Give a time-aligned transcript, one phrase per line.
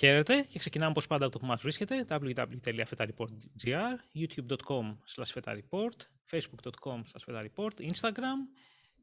[0.00, 4.96] Χαίρετε και ξεκινάμε όπως πάντα από το που μας βρίσκεται www.fetareport.gr youtube.com
[5.34, 5.98] fetareport
[6.30, 8.38] facebook.com fetareport instagram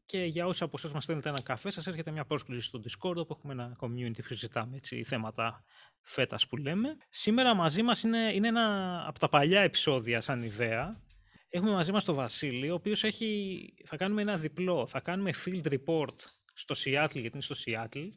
[0.06, 3.16] και για όσοι από εσάς μας στέλνετε ένα καφέ σας έρχεται μια πρόσκληση στο Discord
[3.16, 5.64] όπου έχουμε ένα community που συζητάμε έτσι, θέματα
[6.02, 6.98] φέτας που λέμε.
[7.10, 11.02] Σήμερα μαζί μας είναι, είναι ένα από τα παλιά επεισόδια σαν ιδέα.
[11.50, 14.88] Έχουμε μαζί μας τον Βασίλη, ο οποίος έχει, θα κάνουμε ένα διπλό.
[14.88, 16.16] Θα κάνουμε field report
[16.54, 18.10] στο Seattle, γιατί είναι στο Seattle,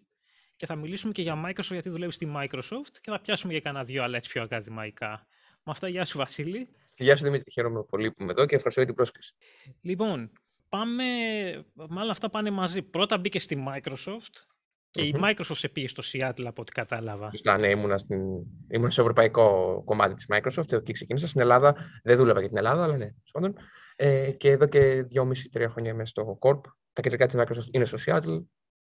[0.61, 3.85] και θα μιλήσουμε και για Microsoft, γιατί δουλεύει στη Microsoft και θα πιάσουμε για κανένα
[3.85, 5.27] δύο άλλα έτσι πιο ακαδημαϊκά.
[5.65, 6.69] Με αυτά, γεια σου Βασίλη.
[6.97, 9.35] Γεια σου Δημήτρη, χαίρομαι πολύ που είμαι εδώ και ευχαριστώ για την πρόσκληση.
[9.81, 10.33] Λοιπόν,
[10.69, 11.05] πάμε,
[11.75, 12.83] μάλλον αυτά πάνε μαζί.
[12.83, 14.35] Πρώτα μπήκε στη Microsoft
[14.91, 17.31] και η Microsoft σε πήγε στο Seattle από ό,τι κατάλαβα.
[17.31, 18.21] Σωστά, ναι, ήμουνα, στην...
[18.69, 21.27] ήμουνα στο ευρωπαϊκό κομμάτι της Microsoft, εκεί ξεκίνησα.
[21.27, 23.57] Στην Ελλάδα δεν δούλευα για την Ελλάδα, αλλά ναι, σχόντων.
[23.97, 26.61] Ε, και εδώ και δυόμιση-τρία χρόνια είμαι στο Corp.
[26.93, 28.43] Τα κεντρικά της Microsoft είναι στο Seattle.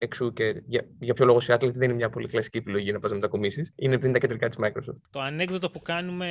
[0.04, 3.10] Εξού και για, για ποιο λόγο Seattle δεν είναι μια πολύ κλασική επιλογή να πας
[3.10, 3.74] να μετακομίσεις.
[3.76, 4.98] Είναι επειδή είναι τα κεντρικά της Microsoft.
[5.10, 6.28] Το ανέκδοτο που κάνουμε,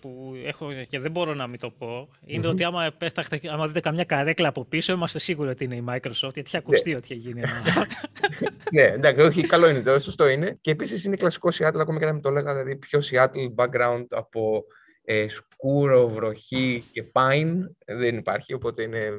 [0.00, 3.80] που έχω και δεν μπορώ να μην το πω, ειναι ότι άμα, πέφταχτε, άμα δείτε
[3.80, 6.96] καμιά καρέκλα από πίσω, είμαστε σίγουροι ότι είναι η Microsoft, γιατί έχει ακουστεί ναι.
[6.96, 7.40] ότι έχει γίνει.
[8.74, 10.58] ναι, εντάξει, όχι, καλό είναι το, σωστό είναι.
[10.60, 14.06] Και επίσης είναι κλασικό Seattle, ακόμα και να μην το έλεγα, δηλαδή πιο Seattle background
[14.08, 14.64] από
[15.04, 19.10] ε, σκούρο, βροχή και pine δεν υπάρχει, οπότε είναι ε,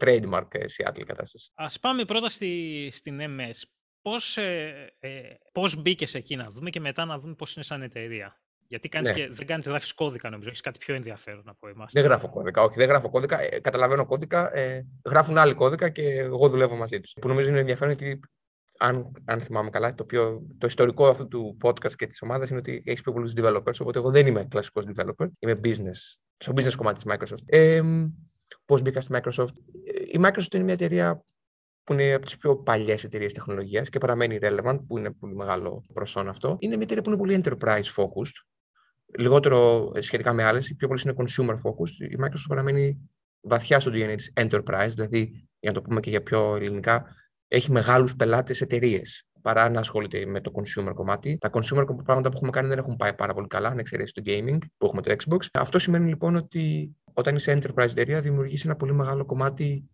[0.00, 1.50] trademark ε, Seattle κατάσταση.
[1.54, 3.62] Ας πάμε πρώτα στη, στην MS.
[4.02, 5.20] Πώς, ε, ε,
[5.52, 8.38] πώς μπήκες εκεί να δούμε και μετά να δούμε πώς είναι σαν εταιρεία.
[8.66, 9.14] Γιατί κάνεις ναι.
[9.14, 11.92] και, δεν κάνεις, γράφεις κώδικα νομίζω, έχεις κάτι πιο ενδιαφέρον από εμάς.
[11.92, 16.02] Δεν γράφω κώδικα, όχι, δεν γράφω κώδικα, ε, καταλαβαίνω κώδικα, ε, γράφουν άλλοι κώδικα και
[16.02, 17.12] εγώ δουλεύω μαζί τους.
[17.20, 18.20] Που νομίζω είναι ενδιαφέρον γιατί
[18.78, 22.58] αν, αν θυμάμαι καλά, το, πιο, το ιστορικό αυτού του podcast και της ομάδας είναι
[22.58, 23.76] ότι έχεις πιο πολλούς developers.
[23.80, 27.44] Οπότε εγώ δεν είμαι κλασικός developer, είμαι business, στο business κομμάτι της Microsoft.
[27.46, 27.82] Ε,
[28.64, 29.54] Πώς μπήκα στη Microsoft.
[30.12, 31.24] Η Microsoft είναι μια εταιρεία
[31.84, 35.84] που είναι από τις πιο παλιές εταιρείες τεχνολογίας και παραμένει relevant, που είναι πολύ μεγάλο
[35.92, 36.56] προσόν αυτό.
[36.58, 38.44] Είναι μια εταιρεία που είναι πολύ enterprise focused.
[39.18, 42.10] Λιγότερο σχετικά με άλλες, η πιο πολύ είναι consumer focused.
[42.10, 43.10] Η Microsoft παραμένει
[43.40, 47.04] βαθιά στο DNA της enterprise, δηλαδή, για να το πούμε και για πιο ελληνικά,
[47.48, 51.38] έχει μεγάλους πελάτες εταιρείες παρά να ασχολείται με το consumer κομμάτι.
[51.40, 54.22] Τα consumer πράγματα που έχουμε κάνει δεν έχουν πάει πάρα πολύ καλά, αν εξαιρέσεις το
[54.26, 55.46] gaming που έχουμε το Xbox.
[55.52, 59.88] Αυτό σημαίνει λοιπόν ότι όταν είσαι enterprise εταιρεία, δημιουργείς ένα πολύ μεγάλο κομμάτι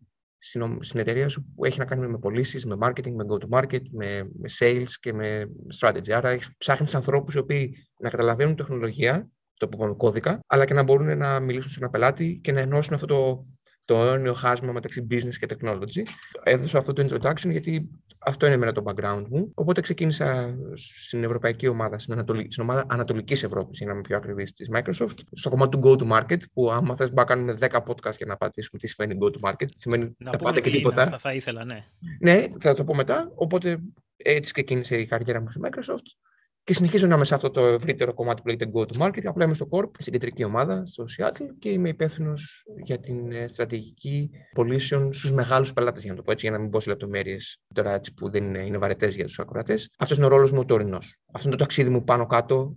[0.81, 4.49] στην εταιρεία σου που έχει να κάνει με πωλήσεις, με marketing, με go-to-market, με, με
[4.59, 5.51] sales και με
[5.81, 6.11] strategy.
[6.11, 10.83] Άρα ψάχνεις ανθρώπους οι οποίοι να καταλαβαίνουν τεχνολογία, το που είπαμε κώδικα, αλλά και να
[10.83, 13.41] μπορούν να μιλήσουν σε ένα πελάτη και να ενώσουν αυτό το,
[13.85, 16.03] το αιώνιο χάσμα μεταξύ business και technology.
[16.43, 17.91] Έδωσα αυτό το introduction γιατί
[18.23, 19.53] αυτό είναι εμένα το background μου.
[19.55, 24.17] Οπότε ξεκίνησα στην ευρωπαϊκή ομάδα, στην, Ανατολική, στην ομάδα Ανατολικής Ευρώπης, για να είμαι πιο
[24.17, 28.27] ακριβής, της Microsoft, στο κομμάτι του go-to-market, που άμα θες να κάνουμε 10 podcast για
[28.27, 29.67] να απαντήσουμε τι σημαίνει go-to-market.
[29.75, 31.09] Σημαίνει να τα πάντα και τίποτα.
[31.09, 31.79] Θα, θα ήθελα, ναι.
[32.21, 33.31] Ναι, θα το πω μετά.
[33.35, 33.79] Οπότε
[34.17, 36.30] έτσι ξεκίνησε η καριέρα μου στη Microsoft.
[36.71, 39.25] Και συνεχίζω να είμαι σε αυτό το ευρύτερο κομμάτι που λέγεται Go to Market.
[39.25, 43.49] Απλά είμαι στο Corp, στην κεντρική ομάδα, στο Seattle και είμαι υπεύθυνος για την ε,
[43.49, 46.91] στρατηγική πωλήσεων στους μεγάλους πελάτες, για να το πω έτσι, για να μην πω σε
[46.91, 49.91] λεπτομέρειες τώρα έτσι που δεν είναι, είναι βαρετές για τους ακροατές.
[49.99, 51.17] Αυτός είναι ο ρόλος μου τωρινός.
[51.33, 52.77] Αυτό είναι το ταξίδι μου πάνω κάτω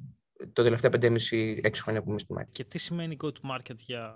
[0.54, 2.52] το τελευταία 5,5-6 χρόνια που είμαι στη Microsoft.
[2.52, 4.14] Και τι σημαίνει Go to Market για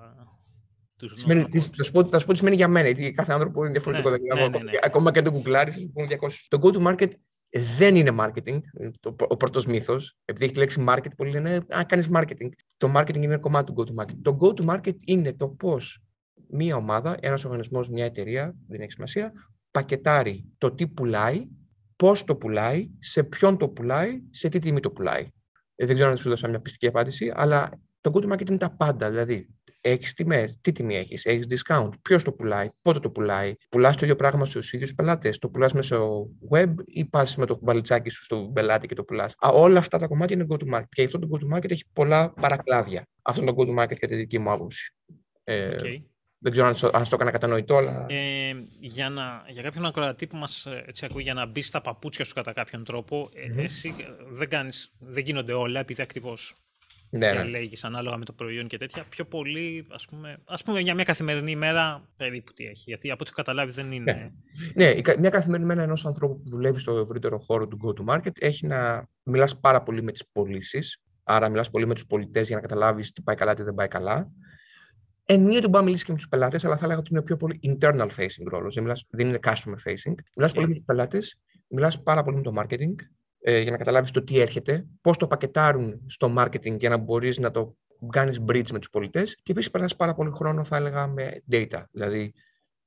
[0.97, 3.33] τους σημαίνει, τι, θα, σου πω, θα σου πω τι σημαίνει για μένα, γιατί κάθε
[3.33, 4.09] άνθρωπο είναι διαφορετικό.
[4.09, 6.29] Ναι, ναι, ναι, ναι, Ακόμα και αν το γκουγκλάρεις, θα σου πούνε 200.
[6.47, 7.09] Το Go to Market
[7.49, 8.59] δεν είναι marketing,
[8.99, 10.17] το, ο πρώτος μύθος.
[10.25, 12.49] Επειδή έχει τη λέξη market, πολλοί λένε Α, κάνεις marketing.
[12.77, 14.15] Το marketing είναι ένα κομμάτι του go to market.
[14.21, 16.01] Το go to market είναι το πώς
[16.49, 19.31] μία ομάδα, ένας οργανισμός, μια εταιρεία, δεν έχει σημασία,
[19.71, 21.47] πακετάρει το τι πουλάει,
[21.95, 25.27] πώς το πουλάει, σε ποιον το πουλάει, σε τι τιμή το πουλάει.
[25.75, 27.69] Ε, δεν ξέρω αν σου δώσα μια πιστική απάντηση, αλλά
[28.01, 29.09] το go to market είναι τα πάντα.
[29.09, 29.47] Δηλαδή,
[29.81, 30.57] έχεις τιμές.
[30.61, 31.89] Τι τιμή έχεις, έχεις discount.
[32.01, 33.53] Ποιος το πουλάει, πότε το πουλάει.
[33.69, 35.37] Πουλάς το ίδιο πράγμα στους ίδιους πελάτες.
[35.37, 39.35] Το πουλάς μέσω web ή πας με το μπαλιτσάκι σου στο πελάτη και το πουλάς.
[39.39, 40.89] Όλα αυτά τα κομμάτια είναι go to market.
[40.89, 43.07] Και αυτό το go to market έχει πολλά παρακλάδια.
[43.21, 44.93] Αυτό είναι το go to market κατά τη δική μου άποψη.
[45.43, 45.75] Ε,
[46.39, 48.05] δεν ξέρω αν το, αν το έκανα κατανοητό, αλλά.
[48.09, 50.67] Ε, για, να, για κάποιον ακροατή που μας
[51.01, 53.57] ακούει, για να μπει στα παπούτσια σου κατά κάποιον τρόπο, mm-hmm.
[53.57, 53.95] εσύ
[54.29, 56.55] δεν, κάνεις, δεν γίνονται όλα επειδή ακριβώς
[57.09, 57.43] ναι, ναι.
[57.43, 59.05] λέγεις ανάλογα με το προϊόν και τέτοια.
[59.09, 62.83] Πιο πολύ, ας πούμε, ας πούμε για μια καθημερινή ημέρα περίπου τι έχει.
[62.85, 64.31] Γιατί από ό,τι έχω καταλάβει δεν είναι...
[64.75, 68.67] Ναι, ναι μια καθημερινή ημέρα ενός ανθρώπου που δουλεύει στο ευρύτερο χώρο του go-to-market έχει
[68.67, 71.01] να μιλάς πάρα πολύ με τις πωλήσεις.
[71.23, 73.87] Άρα μιλάς πολύ με τους πολιτές για να καταλάβεις τι πάει καλά, τι δεν πάει
[73.87, 74.31] καλά.
[75.25, 77.37] Εννοείται ότι μπορεί να μιλήσεις και με τους πελάτες, αλλά θα έλεγα ότι είναι πιο
[77.37, 78.75] πολύ internal facing ρόλος.
[78.75, 80.13] Δεν, δεν είναι customer facing.
[80.35, 82.95] Μιλάς πολύ με τους πελάτες, μιλάς πάρα πολύ με το marketing,
[83.49, 87.37] ε, για να καταλάβεις το τι έρχεται, πώς το πακετάρουν στο marketing για να μπορείς
[87.37, 87.75] να το
[88.09, 91.83] κάνεις bridge με τους πολιτές και επίσης περνάς πάρα πολύ χρόνο θα έλεγα με data,
[91.91, 92.33] δηλαδή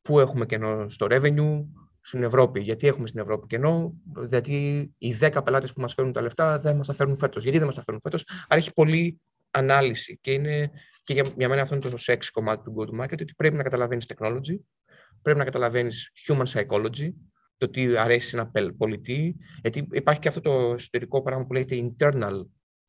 [0.03, 1.65] πού έχουμε κενό στο revenue,
[2.01, 2.61] στην Ευρώπη.
[2.61, 3.95] Γιατί έχουμε στην Ευρώπη κενό,
[4.29, 7.43] γιατί οι 10 πελάτες που μας φέρνουν τα λεφτά δεν μας τα φέρνουν φέτος.
[7.43, 9.21] Γιατί δεν μας τα φέρνουν φέτος; Άρα έχει πολλή
[9.51, 10.19] ανάλυση.
[10.21, 10.71] Και, είναι,
[11.03, 14.07] και για, για μένα αυτό είναι το sexy κομμάτι του go-to-market, ότι πρέπει να καταλαβαίνεις
[14.15, 14.57] technology,
[15.23, 17.11] πρέπει να καταλαβαίνεις human psychology,
[17.61, 19.37] το τι αρέσει σε ένα πολιτή.
[19.61, 22.45] Γιατί υπάρχει και αυτό το εσωτερικό πράγμα που λέγεται internal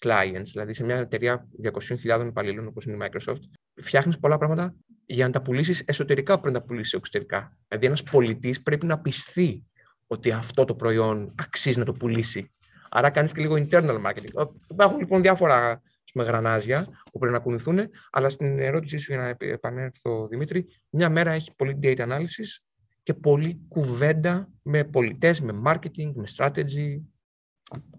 [0.05, 3.41] clients, δηλαδή σε μια εταιρεία 200.000 υπαλλήλων όπως είναι η Microsoft,
[3.81, 4.75] φτιάχνεις πολλά πράγματα
[5.05, 7.57] για να τα πουλήσεις εσωτερικά πριν τα πουλήσεις εξωτερικά.
[7.67, 9.65] Δηλαδή, ένας πολιτής πρέπει να πιστεί
[10.07, 12.51] ότι αυτό το προϊόν αξίζει να το πουλήσει.
[12.89, 14.47] Άρα κάνεις και λίγο internal marketing.
[14.69, 15.81] Υπάρχουν λοιπόν διάφορα
[16.11, 17.79] πούμε, γρανάζια που πρέπει να κουνηθούν,
[18.11, 22.59] αλλά στην ερώτησή σου για να επανέλθω, Δημήτρη, μια μέρα έχει πολύ data analysis
[23.03, 27.01] και πολλή κουβέντα με πολιτές, με marketing, με strategy.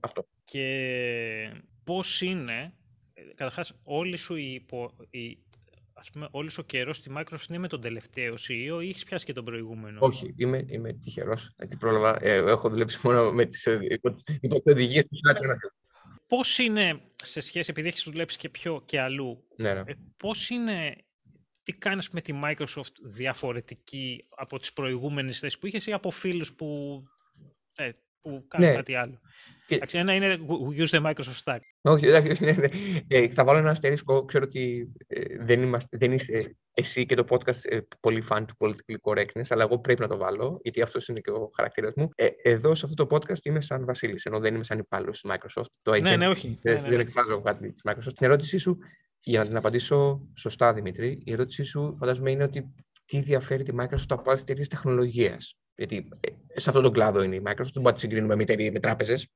[0.00, 0.26] Αυτό.
[0.44, 2.75] Και πώς είναι,
[3.14, 5.38] ε, καταρχάς, όλη σου η, υπο, η
[5.93, 9.25] ας πούμε, όλος ο καιρός στη Microsoft είναι με τον τελευταίο CEO ή έχεις πιάσει
[9.25, 11.54] και τον προηγούμενο; Όχι, είμαι, είμαι τυχερός.
[11.58, 13.69] Γιατί πρόλαβα, ε, έχω δουλέψει μόνο με τις
[14.40, 15.20] υποτεδηγίες τους
[16.26, 19.81] Πώς είναι, σε σχέση, επειδή έχεις δουλέψει και πιο και αλλού, ναι, ναι.
[19.81, 20.96] Ε, πώς είναι,
[21.62, 26.55] τι κάνεις με τη Microsoft διαφορετική από τις προηγούμενες θέσεις που είχες ή από φίλους
[26.55, 27.03] που
[27.76, 27.91] ε,
[28.23, 28.75] που κάνει ναι.
[28.75, 29.20] κάτι άλλο;
[29.67, 29.81] Και...
[29.93, 30.38] Ένα είναι
[30.76, 31.59] use the Microsoft Stack.
[31.81, 32.69] Όχι, όχι, ναι, ναι.
[33.09, 34.25] Ε, θα βάλω ένα αστερίσκο.
[34.25, 38.55] Ξέρω ότι ε, δεν, είμαστε, δεν είσαι εσύ και το podcast ε, πολύ φαν του
[38.59, 42.11] political correctness, αλλά εγώ πρέπει να το βάλω, γιατί αυτό είναι και ο χαρακτήρας μου.
[42.14, 45.31] Ε, εδώ σε αυτό το podcast είμαι σαν Βασίλης, ενώ δεν είμαι σαν υπάλληλος της
[45.35, 45.67] Microsoft.
[45.82, 46.59] Το ναι, ναι, όχι.
[46.62, 48.14] Δεν, ναι, ναι, δεν εκφράζω κάτι της Microsoft.
[48.14, 48.79] Την ερώτησή σου,
[49.22, 52.74] για να την απαντήσω σωστά, Δημήτρη, η ερώτησή σου φαντάζομαι είναι ότι
[53.04, 55.56] τι διαφέρει τη Microsoft από άλλες εταιρείες τεχνολογίας.
[55.74, 58.80] Γιατί ε, σε αυτόν τον κλάδο είναι η Microsoft, δεν μπορεί να συγκρίνουμε με, με
[58.80, 59.28] τράπεζες.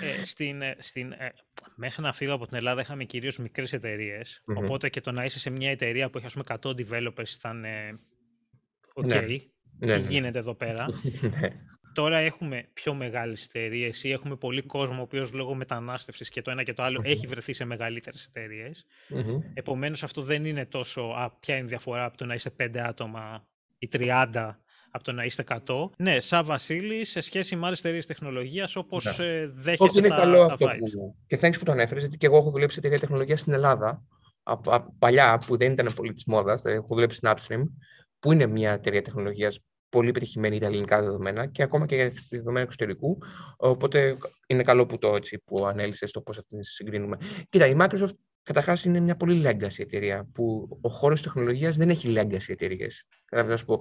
[0.00, 1.32] Ε, στην, ε, στην, ε,
[1.76, 4.42] μέχρι να φύγω από την Ελλάδα είχαμε κυρίως μικρές εταιρείες.
[4.46, 4.54] Mm-hmm.
[4.56, 7.64] Οπότε και το να είσαι σε μια εταιρεία που έχει ας πούμε, 100 developers ήταν.
[8.94, 9.10] OK.
[9.12, 9.38] Okay.
[9.78, 9.86] Ναι.
[9.86, 10.08] Τι ναι, ναι.
[10.08, 10.86] γίνεται εδώ πέρα;
[11.96, 12.02] Ναι.
[12.02, 16.50] Τώρα έχουμε πιο μεγάλες εταιρείες ή έχουμε πολύ κόσμο ο οποίος λόγω μετανάστευσης και το
[16.50, 18.86] ένα και το αλλο έχει βρεθεί σε μεγαλύτερες εταιρείες.
[19.10, 19.40] Mm-hmm.
[19.54, 21.00] Επομένως, αυτό δεν είναι τόσο.
[21.00, 23.46] Α, ποια είναι η διαφορά από το να είσαι 5 άτομα
[23.78, 24.56] ή 30
[24.90, 25.90] από το να είστε 100.
[25.96, 29.26] Ναι, σαν Βασίλης, σε σχέση με άλλες εταιρείες τεχνολογίας, όπως ναι.
[29.26, 31.16] ε, δέχεσαι Όχι, είναι τα, καλό αυτό που.
[31.26, 34.02] Και thanks που το ανέφερε, γιατί και εγώ έχω δουλέψει σε εταιρεία τεχνολογία στην Ελλάδα.
[34.42, 37.62] Από, από παλιά, που δεν ήταν πολύ της μόδας, δηλαδή έχω δουλέψει στην Upstream,
[38.18, 42.12] που είναι μια εταιρεία τεχνολογίας πολύ πετυχημένη για τα ελληνικά δεδομένα και ακόμα και για
[42.30, 43.18] δεδομένα εξωτερικού.
[43.56, 44.16] Οπότε
[44.46, 47.16] είναι καλό που το έτσι που ανέλησες το πώς θα την συγκρίνουμε.
[47.48, 48.14] Κοίτα, η Microsoft
[48.46, 53.06] Καταρχάς, είναι μια πολύ legacy εταιρεία που ο χώρος τεχνολογίας δεν έχει legacy εταιρείες.
[53.30, 53.80] να σου πω.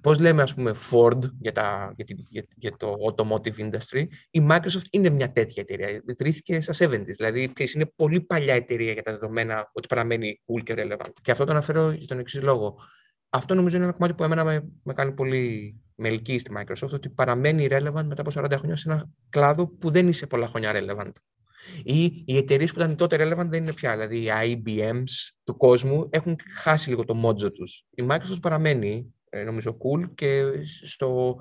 [0.00, 4.86] Πώς λέμε, ας πούμε, Ford για, τα, για, για, για, το automotive industry, η Microsoft
[4.90, 6.02] είναι μια τέτοια εταιρεία.
[6.06, 7.04] Ιδρύθηκε στα 70s.
[7.04, 11.12] Δηλαδή, είναι πολύ παλιά εταιρεία για τα δεδομένα ότι παραμένει cool και relevant.
[11.22, 12.78] Και αυτό το αναφέρω για τον εξής λόγο.
[13.36, 16.92] Αυτό νομίζω είναι ένα κομμάτι που εμένα με, με κάνει πολύ με ελκύει στη Microsoft,
[16.92, 20.72] ότι παραμένει relevant μετά από 40 χρόνια σε ένα κλάδο που δεν είσαι πολλά χρόνια
[20.74, 21.12] relevant.
[21.82, 23.92] Ή οι εταιρείες που ήταν τότε relevant δεν είναι πια.
[23.92, 27.84] Δηλαδή οι IBMs του κόσμου έχουν χάσει λίγο το μότζο τους.
[27.90, 30.42] Η Microsoft παραμένει, ε, νομίζω, cool και
[30.84, 31.36] στο,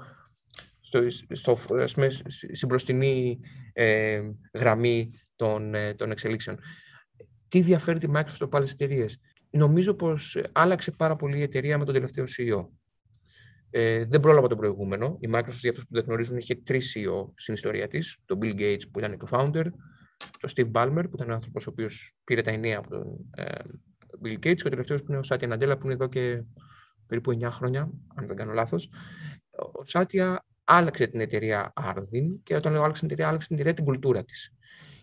[0.80, 1.02] στο,
[1.32, 1.58] στο,
[1.94, 2.10] πούμε,
[2.54, 3.40] στην μπροστινή
[3.74, 4.22] ε,
[4.54, 6.60] γραμμή των, ε, των εξελίξεων.
[7.48, 9.20] Τι διαφέρει τη Microsoft από άλλες εταιρείες;
[9.56, 12.68] Νομίζω πως άλλαξε πάρα πολύ η εταιρεία με τον τελευταίο CEO.
[13.70, 15.18] Ε, δεν πρόλαβα τον προηγούμενο.
[15.20, 18.18] Η Microsoft, για αυτούς που δεν γνωρίζουν, είχε τρεις CEO στην ιστορία της.
[18.26, 19.66] Τον Bill Gates, που ήταν το founder,
[20.40, 23.56] τον Steve Ballmer, που ήταν ο άνθρωπος ο οποίος πήρε τα ενία από τον ε,
[24.24, 26.44] Bill Gates, και ο τελευταίος που είναι ο Σάτια Ναντέλα, που είναι εδώ και
[27.08, 28.90] περίπου 9 χρόνια, αν δεν κάνω λάθος.
[29.74, 33.76] Ο Σάτια άλλαξε την εταιρεία Arden και όταν λέω άλλαξε την εταιρεία, άλλαξε την εταιρεία
[33.76, 34.54] την κουλτούρα της.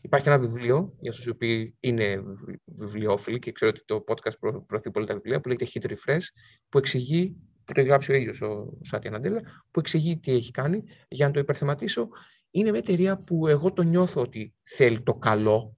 [0.05, 2.23] Υπάρχει ένα βιβλίο, για αυτού οι οποίοι είναι
[2.65, 6.25] βιβλιόφιλοι και ξέρω ότι το podcast προωθεί πολύ τα βιβλία, που λέγεται Hit Refresh,
[6.69, 10.51] που εξηγεί, που το έχει γράψει ο ίδιος ο Σάτια Ναντέλα, που εξηγεί τι έχει
[10.51, 10.83] κάνει.
[11.09, 12.09] Για να το υπερθεματίσω,
[12.51, 15.77] είναι μια εταιρεία που εγώ το νιώθω ότι θέλει το καλό.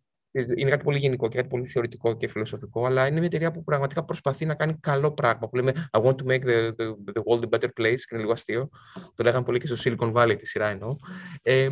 [0.56, 3.64] Είναι κάτι πολύ γενικό και κάτι πολύ θεωρητικό και φιλοσοφικό, αλλά είναι μια εταιρεία που
[3.64, 5.48] πραγματικά προσπαθεί να κάνει καλό πράγμα.
[5.48, 8.20] Που λέμε I want to make the, the, the world a better place, και είναι
[8.20, 8.68] λίγο αστείο.
[9.14, 10.96] Το λέγανε πολύ και στο Silicon Valley τη σειρά εννοώ.
[11.42, 11.68] Ε,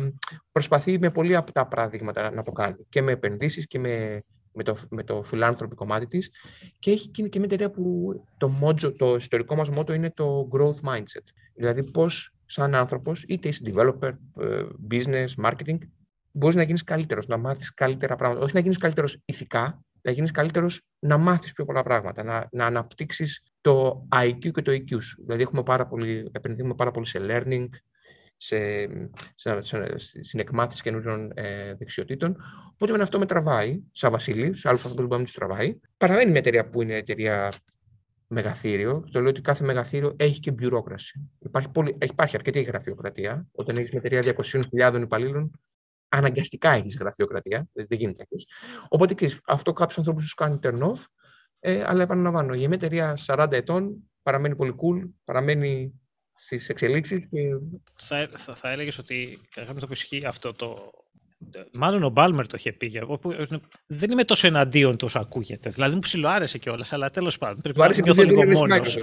[0.51, 2.75] προσπαθεί με πολύ απτά παραδείγματα να το κάνει.
[2.89, 6.31] Και με επενδύσεις και με, με το, με το φιλάνθρωπο κομμάτι της.
[6.79, 10.47] Και έχει και, και μια εταιρεία που το, μότζο, το ιστορικό μας μότο είναι το
[10.51, 11.25] growth mindset.
[11.55, 15.77] Δηλαδή, πώς σαν άνθρωπος, είτε είσαι developer, ε, business, marketing,
[16.33, 18.43] μπορείς να γίνεις καλύτερος, να μάθεις καλύτερα πράγματα.
[18.43, 22.65] Όχι να γίνεις καλύτερος ηθικά, να γίνεις καλύτερος να μάθεις πιο πολλά πράγματα, να, να
[22.65, 25.23] αναπτύξεις το IQ και το EQ σου.
[25.23, 27.67] Δηλαδή, έχουμε πάρα πολύ, επενδύουμε πάρα πολύ σε learning,
[28.37, 28.87] σε,
[29.35, 32.37] σε, σε, στην εκμάθηση καινούριων ε, δεξιοτήτων.
[32.73, 35.79] Οπότε με αυτό με τραβάει, σαν Βασίλη, σε άλλου ανθρώπου που μπορεί να τους τραβάει.
[35.97, 37.51] Παραμένει μια εταιρεία που είναι εταιρεία
[38.27, 39.07] μεγαθύριο.
[39.11, 41.29] Το λέω ότι κάθε μεγαθύριο έχει και μπιουρόκραση.
[41.39, 43.47] Υπάρχει, πολύ, υπάρχει αρκετή γραφειοκρατία.
[43.51, 44.35] Όταν έχεις μια εταιρεία
[44.93, 45.51] 200.000 υπαλλήλων,
[46.17, 47.67] αναγκαστικά έχεις γραφειοκρατία.
[47.73, 48.35] Δεν, δεν γίνεται αυτό.
[48.87, 51.03] Οπότε και αυτό κάποιους ανθρώπους τους κάνει turn off.
[51.59, 56.01] Ε, αλλά επαναλαμβάνω, για μια εταιρεία 40 ετών παραμένει πολύ cool, παραμένει
[56.35, 57.27] στις εξελίξεις.
[57.29, 57.39] Και...
[58.01, 60.91] Θα, θα, θα έλεγες ότι κατά το ισχύει αυτό το.
[61.71, 62.91] Μάλλον ο Μπάλμερ το είχε πει.
[62.95, 63.19] Εγώ
[63.85, 65.69] δεν είμαι τόσο εναντίον τόσο ακούγεται.
[65.69, 67.61] Δηλαδή μου ψιλοάρεσε κιόλας, αλλά τέλος πάντων.
[67.61, 68.97] Πρέπει να νιώθω λίγο μόνος.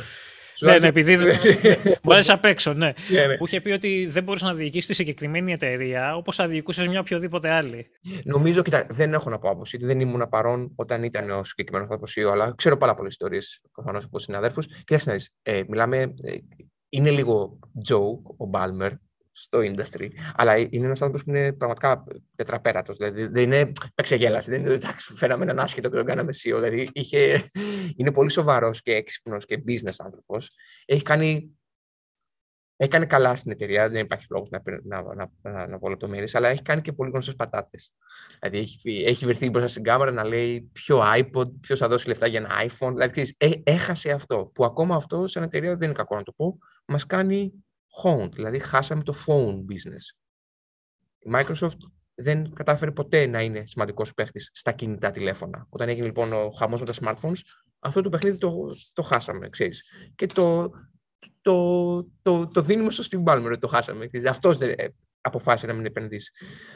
[0.60, 1.38] Ναι, ναι, επειδή δεν.
[2.02, 2.92] Μου άρεσε απ' έξω, ναι.
[3.10, 3.36] ναι, ναι.
[3.36, 7.00] Που είχε πει ότι δεν μπορούσε να διοικήσει τη συγκεκριμένη εταιρεία όπως θα διοικούσε μια
[7.00, 7.86] οποιοδήποτε άλλη.
[8.24, 9.76] Νομίζω, κοιτά, δεν έχω να πω άποψη.
[9.76, 14.18] Δεν ήμουν παρόν όταν ήταν ο συγκεκριμένος άνθρωπος αλλά ξέρω πάρα πολλές ιστορίες προφανώς από
[14.18, 14.62] συναδέλφου.
[14.62, 15.24] Κοιτάξτε να δει.
[15.42, 15.96] Ε, μιλάμε.
[15.98, 16.36] Ε,
[16.88, 18.92] είναι λίγο joke ο Μπάλμερ
[19.32, 22.04] στο industry, αλλά είναι ένας άνθρωπος που είναι πραγματικά
[22.36, 22.96] τετραπέρατος.
[22.96, 26.60] Δηλαδή δεν είναι πεξεγέλαση, δεν είναι εντάξει, φέραμε έναν άσχετο και τον κάναμε σιω.
[26.60, 27.50] Δηλαδή είχε,
[27.96, 30.50] είναι πολύ σοβαρός και έξυπνος και business άνθρωπος.
[30.84, 31.58] Έχει κάνει,
[32.76, 36.34] έχει κάνει καλά στην εταιρεία, δεν υπάρχει λόγος να, να, να, να, να πω λεπτομέρειες,
[36.34, 37.92] αλλά έχει κάνει και πολύ γνωστές πατάτες.
[38.40, 42.26] Δηλαδή έχει, έχει βρεθεί μπροστά στην κάμερα να λέει ποιο iPod, ποιος θα δώσει λεφτά
[42.26, 42.90] για ένα iPhone.
[42.92, 44.50] Δηλαδή ε, έχασε αυτό.
[44.54, 47.52] Που ακόμα αυτό σε ένα εταιρεία δεν είναι κακό να το πω, μας κάνει
[48.02, 50.18] honed, δηλαδή χάσαμε το phone business.
[51.18, 51.78] Η Microsoft
[52.14, 55.66] δεν κατάφερε ποτέ να είναι σημαντικός παίχτης στα κινητά τηλέφωνα.
[55.68, 57.40] Όταν έγινε λοιπόν ο χαμός με τα smartphones,
[57.78, 59.92] αυτό το παιχνίδι το, το χάσαμε, ξέρεις.
[60.14, 60.70] Και το,
[61.40, 64.10] το, το, το δίνουμε στο Steve Ballmer, το χάσαμε.
[64.28, 64.88] Αυτός δεν ε,
[65.20, 66.32] αποφάσισε να μην επενδύσει.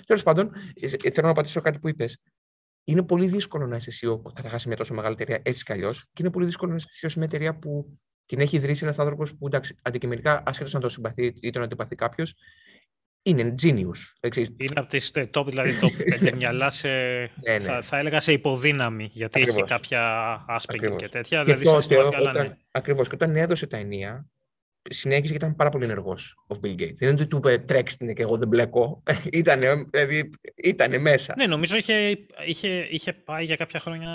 [0.06, 2.18] Τέλος πάντων, ε, ε, θέλω να πατήσω κάτι που είπες.
[2.84, 6.02] Είναι πολύ δύσκολο να είσαι CEO καταρχά σε μια τόσο μεγάλη εταιρεία έτσι κι αλλιώς,
[6.12, 7.94] και είναι πολύ δύσκολο να είσαι CEO σε μια εταιρεία που
[8.26, 11.94] την έχει ιδρύσει ένας άνθρωπος που εντάξει, αντικειμενικά, ασχέτω να το συμπαθεί ή τον αντιπαθεί
[11.94, 12.34] κάποιος,
[13.22, 14.28] είναι genius.
[14.56, 17.58] Είναι από τις top, δηλαδή το πέντε μυαλά σε, ναι, ναι.
[17.58, 19.60] Θα, θα, έλεγα σε υποδύναμη, γιατί Ακριβώς.
[19.60, 20.00] έχει κάποια
[20.48, 21.44] άσπεγγι και τέτοια.
[21.44, 22.56] Και δηλαδή, σε όταν, ναι.
[22.70, 23.08] Ακριβώς.
[23.08, 24.26] Και όταν έδωσε τα ενία,
[24.90, 26.94] συνέχισε και ήταν πάρα πολύ ενεργός ο Bill Gates.
[26.94, 29.02] Δεν είναι ότι του είπε τρέξτε και εγώ δεν μπλέκω.
[29.32, 31.34] ήτανε, δηλαδή, ήτανε μέσα.
[31.36, 34.10] Ναι, νομίζω είχε, είχε, είχε πάει για κάποια χρόνια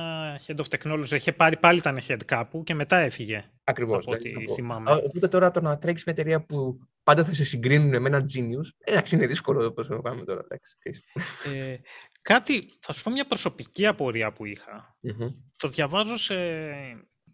[0.47, 1.11] head of technology.
[1.11, 3.49] Είχε πάρει πάλι ήταν head κάπου και μετά έφυγε.
[3.63, 4.05] Ακριβώς.
[4.05, 4.91] Από ό,τι θυμάμαι.
[4.91, 8.69] Οπότε τώρα το να τρέξεις με εταιρεία που πάντα θα σε συγκρίνουν με ένα genius.
[8.79, 10.47] Εντάξει, είναι δύσκολο πώς το πάμε τώρα.
[11.53, 11.75] ε,
[12.21, 14.97] κάτι, θα σου πω μια προσωπική απορία που είχα.
[15.57, 16.35] Το διαβάζω σε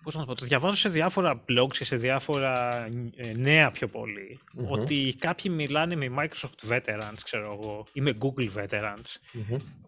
[0.05, 2.85] πώς να το πω, το διαβάζω σε διάφορα blogs και σε διάφορα
[3.15, 8.49] ε, νέα πιο πολυ ότι κάποιοι μιλάνε με Microsoft Veterans, ξέρω εγώ, ή με Google
[8.57, 9.35] Veterans,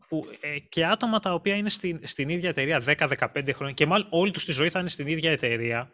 [0.07, 4.07] που, ε, και άτομα τα οποία είναι στην, στην ίδια εταιρεία 10-15 χρόνια και μάλλον
[4.09, 5.91] όλη τους τη ζωή θα είναι στην ίδια εταιρεία,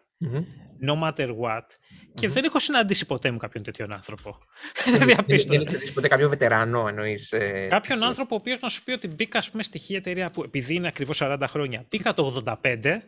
[0.86, 1.66] no matter what,
[2.14, 4.38] και δεν έχω συναντήσει ποτέ μου κάποιον τέτοιον άνθρωπο.
[4.84, 7.32] Δεν Δεν έχει συναντήσεις ποτέ κάποιον βετεράνο, εννοείς.
[7.32, 7.66] Ε...
[7.70, 10.74] Κάποιον άνθρωπο ο οποίος να σου πει ότι μπήκα, ας πούμε, στη εταιρεία που επειδή
[10.74, 13.00] είναι ακριβώς 40 χρόνια, μπήκα το 85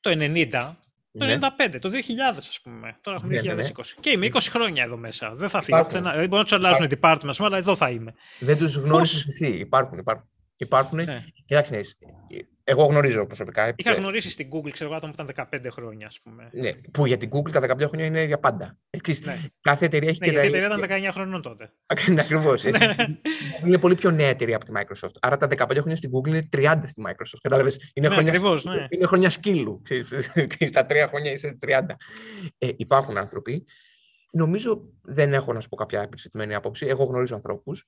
[0.00, 0.74] το 90,
[1.12, 1.38] το ναι.
[1.40, 2.98] 95, το 2000 ας πούμε.
[3.00, 3.42] Τώρα έχουμε 2020.
[3.42, 3.70] Ναι, ναι, ναι.
[4.00, 5.34] Και είμαι 20 χρόνια εδώ μέσα.
[5.34, 5.86] Δεν θα φύγω.
[5.88, 8.14] Δεν μπορεί να τους αλλάζουν departments, αλλά εδώ θα είμαι.
[8.38, 9.46] Δεν τους γνώρισες εσύ.
[9.46, 10.28] Υπάρχουν, υπάρχουν.
[10.56, 11.04] Υπάρχουν.
[11.04, 11.24] Ναι.
[11.46, 11.80] Κοιτάξτε,
[12.70, 13.72] εγώ γνωρίζω προσωπικά.
[13.76, 16.48] Είχα γνωρίσει στην Google, ξέρω εγώ, άτομα που ήταν 15 χρόνια, ας πούμε.
[16.52, 18.78] Ναι, που για την Google τα 15 χρόνια είναι για πάντα.
[18.90, 19.38] Εξής, ναι.
[19.60, 20.32] Κάθε εταιρεία έχει ναι, και.
[20.32, 21.72] Γιατί η εταιρεία ήταν 19 χρόνων τότε.
[21.86, 22.64] Ακριβώς.
[23.66, 25.12] είναι πολύ πιο νέα εταιρεία από τη Microsoft.
[25.20, 27.38] Άρα τα 15 χρόνια στην Google είναι 30 στη Microsoft.
[27.42, 27.90] Κατάλαβες.
[27.94, 28.86] Είναι, ναι, χρόνια, ακριβώς, ναι.
[28.88, 29.82] είναι χρόνια σκύλου.
[30.70, 31.80] Στα τρία χρόνια είσαι 30.
[32.58, 33.64] Ε, υπάρχουν άνθρωποι.
[34.32, 36.86] Νομίζω δεν έχω να σου πω κάποια επιστημονική άποψη.
[36.86, 37.84] Εγώ γνωρίζω ανθρώπους.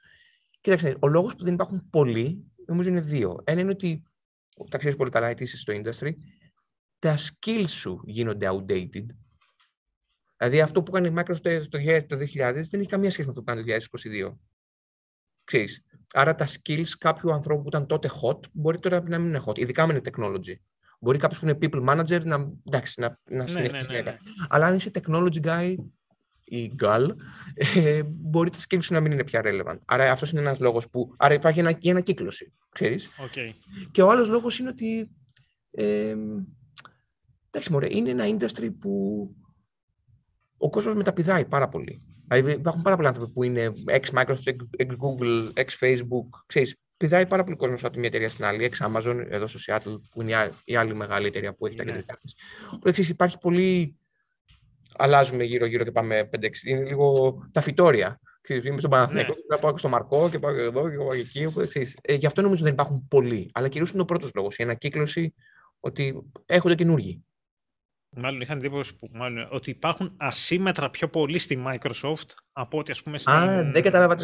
[0.60, 3.40] Κοίταξε, ο λόγος που δεν υπάρχουν πολλοί νομίζω είναι δύο.
[3.44, 4.02] Ένα είναι ότι
[4.70, 6.12] τα ξέρεις πολύ καλά, γιατί είσαι στο industry,
[6.98, 9.06] τα skills σου γίνονται outdated.
[10.36, 12.06] Δηλαδή αυτό που κάνει η Microsoft το 2000
[12.70, 13.86] δεν έχει καμία σχέση με αυτό που κάνει το
[14.32, 14.36] 2022.
[15.44, 15.84] Ξέρεις.
[16.12, 19.58] Άρα τα skills κάποιου ανθρώπου που ήταν τότε hot μπορεί τώρα να μην είναι hot,
[19.58, 20.54] ειδικά με είναι technology.
[21.00, 24.16] Μπορεί κάποιος που είναι people manager να, εντάξει, να, να ναι, ναι, ναι, ναι,
[24.48, 25.74] Αλλά αν είσαι technology guy
[26.50, 27.08] ή girl,
[27.76, 29.78] ε, μπορεί τα skills σου να μην είναι πια relevant.
[29.84, 31.14] Άρα αυτός είναι ένας λόγος που.
[31.16, 32.52] Άρα υπάρχει ένα, και ένα κύκλωση.
[32.70, 33.08] Ξέρεις.
[33.18, 33.52] Okay.
[33.90, 35.10] Και ο άλλος λόγος είναι ότι.
[35.70, 36.16] Ε,
[37.50, 38.90] εντάξει, μωρέ, είναι ένα industry που
[40.58, 42.02] ο με τα πηδάει πάρα πολύ.
[42.28, 46.28] Δηλαδή υπάρχουν πάρα πολλοί άνθρωποι που είναι ex-Microsoft, ex-Google, ex-Facebook.
[46.46, 50.00] Ξέρεις, πηδάει πάρα πολύ κόσμο από τη μια εταιρεία στην άλλη, ex-Amazon, εδώ στο Seattle,
[50.10, 51.90] που είναι η άλλη μεγάλη εταιρεία που έχει τα ναι.
[51.90, 52.36] κεντρικά της.
[52.72, 53.99] Οπότε υπάρχει πολύ
[55.00, 56.48] αλλάζουμε γύρω-γύρω και πάμε 5-6.
[56.64, 58.20] Είναι λίγο τα φυτόρια.
[58.48, 59.58] Είμαι στον Παναθηναϊκό, ναι.
[59.58, 61.46] πάω στο Μαρκό και πάω εδώ και πάω εκεί.
[61.46, 63.50] Οπότε, ε, γι' αυτό νομίζω δεν υπάρχουν πολλοί.
[63.52, 64.56] Αλλά κυρίως είναι ο πρώτος λόγος.
[64.56, 65.34] Η ανακύκλωση
[65.80, 67.24] ότι έχονται καινούργοι.
[68.16, 73.02] Μάλλον είχαν εντύπωση που, μάλλον, ότι υπάρχουν ασύμετρα πιο πολύ στη Microsoft από ότι ας
[73.02, 73.32] πούμε στην...
[73.32, 74.16] Α, δεν κατάλαβα.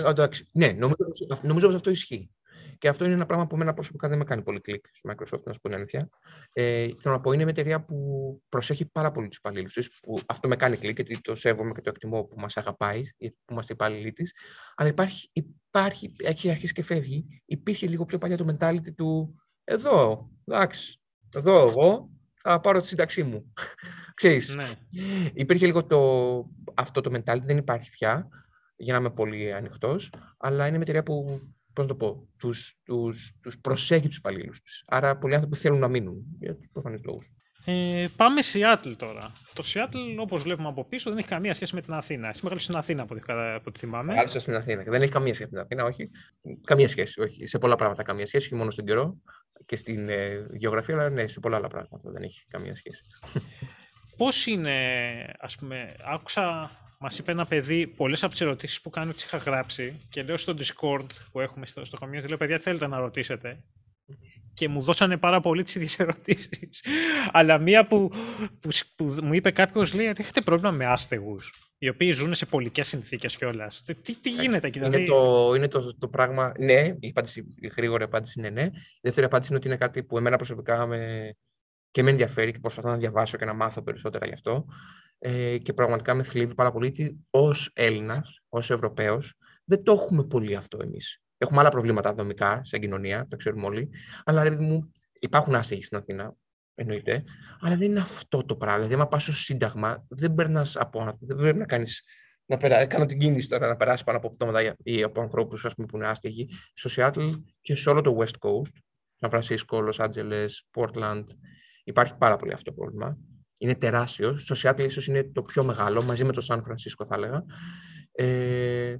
[0.53, 0.97] Ναι, νομίζω,
[1.43, 2.31] νομίζω ότι αυτό ισχύει.
[2.79, 5.43] Και αυτό είναι ένα πράγμα που εμένα προσωπικά δεν με κάνει πολύ κλικ στη Microsoft,
[5.45, 6.09] να σου πω την αλήθεια.
[6.53, 9.91] Ε, θέλω να πω, είναι μια εταιρεία που που προσέχει πάρα πολύ τους υπαλλήλους της.
[10.27, 13.73] Αυτό με κάνει κλικ, γιατί το σέβομαι και το εκτιμώ που μας αγαπάει, που είμαστε
[13.73, 14.35] υπάλληλοι της.
[14.75, 17.43] Αλλά υπάρχει, υπάρχει, έχει αρχίσει και φεύγει.
[17.45, 21.01] Υπήρχε λίγο πιο παλιά το mentality του εδώ, εντάξει,
[21.35, 23.53] εδώ εγώ θα πάρω τη σύνταξή μου.
[24.15, 24.69] Ξέρεις, ναι.
[25.35, 26.01] υπήρχε λίγο το,
[26.75, 28.29] αυτό το mentality, δεν υπάρχει πια,
[28.77, 31.41] για να είμαι πολύ ανοιχτός, αλλά είναι μια εταιρεία που
[31.77, 34.85] πώς να το πω, τους, τους, τους προσέχει τους υπαλλήλους τους.
[34.87, 37.31] Άρα πολλοί άνθρωποι θέλουν να μείνουν, για τους προφανείς λόγους.
[37.65, 39.33] Ε, πάμε Σιάτλ τώρα.
[39.55, 42.29] Το Σιάτλ, όπως βλέπουμε από πίσω, δεν έχει καμία σχέση με την Αθήνα.
[42.29, 44.13] Εσύ μεγάλωσε στην Αθήνα, από ό,τι θυμάμαι.
[44.13, 44.83] Μεγάλωσε στην Αθήνα.
[44.83, 46.11] Δεν έχει καμία σχέση με την Αθήνα, όχι.
[46.65, 47.47] Καμία σχέση, όχι.
[47.47, 49.21] Σε πολλά πράγματα καμία σχέση, όχι μόνο στον καιρό
[49.67, 53.03] και στην ε, γεωγραφία, αλλά ναι, σε πολλά άλλα πράγματα δεν έχει καμία σχέση.
[54.17, 54.75] Πώς είναι,
[55.39, 56.71] ας πούμε, άκουσα
[57.07, 60.37] Μας είπε ένα παιδί πολλές από τις ερωτήσεις που κάνω τι είχα γράψει και λέω
[60.37, 63.65] στο Discord που έχουμε στο, στο community, λέω παιδιά, θέλετε να ρωτήσετε.
[64.55, 66.85] Και μου δώσανε πάρα πολύ τις ίδιες ερωτήσεις.
[67.33, 68.11] Αλλά μία που,
[68.61, 72.47] που, που, μου είπε κάποιος λέει ότι έχετε πρόβλημα με άστεγους, οι οποίοι ζουν σε
[72.47, 73.83] πολικές συνθήκες κιόλας.
[74.03, 74.97] Τι, τι γίνεται εκεί, δηλαδή.
[74.97, 76.53] Είναι, το, είναι το, το πράγμα.
[76.59, 78.65] Ναι, η, απάντηση, η γρήγορη απάντηση είναι ναι.
[78.73, 81.31] Η δεύτερη απάντηση είναι ότι είναι κάτι που εμένα προσωπικά με,
[81.91, 84.67] και με ενδιαφέρει και προσπαθώ να διαβάσω και να μάθω περισσότερα γι' αυτό
[85.19, 90.25] ε, και πραγματικά με θλίβει πάρα πολύ ότι ως Έλληνας, ως Ευρωπαίος, δεν το έχουμε
[90.25, 91.21] πολύ αυτό εμείς.
[91.39, 93.91] Έχουμε άλλα προβλήματα δομικά σε κοινωνία, το ξέρουμε όλοι,
[94.25, 96.35] αλλά ρε, μου, υπάρχουν άστεγοι στην Αθήνα,
[96.75, 97.25] εννοείται,
[97.61, 98.77] αλλά δεν είναι αυτό το πράγμα.
[98.77, 102.05] Δηλαδή, άμα πας στο Σύνταγμα, δεν περνάς από δεν πρέπει να κάνεις.
[102.47, 102.87] Να περά...
[102.87, 106.49] Κάνω την κίνηση τώρα να περάσεις πάνω από πτώματα ή από ανθρώπους που είναι άστεγοι.
[106.75, 107.29] Στο Σιάτλ
[107.61, 108.73] και σε όλο το West Coast,
[109.15, 110.45] Σαν Φρανσίσκο, Λο Άντζελε,
[110.75, 111.25] Portland,
[111.85, 113.19] υπάρχει πάρα πολύ αυτό το πρόβλημα
[113.59, 114.37] είναι τεράστιο.
[114.37, 117.45] Στο Σιάτλ ίσως είναι το πιο μεγάλο, μαζί με το Σαν Φρανσίσκο θα έλεγα.
[118.13, 118.97] Ε,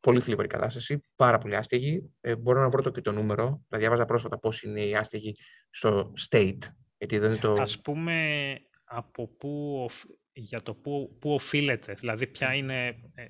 [0.00, 2.10] πολύ θλιβερή κατάσταση, πάρα πολύ άστεγη.
[2.20, 3.64] Ε, μπορώ να βρω το και το νούμερο.
[3.68, 5.36] Θα διάβαζα πρόσφατα πώς είναι οι άστεγοι
[5.70, 6.58] στο state.
[6.98, 7.52] Γιατί δεν το...
[7.52, 9.86] Ας πούμε από πού,
[10.32, 11.92] για το πού, πού οφείλεται.
[11.92, 12.86] Δηλαδή ποια είναι...
[13.14, 13.24] Ε,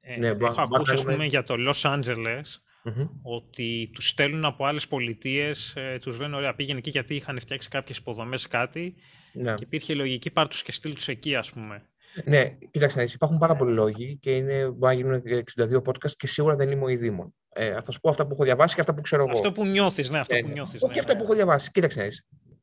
[0.00, 2.42] ε, ναι, έχω ακούσει ας πούμε, για το Los Angeles
[2.84, 7.40] mm ότι τους στέλνουν από άλλες πολιτείες, ε, τους λένε ωραία πήγαινε εκεί γιατί είχαν
[7.40, 8.94] φτιάξει κάποιες υποδομές κάτι
[9.32, 9.54] ναι.
[9.54, 11.82] Και υπήρχε λογική, πάρ' τους και στείλ τους εκεί, ας πούμε.
[12.24, 15.22] Ναι, κοίταξε, υπάρχουν πάρα πολλοί λόγοι και είναι, μπορεί να γίνουν
[15.56, 17.34] 62 podcast και σίγουρα δεν είμαι ο ειδήμων.
[17.48, 19.32] Ε, θα σου πω αυτά που έχω διαβάσει και αυτά που ξέρω εγώ.
[19.32, 20.52] Αυτό που νιώθεις, ναι, αυτό ναι, που ναι.
[20.52, 20.82] νιώθεις.
[20.82, 21.18] Όχι ναι, αυτά ναι.
[21.18, 21.70] που έχω διαβάσει.
[21.70, 22.08] Κοίταξε,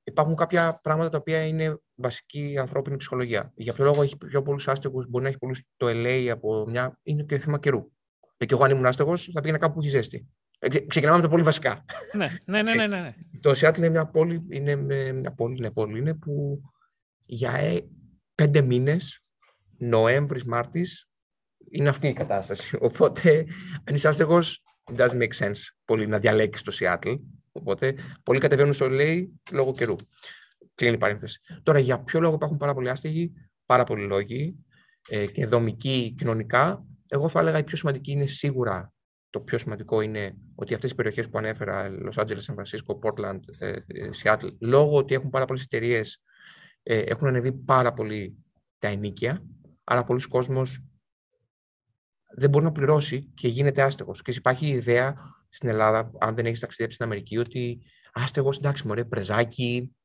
[0.04, 3.51] υπάρχουν κάποια πράγματα τα οποία είναι βασική ανθρώπινη ψυχολογία.
[3.56, 6.99] Για ποιο λόγο έχει πιο πολλούς άστεγους, μπορεί να έχει πολλούς το LA από μια.
[7.04, 7.91] είναι και θέμα καιρού.
[8.38, 10.28] Ε, και εγώ, αν ήμουν άστεγο, θα πήγαινα κάπου που έχει ζέστη.
[10.60, 11.86] Ε, ξεκινάμε με το πολύ βασικά.
[12.13, 12.74] Ναι, ναι, ναι.
[12.74, 13.13] ναι, ναι.
[13.41, 14.76] Το Σιάτλ είναι μια πόλη, είναι
[15.13, 16.62] μια πόλη, είναι πόλη είναι που
[17.26, 17.88] για ε,
[18.36, 19.24] πέντε μήνες,
[19.78, 21.10] Νοέμβρης, Μάρτης,
[21.69, 22.78] είναι αυτή η κατάσταση.
[22.88, 23.45] Οπότε,
[23.84, 27.13] αν είσαι άστεγος, it doesn't make sense πολύ να διαλέξεις το Σιάτλ.
[27.52, 29.95] Οπότε, πολλοί κατεβαίνουν στο λέει λόγω καιρού.
[30.76, 31.39] Κλείνει η παρένθεση.
[31.63, 33.32] Τώρα, για ποιο λόγο υπάρχουν πάρα πολλοί άστεγοι,
[33.65, 34.56] πάρα πολλοί λόγοι
[35.10, 36.86] ε, και δομικοί, κοινωνικά.
[37.07, 38.93] Εγώ θα έλεγα η πιο σημαντική είναι σίγουρα
[39.35, 43.39] το πιο σημαντικό είναι ότι αυτές οι περιοχές που ανέφερα, Los Angeles, San Francisco, Portland,
[43.57, 43.79] ε,
[44.23, 46.23] Seattle, λόγω ότι έχουν πάρα πολλές εταιρείες,
[46.83, 48.35] ε, έχουν ανεβεί πάρα πολύ
[48.79, 49.43] τα ενίκια,
[49.83, 50.83] άρα πολλοί κόσμος
[52.37, 54.21] δεν μπορεί να πληρώσει και γίνεται άστεγος.
[54.21, 55.15] Και υπάρχει η ιδέα
[55.49, 57.81] στην Ελλάδα, αν δεν έχεις ταξιδέψει στην Αμερική, ότι
[58.13, 59.95] άστεγος, εντάξει, μωρέ, πρεζάκι,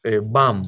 [0.00, 0.60] ε, μπαμ,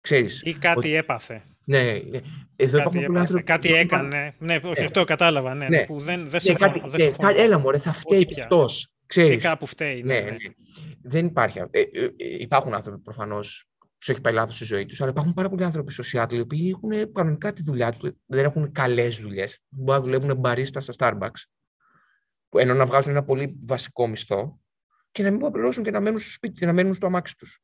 [0.00, 0.42] ξέρεις.
[0.44, 0.94] Ή κάτι ότι...
[0.94, 1.42] έπαθε.
[1.70, 2.20] Ναι, ναι.
[2.56, 3.42] Εδώ κάτι, υπάρχουν άνθρωποι...
[3.42, 4.34] κάτι έκανε.
[4.38, 4.84] Ναι, όχι, ναι.
[4.84, 5.54] αυτό κατάλαβα.
[5.54, 5.84] Ναι, ναι.
[5.84, 8.92] Που δεν, δεν ναι, κάτι, δεν ναι, έλα μωρέ, θα φταίει και αυτός.
[9.06, 9.42] Ξέρεις.
[9.42, 10.02] Ή κάπου φταίει.
[10.02, 10.36] Ναι, ναι, ναι.
[11.02, 11.58] Δεν υπάρχει.
[11.58, 13.64] Ε, ε, ε, υπάρχουν άνθρωποι προφανώς
[13.98, 15.00] τους έχει πάει λάθος στη ζωή τους.
[15.00, 18.44] Αλλά υπάρχουν πάρα πολλοί άνθρωποι στο Seattle οι οποίοι έχουν κανονικά τη δουλειά του, δεν
[18.44, 19.58] έχουν καλές δουλειές.
[19.68, 21.42] Μπορεί να δουλεύουν μπαρίστα στα Starbucks,
[22.48, 24.60] ενώ να βγάζουν ένα πολύ βασικό μισθό
[25.12, 27.06] και να μην μπορούν να πληρώσουν και να μένουν στο σπίτι και να μένουν στο
[27.06, 27.60] αμάξι τους.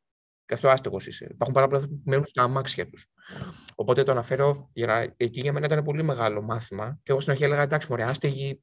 [0.46, 1.26] Και αυτό άστεγος είσαι.
[1.30, 3.06] Υπάρχουν πάρα πολλοί άνθρωποι που μένουν στα αμάξια τους.
[3.74, 5.14] Οπότε το αναφέρω για να.
[5.16, 6.98] Εκεί για μένα ήταν πολύ μεγάλο μάθημα.
[7.02, 8.62] Και εγώ στην αρχή έλεγα εντάξει, μωρέ, άστεγοι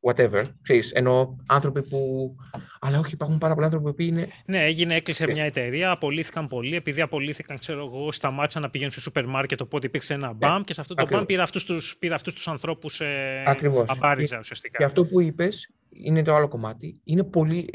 [0.00, 2.34] whatever, ξέρεις, ενώ άνθρωποι που...
[2.80, 4.28] Αλλά όχι, υπάρχουν πάρα πολλοί άνθρωποι που είναι...
[4.46, 9.00] Ναι, έγινε, έκλεισε μια εταιρεία, απολύθηκαν πολλοί, επειδή απολύθηκαν, ξέρω εγώ, σταμάτησαν να πηγαίνουν στο
[9.00, 12.14] σούπερ μάρκετ, οπότε υπήρξε ένα μπαμ και σε αυτό το μπαμ πήρα αυτούς τους, πήρα
[12.14, 13.88] αυτούς τους ανθρώπους ε, Ακριβώς.
[13.88, 14.78] αμπάριζα ουσιαστικά.
[14.78, 17.00] Και αυτό που είπες είναι το άλλο κομμάτι.
[17.04, 17.68] Είναι πολύ...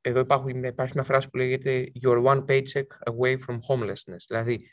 [0.00, 4.24] Εδώ υπάρχει, υπάρχει μια φράση που λέγεται «You're one paycheck away from homelessness».
[4.28, 4.70] Δηλαδή,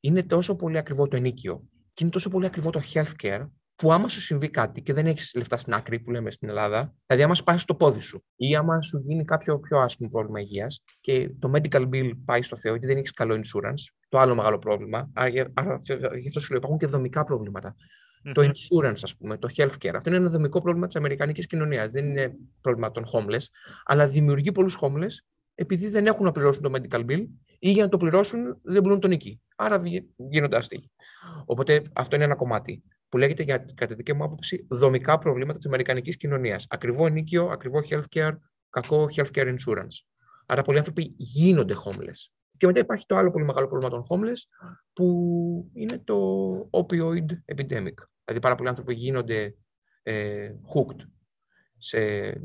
[0.00, 4.08] είναι τόσο πολύ ακριβό το ενίκιο και είναι τόσο πολύ ακριβό το healthcare που άμα
[4.08, 7.34] σου συμβεί κάτι και δεν έχεις λεφτά στην άκρη, που λέμε στην Ελλάδα, δηλαδή άμα
[7.34, 11.50] σπάσει το πόδι σου ή άμα σου γίνει κάποιο πιο άσχημο πρόβλημα υγείας και το
[11.54, 15.10] medical bill πάει στο Θεό, γιατί δεν έχεις καλό insurance, το άλλο μεγάλο πρόβλημα.
[15.14, 15.40] Άρα, γι'
[16.28, 17.24] αυτό σου λέω, υπάρχουν και δομικά
[18.32, 19.92] Το insurance, ας πούμε, το healthcare.
[19.94, 21.92] Αυτό είναι ένα δομικό πρόβλημα της Αμερικανικής κοινωνίας.
[21.92, 23.44] Δεν είναι πρόβλημα των homeless,
[23.84, 25.12] αλλά δημιουργεί πολλούς homeless
[25.60, 27.26] επειδή δεν έχουν να πληρώσουν το medical bill
[27.58, 29.40] ή για να το πληρώσουν δεν μπορούν τον νίκη.
[29.56, 29.82] Άρα
[30.16, 30.90] γίνονται άστεγοι.
[31.44, 35.66] Οπότε αυτό είναι ένα κομμάτι που λέγεται, για, κατά δική μου άποψη, δομικά προβλήματα της
[35.66, 36.66] Αμερικανικής κοινωνίας.
[36.68, 38.36] Ακριβό ενίκιο, ακριβό healthcare,
[38.70, 40.04] κακό healthcare insurance.
[40.46, 42.30] Άρα πολλοί άνθρωποι γίνονται homeless.
[42.56, 47.94] Και μετά υπάρχει το άλλο πολύ μεγάλο πρόβλημα των homeless, που είναι το opioid epidemic.
[48.24, 49.54] Δηλαδή πάρα πολλοί άνθρωποι γίνονται
[50.02, 51.06] ε, hooked
[51.82, 51.98] σε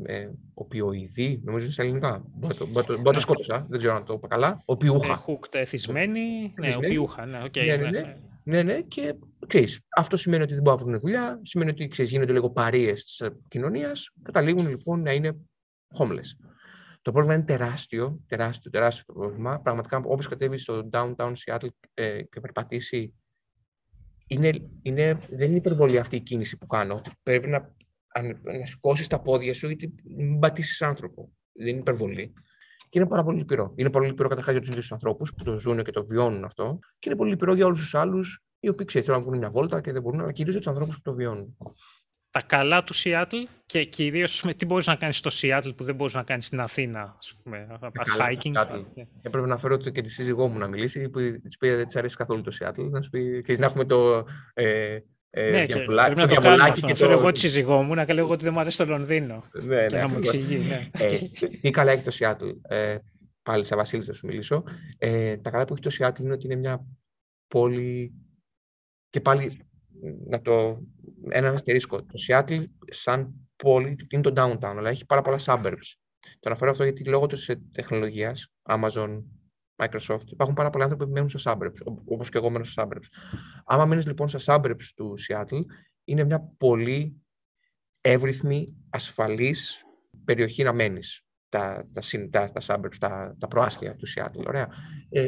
[0.03, 2.23] ε, οπιοειδή, νομίζω είναι σε ελληνικά.
[2.35, 4.61] Μπορεί να το σκότωσα, δεν ξέρω αν το είπα καλά.
[4.65, 5.13] Οπιούχα.
[5.13, 7.99] Ε, hooked, εθισμένοι, ναι, οπιούχα, ναι, okay, ναι, ναι, ναι.
[7.99, 8.17] ναι.
[8.47, 9.15] Ναι, ναι, και
[9.47, 12.93] ξέρεις, αυτό σημαίνει ότι δεν μπορούν να βρουν δουλειά, σημαίνει ότι ξέρεις, γίνονται λίγο παρείε
[12.93, 15.35] της κοινωνίας, καταλήγουν λοιπόν να είναι
[15.97, 16.47] homeless.
[17.01, 19.59] Το πρόβλημα είναι τεράστιο, τεράστιο, τεράστιο το πρόβλημα.
[19.59, 23.13] Πραγματικά, όπω κατέβει στο downtown Seattle ε, και περπατήσει,
[24.27, 27.01] είναι, είναι, δεν είναι υπερβολή αυτή η κίνηση που κάνω.
[27.23, 27.74] Πρέπει να,
[28.21, 31.31] να σηκώσεις τα πόδια σου ή μην πατήσεις άνθρωπο.
[31.53, 32.33] Δεν είναι υπερβολή.
[32.89, 33.73] Και είναι πάρα πολύ λυπηρό.
[33.75, 36.79] Είναι πολύ λυπηρό καταρχάς για τους ίδιους ανθρώπους που το ζουν και το βιώνουν αυτό.
[36.99, 39.81] Και είναι πολύ λυπηρό για όλους τους άλλους οι οποίοι ξέρουν να βγουν μια βόλτα
[39.81, 41.57] και δεν μπορούν, αλλά κυρίως για τους ανθρώπους που το βιώνουν
[42.35, 46.13] τα καλά του Seattle και κυρίως τι μπορείς να κάνεις στο Seattle που δεν μπορείς
[46.13, 48.51] να κάνεις στην Αθήνα, ας πούμε, ας hiking.
[49.21, 52.15] Έπρεπε να φέρω και τη σύζυγό μου να μιλήσει, που της πει δεν της αρέσει
[52.15, 54.25] καθόλου το Seattle, να σου πει, και να έχουμε το...
[54.53, 54.97] Ε,
[55.37, 56.87] ε, ναι, και πρέπει να το κάνω αυτό.
[56.87, 59.43] Να φέρω εγώ τη σύζυγό μου, να λέω ότι δεν μου αρέσει το Λονδίνο.
[59.53, 60.57] Ναι, και ναι, να μου εξηγεί.
[60.57, 60.89] Ναι.
[60.91, 61.17] Ε,
[61.61, 62.55] τι καλά έχει το Seattle.
[62.61, 62.97] Ε,
[63.43, 64.63] πάλι σε Βασίλη θα σου μιλήσω.
[64.97, 66.85] Ε, τα καλά που έχει το Seattle είναι ότι είναι μια
[67.47, 68.13] πόλη
[69.09, 69.67] και πάλι
[70.27, 70.81] να το,
[71.29, 71.97] ένα αστερίσκο.
[71.97, 75.93] Το Seattle σαν πόλη είναι το downtown, αλλά έχει πάρα πολλά suburbs.
[76.19, 79.23] Το αναφέρω αυτό γιατί λόγω της τεχνολογίας, Amazon,
[79.75, 83.07] Microsoft, υπάρχουν πάρα πολλοί άνθρωποι που μένουν στα suburbs, όπως και εγώ μένω στα suburbs.
[83.65, 85.61] Άμα μένει λοιπόν στα suburbs του Seattle,
[86.03, 87.21] είναι μια πολύ
[88.01, 89.81] εύρυθμη, ασφαλής
[90.25, 91.25] περιοχή να μένεις.
[91.49, 94.45] Τα, τα, τα, τα suburbs, τα, τα προάστια του Seattle.
[94.47, 94.69] Ωραία.
[95.09, 95.27] Ε,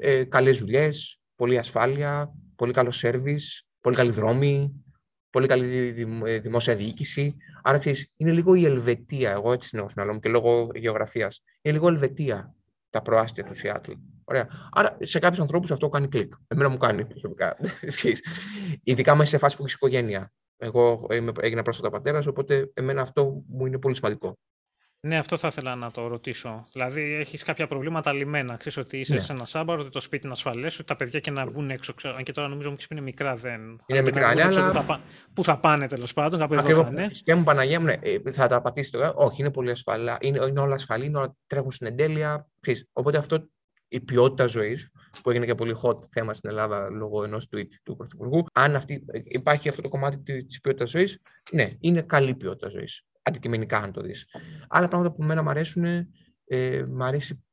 [0.00, 4.84] ε, καλές δουλειές, πολλή ασφάλεια, πολύ καλό service, πολύ καλή δρόμη,
[5.30, 7.36] πολύ καλή ε, δημόσια διοίκηση.
[7.62, 11.42] Άρα ξέρεις, είναι λίγο η Ελβετία, εγώ έτσι είναι στο μου και λόγω γεωγραφίας.
[11.62, 12.54] Είναι λίγο Ελβετία
[12.92, 13.92] τα προάστια του Σιάτλ.
[14.24, 14.48] Ωραία.
[14.72, 16.32] Άρα σε κάποιους ανθρώπους αυτό κάνει κλικ.
[16.48, 17.56] Εμένα μου κάνει προσωπικά.
[18.84, 20.32] Ειδικά μέσα σε φάση που έχεις οικογένεια.
[20.56, 24.38] Εγώ είμαι, έγινα πρόσφατα πατέρας, οπότε εμένα αυτό μου είναι πολύ σημαντικό.
[25.06, 26.64] Ναι, αυτό θα ήθελα να το ρωτήσω.
[26.72, 28.56] Δηλαδή, έχεις κάποια προβλήματα λιμένα.
[28.56, 29.20] Ξέρεις ότι είσαι ναι.
[29.20, 31.94] σε ένα σάμπαρο, ότι το σπίτι είναι ασφαλές, ότι τα παιδιά και να βγουν έξω.
[31.94, 33.60] Ξέρω, αν και τώρα νομίζω ότι είναι μικρά, δεν.
[33.86, 34.66] Είναι μικρά, ναι, αλλά.
[34.66, 35.00] Πού θα,
[35.34, 37.10] πού θα πάνε τέλος πάντων, κάπου εδώ θα είναι.
[37.24, 39.14] Και μου Παναγία μου, ναι, ε, θα τα πατήσεις τώρα.
[39.14, 40.10] Όχι, είναι πολύ ασφαλή.
[40.20, 42.48] Είναι, είναι όλα ασφαλή, είναι όλα τρέχουν στην εντέλεια.
[42.92, 43.48] Οπότε αυτό
[43.88, 44.90] η ποιότητα ζωής,
[45.22, 48.44] που έγινε και πολύ hot θέμα στην Ελλάδα λόγω ενός tweet του Πρωθυπουργού.
[48.52, 51.18] Αν αυτή, υπάρχει αυτό το κομμάτι της ποιότητας ζωής,
[51.52, 54.26] ναι, είναι καλή ποιότητα ζωής αντικειμενικά αν το δεις.
[54.68, 55.84] Άλλα πράγματα που εμένα μου αρέσουν,
[56.44, 57.44] ε, μου αρέσει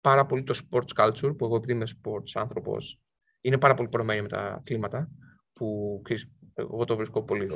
[0.00, 3.00] πάρα πολύ το sports culture, που εγώ επειδή είμαι sports άνθρωπος,
[3.40, 5.10] είναι πάρα πολύ προηγμένη με τα αθλήματα,
[5.52, 6.00] που
[6.54, 7.48] εγώ το βρίσκω πολύ.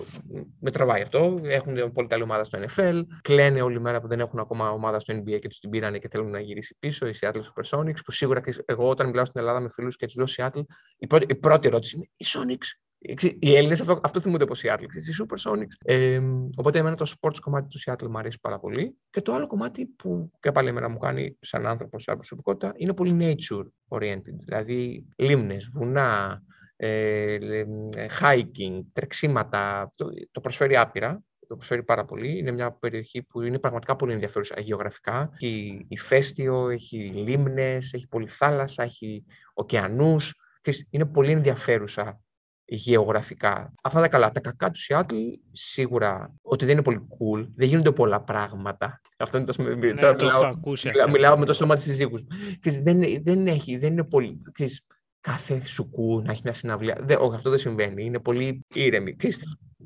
[0.61, 1.39] Με τραβάει αυτό.
[1.43, 3.03] Έχουν πολύ καλή ομάδα στο NFL.
[3.23, 6.09] Κλαίνε όλη μέρα που δεν έχουν ακόμα ομάδα στο NBA και τους την πήρανε και
[6.09, 7.07] θέλουν να γυρίσει πίσω.
[7.07, 10.27] Η Seattle Supersonics, που σίγουρα εγώ όταν μιλάω στην Ελλάδα με φίλους και τους λέω
[10.29, 10.65] Seattle,
[10.97, 12.92] η πρώτη, η πρώτη ερώτηση είναι οι Sonics.
[13.39, 15.77] Οι Έλληνες αυτό, αυτό θυμούνται από Seattle, οι Supersonics.
[15.85, 16.21] Ε,
[16.57, 18.97] οπότε εμένα το sports κομμάτι του Seattle μου αρέσει πάρα πολύ.
[19.11, 22.95] Και το άλλο κομμάτι που και πάλι εμένα μου κάνει σαν άνθρωπο, σαν προσωπικότητα, είναι
[22.95, 24.37] πολύ nature oriented.
[24.45, 26.43] Δηλαδή λίμνες, βουνά,
[26.77, 27.67] ε, ε,
[28.21, 29.93] hiking, τρεξίματα.
[29.97, 32.39] Το, το προσφέρει άπειρα το προσφέρει πάρα πολύ.
[32.39, 35.31] Είναι μια περιοχή που είναι πραγματικά πολύ ενδιαφέρουσα γεωγραφικά.
[35.35, 40.35] Έχει ηφαίστειο, έχει λίμνες, έχει πολύ θάλασσα, έχει ωκεανούς.
[40.91, 42.22] Είναι πολύ ενδιαφέρουσα
[42.75, 43.73] γεωγραφικά.
[43.83, 44.31] Αυτά τα καλά.
[44.31, 45.17] Τα κακά του Σιάτλ
[45.53, 47.47] σίγουρα ότι δεν είναι πολύ cool.
[47.55, 49.01] Δεν γίνονται πολλά πράγματα.
[49.19, 50.55] Αυτό είναι το ναι, Τώρα το μιλάω,
[50.85, 52.23] μιλάω, μιλάω, με το σώμα της συζύγους.
[52.83, 54.43] Δεν, δεν, έχει, δεν είναι πολύ.
[54.53, 54.87] Ξέρεις,
[55.21, 56.99] κάθε σουκού να έχεις μια συναυλία.
[57.03, 58.05] Δεν, όχι, αυτό δεν συμβαίνει.
[58.05, 59.17] Είναι πολύ ήρεμη.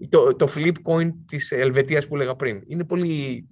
[0.09, 2.63] το, το flip coin της Ελβετίας που έλεγα πριν.
[2.67, 3.47] Είναι πολύ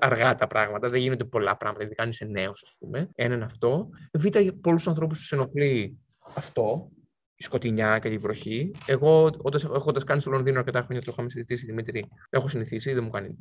[0.00, 0.88] αργά τα πράγματα.
[0.88, 1.84] Δεν γίνονται πολλά πράγματα.
[1.86, 3.08] Δεν κάνει νέος, ας πούμε.
[3.14, 3.88] Ένα είναι αυτό.
[4.12, 4.26] Β,
[4.60, 5.98] πολλούς ανθρώπους τους ενοχλεί
[6.36, 6.93] αυτό η
[7.36, 8.70] σκοτεινιά και τη βροχή.
[8.86, 9.30] Εγώ,
[9.74, 13.36] έχοντας κάνει στο Λονδίνο αρκετά χρόνια, το είχαμε συζητήσει, Δημήτρη, έχω συνηθίσει, δεν μου κάνει.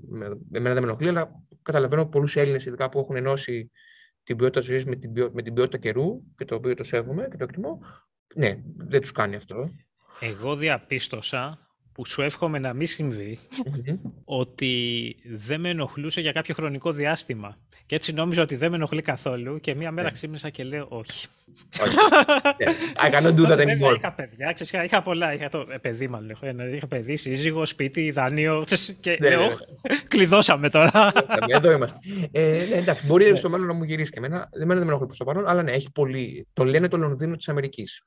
[0.51, 3.71] Εμένα δεν με ενοχλεί, αλλά καταλαβαίνω πολλούς Έλληνες, ειδικά που έχουν ενώσει
[4.23, 7.37] την ποιότητα ζωής με, την με την ποιότητα καιρού και το οποίο το σέβομαι και
[7.37, 7.79] το εκτιμώ.
[8.35, 9.69] Ναι, δεν τους κάνει αυτό.
[10.19, 13.39] Εγώ διαπίστωσα που σου εύχομαι να μην συμβεί,
[14.25, 17.57] ότι δεν με ενοχλούσε για κάποιο χρονικό διάστημα.
[17.85, 21.27] Και έτσι νόμιζα ότι δεν με ενοχλεί καθόλου και μία μέρα ξύπνησα και λέω όχι.
[22.95, 23.95] I cannot do that anymore.
[23.97, 25.33] Είχα παιδιά, ξέρεις, είχα πολλά.
[25.33, 26.29] Είχα το ε, παιδί, μάλλον.
[26.29, 28.63] Είχα, είχα παιδί, σύζυγο, σπίτι, δάνειο.
[28.99, 29.55] Και ναι, λέω, ναι.
[30.07, 31.11] κλειδώσαμε τώρα.
[31.47, 31.99] Εδώ είμαστε.
[32.31, 33.35] Ε, ναι, εντάξει, μπορεί ναι.
[33.35, 34.49] στο μέλλον να μου γυρίσει και εμένα.
[34.51, 36.47] Δεν με ενοχλεί προς το παρόν, αλλά ναι, έχει πολύ.
[36.53, 38.05] Το λένε το Λονδίνο της Αμερικής.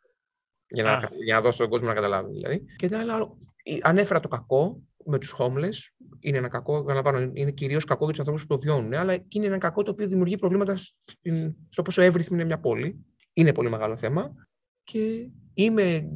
[0.69, 2.65] Για να, για να δώσω τον κόσμο να καταλάβει δηλαδή.
[2.77, 3.39] Και άλλο,
[3.83, 5.79] ανέφερα το κακό με τους homeless.
[6.21, 9.47] Είναι ένα κακό, επαναλαμβάνω, είναι κυρίως κακό για τους ανθρώπους που το βιώνουν, αλλά είναι
[9.47, 13.05] ένα κακό το οποίο δημιουργεί προβλήματα στην, στο πόσο εύρυθμη είναι μια πόλη.
[13.33, 14.35] Είναι πολύ μεγάλο θέμα.
[14.83, 16.09] Και είμαι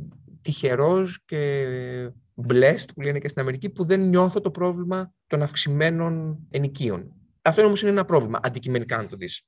[0.42, 1.66] τυχερός και
[2.48, 7.12] blessed, που λένε και στην Αμερική, που δεν νιώθω το πρόβλημα των αυξημένων ενοικίων.
[7.42, 9.42] Αυτό όμως είναι ένα πρόβλημα, αντικειμενικά, αν το δεις.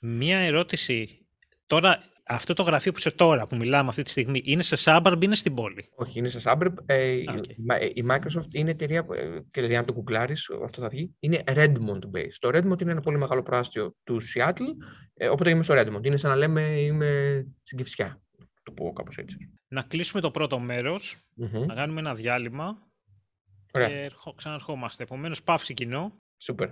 [0.00, 1.26] Μία ερώτηση.
[1.66, 5.14] Τώρα, αυτό το γραφείο που είσαι τώρα, που μιλάμε αυτή τη στιγμή, είναι σε suburb
[5.14, 6.72] ή είναι στην πόλη; Όχι, είναι σε suburb.
[6.86, 7.92] Ε, okay.
[7.94, 12.16] Η Microsoft είναι εταιρεία, ε, και δηλαδή αν το κουκλάρεις, αυτό θα βγει, είναι Redmond
[12.16, 12.36] based.
[12.38, 14.74] Το Redmond είναι ένα πολύ μεγάλο πράστιο του Seattle,
[15.14, 16.04] ε, οπότε είμαι στο Redmond.
[16.04, 18.20] Είναι σαν να λέμε είμαι στην Κυφσιά.
[18.62, 19.36] Το πω κάπως έτσι.
[19.68, 20.58] Να κλείσουμε το πρώτο
[21.66, 22.88] να κάνουμε ένα διάλειμμα
[23.74, 23.88] Ωραία.
[23.88, 25.02] και ξαναρχόμαστε.
[25.02, 26.16] Επομένως, παύση κοινό.
[26.36, 26.68] Σούπερ.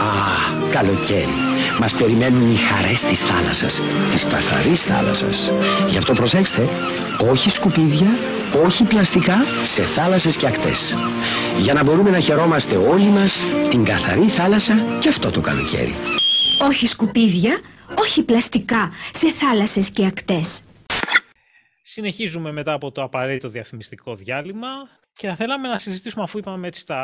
[0.00, 0.12] Α,
[0.70, 1.36] καλοκαίρι.
[1.80, 5.50] Μας περιμένουν οι χαρές της θάλασσας, της καθαρής θάλασσας.
[5.88, 6.68] Γι' αυτό προσέξτε,
[7.30, 8.08] όχι σκουπίδια,
[8.64, 10.94] όχι πλαστικά σε θάλασσες και ακτές.
[11.58, 15.94] Για να μπορούμε να χαιρόμαστε όλοι μας την καθαρή θάλασσα και αυτό το καλοκαίρι.
[16.68, 17.60] Όχι σκουπίδια,
[17.98, 20.62] όχι πλαστικά σε θάλασσες και ακτές.
[21.82, 24.68] Συνεχίζουμε μετά από το απαραίτητο διαφημιστικό διάλειμμα
[25.14, 27.02] και θα θέλαμε να συζητήσουμε αφού είπαμε έτσι τα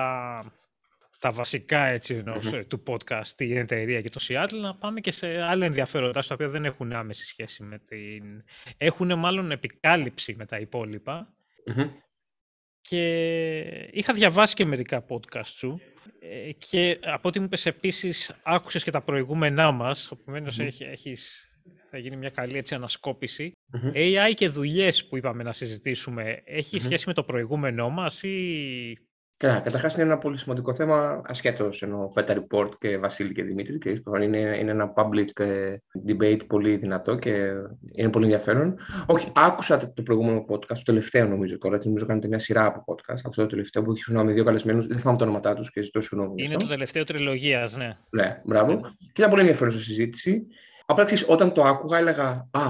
[1.27, 2.25] τα βασικά έτσι,
[2.69, 6.49] του podcast, την εταιρεία και το Seattle, να πάμε και σε άλλα ενδιαφέροντα, τα οποία
[6.49, 8.45] δεν έχουν άμεση σχέση με την...
[8.77, 11.35] Έχουν μάλλον επικάλυψη με τα υπολοιπα
[12.81, 13.09] Και
[13.93, 15.81] είχα διαβάσει και μερικά podcast σου
[16.21, 21.49] ε, και από ό,τι μου είπες επίσης άκουσες και τα προηγούμενά μας, οπομένω έχεις,
[21.91, 23.53] θα γίνει μια καλή έτσι, ανασκόπηση.
[23.95, 26.43] AI και δουλειές που είπαμε να συζητήσουμε,
[26.77, 29.06] σχέση με το προηγούμενό μας ή
[29.39, 33.79] Καλά, καταρχάς είναι ένα πολύ σημαντικό θέμα, ασχέτως ενώ Feta Report και Βασίλη και Δημήτρη.
[33.79, 35.77] Και είναι, είναι ένα public ε,
[36.09, 37.31] debate πολύ δυνατό και
[37.93, 38.79] είναι πολύ ενδιαφέρον.
[39.07, 43.21] Όχι, άκουσα το προηγούμενο podcast, το τελευταίο νομίζω τώρα, νομίζω κάνετε μια σειρά από podcast.
[43.27, 46.01] Αυτό το τελευταίο που έχει με δύο καλεσμένους, δεν θυμάμαι τα ονόματά τους και ζητώ
[46.01, 46.43] συγγνώμη.
[46.43, 47.97] Είναι το τελευταίο τριλογίας, ναι.
[48.11, 48.81] Ναι, μπράβο.
[48.99, 50.47] Και ήταν πολύ ενδιαφέρον στη συζήτηση.
[50.87, 52.69] Απλά ξέρεις, όταν το άκουγα, έλεγα Α,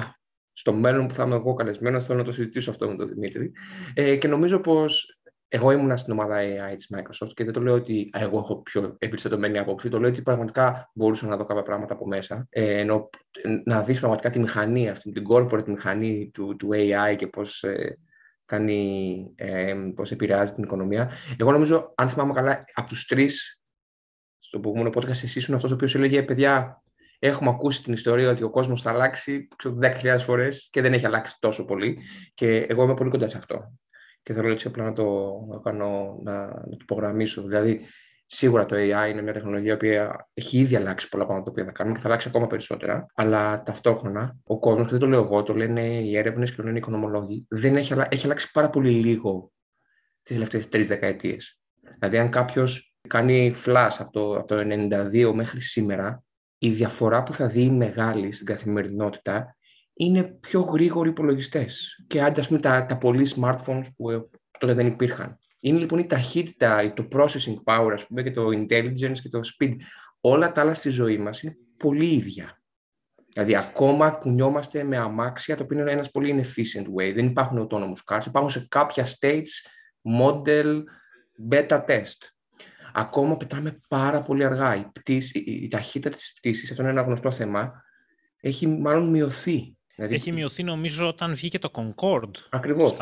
[0.52, 3.52] στο μέλλον που θα είμαι εγώ καλεσμένος, θέλω να το συζητήσω αυτό με τον Δημήτρη.
[3.94, 7.74] Ε, και νομίζω πως εγώ ήμουν στην ομάδα AI της Microsoft και δεν το λέω
[7.74, 9.88] ότι εγώ έχω πιο εμπεριστατωμένη άποψη.
[9.88, 12.46] Το λέω ότι πραγματικά μπορούσα να δω κάποια πράγματα από μέσα.
[12.50, 13.08] Ε, ενώ
[13.64, 17.98] να δεις πραγματικά τη μηχανή αυτή, την corporate μηχανή του, του AI και πώς ε,
[18.44, 21.10] κάνει, ε, πώς επηρεάζει την οικονομία.
[21.38, 23.60] Εγώ νομίζω, αν θυμάμαι καλά, από τους τρεις
[24.38, 26.82] στο προηγούμενο podcast, εσύ ήσουν αυτός ο οποίος έλεγε: Παιδιά,
[27.18, 29.48] έχουμε ακούσει την ιστορία ότι ο κόσμος θα αλλάξει
[29.80, 31.98] 10.000 φορές και δεν έχει αλλάξει τόσο πολύ.
[32.34, 33.78] Και εγώ είμαι πολύ κοντά σε αυτό
[34.26, 37.42] και θέλω έτσι απλά να το, να κάνω, να, να το υπογραμμίσω.
[37.42, 37.80] Δηλαδή,
[38.26, 39.86] σίγουρα το AI είναι μια τεχνολογία που
[40.34, 43.06] έχει ήδη αλλάξει πολλά πράγματα που θα κάνουμε και θα αλλάξει ακόμα περισσότερα.
[43.14, 46.62] Αλλά ταυτόχρονα ο κόσμος, και δεν το λέω εγώ, το λένε οι έρευνες και το
[46.62, 49.52] λένε οι οικονομολόγοι, δεν έχει, έχει αλλάξει πάρα πολύ λίγο
[50.22, 51.60] τις τελευταίες τρεις δεκαετίες.
[51.98, 56.24] Δηλαδή, αν κάποιος κάνει flash από το, από το 92 μέχρι σήμερα,
[56.58, 59.56] η διαφορά που θα δει μεγάλη στην καθημερινότητα
[59.98, 62.04] είναι πιο γρήγοροι υπολογιστές.
[62.06, 64.28] Και άντε, πούμε, τα, τα πολλοί smartphones που ε,
[64.58, 65.38] τότε δεν υπήρχαν.
[65.60, 69.76] Είναι λοιπόν η ταχύτητα, το processing power, ας πούμε, και το intelligence και το speed.
[70.20, 72.62] Όλα τα άλλα στη ζωή μας είναι πολύ ίδια.
[73.32, 77.14] Δηλαδή, ακόμα κουνιόμαστε με αμάξια, το οποίο είναι ένας πολύ inefficient way.
[77.14, 78.26] Δεν υπάρχουν autonomous cars.
[78.26, 79.48] Υπάρχουν σε κάποια states
[80.20, 80.82] model
[81.50, 82.18] beta test.
[82.92, 84.76] Ακόμα πετάμε πάρα πολύ αργά.
[84.76, 87.82] Η, πτήση, η, η ταχύτητα της πτήσης, αυτό είναι ένα γνωστό θέμα,
[88.40, 90.14] έχει μάλλον μειωθεί Δηλαδή...
[90.14, 92.30] Έχει μειωθεί νομίζω όταν βγήκε το Concord.
[92.50, 92.96] Ακριβώς.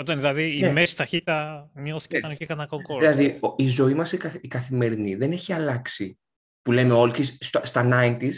[0.00, 0.66] Όταν, δηλαδή ναι.
[0.66, 2.18] η μέση ταχύτητα μειώθηκε ναι.
[2.18, 2.98] όταν βγήκε ένα Concord.
[2.98, 6.18] Δηλαδή η ζωή μας η, καθημερινή δεν έχει αλλάξει.
[6.62, 7.24] Που λέμε όλοι
[7.62, 8.32] στα 90s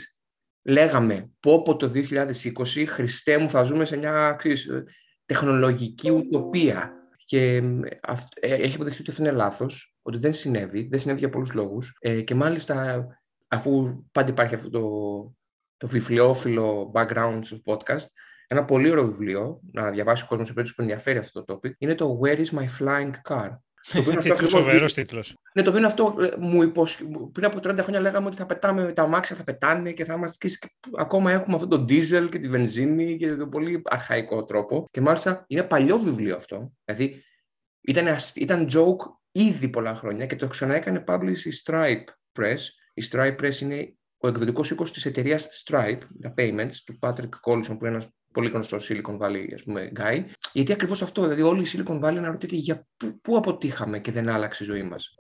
[0.63, 4.69] λέγαμε πω από το 2020 Χριστέ μου θα ζούμε σε μια ξέρεις,
[5.27, 6.93] τεχνολογική ουτοπία.
[7.25, 7.55] Και
[8.41, 11.97] ε, έχει αποδειχθεί ότι αυτό είναι λάθος, ότι δεν συνέβη, δεν συνέβη για πολλούς λόγους.
[12.01, 13.07] Ε, και μάλιστα
[13.49, 14.83] αφού πάντα υπάρχει αυτό το
[15.79, 18.07] το βιβλιοφίλο background του podcast,
[18.47, 21.71] ένα πολύ ωραίο βιβλίο, να διαβάσει ο κόσμος σε περίπτωση που ενδιαφέρει αυτό το topic,
[21.79, 23.49] είναι το Where is my flying car;
[24.23, 25.37] Τίτλος, φοβερός τίτλος.
[25.55, 26.99] Ναι, το οποίο είναι αυτό, ε, μου υποσ...
[27.33, 30.49] πριν από 30 χρόνια λέγαμε ότι θα πετάμε, τα αμάξια θα πετάνε και θα είμαστε
[30.49, 30.59] και
[30.97, 35.45] ακόμα έχουμε αυτό το diesel και τη βενζίνη και τον πολύ αρχαϊκό τρόπο και μάλιστα
[35.47, 37.23] είναι παλιό βιβλίο αυτό, δηλαδή
[37.81, 42.05] ήταν, ήταν joke ήδη πολλά χρόνια και το ξαναέκανε publish η Stripe
[42.41, 42.59] Press.
[42.95, 47.79] Η Stripe Press είναι ο εκδοτικός οίκος της εταιρείας Stripe, τα Payments, του Patrick Collison,
[47.79, 50.25] που είναι ένας πολύ γνωστός Silicon Valley ας πούμε, guy.
[50.53, 54.29] Γιατί ακριβώς αυτό, δηλαδή όλη η Silicon Valley αναρωτιέται για πού, πού αποτύχαμε και δεν
[54.29, 55.15] άλλαξε η ζωή μας.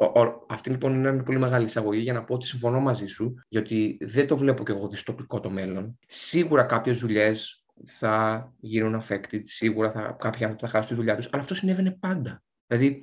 [0.48, 3.98] Αυτή λοιπόν είναι μια πολύ μεγάλη εισαγωγή για να πω ότι συμφωνώ μαζί σου, γιατί
[4.00, 5.98] δεν το βλέπω και εγώ δυστοπικό το μέλλον.
[6.06, 11.28] Σίγουρα κάποιες δουλειές θα γίνουν affected, σίγουρα θα, κάποιοι άνθρωποι θα χάσουν τη δουλειά τους,
[11.32, 12.42] αλλά αυτό συνέβαινε πάντα.
[12.66, 12.98] Δηλαδή,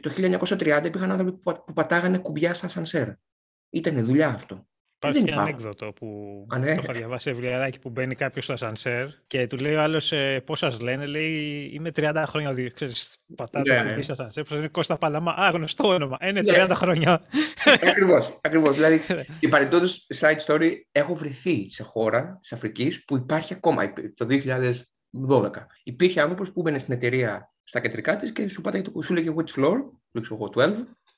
[0.00, 3.08] το 1930 υπήρχαν άνθρωποι που πατάγανε κουμπιά σαν σανσέρ.
[3.70, 4.68] Ήταν δουλειά αυτό.
[5.02, 6.06] Υπάρχει και ανέκδοτο που
[6.48, 6.74] Α, ναι.
[6.74, 10.12] το είχα διαβάσει σε βιβλιαράκι που μπαίνει κάποιος στο ασανσέρ και του λέει ο άλλος
[10.12, 11.06] ε, πώς σας λένε.
[11.06, 12.52] Λέει Είμαι 30 χρόνια.
[12.52, 12.70] Δι...
[12.70, 13.90] Ξέρεις, πατάτε Ναι, το ναι.
[13.90, 14.44] κουμπί στο ασανσέρ.
[14.44, 15.32] Πώ είναι Κώστα Παλαμά.
[15.32, 16.16] Α, γνωστό όνομα.
[16.20, 16.64] Ε, είναι Ναι.
[16.64, 17.22] 30 χρόνια.
[17.82, 18.38] Ακριβώς.
[18.40, 18.74] Ακριβώς.
[18.76, 19.00] δηλαδή,
[19.40, 24.26] η παρεμπιπτόντως side story, έχω βρεθεί σε χώρα τη Αφρικής που υπάρχει ακόμα υπή- το
[24.30, 25.50] 2012.
[25.82, 29.30] Υπήρχε άνθρωπος που μπαινε στην εταιρεία στα κεντρικά της και σου, πάταγε το, σου λέγε
[29.36, 29.76] which floor,
[30.12, 30.74] του ξέρω εγώ 12,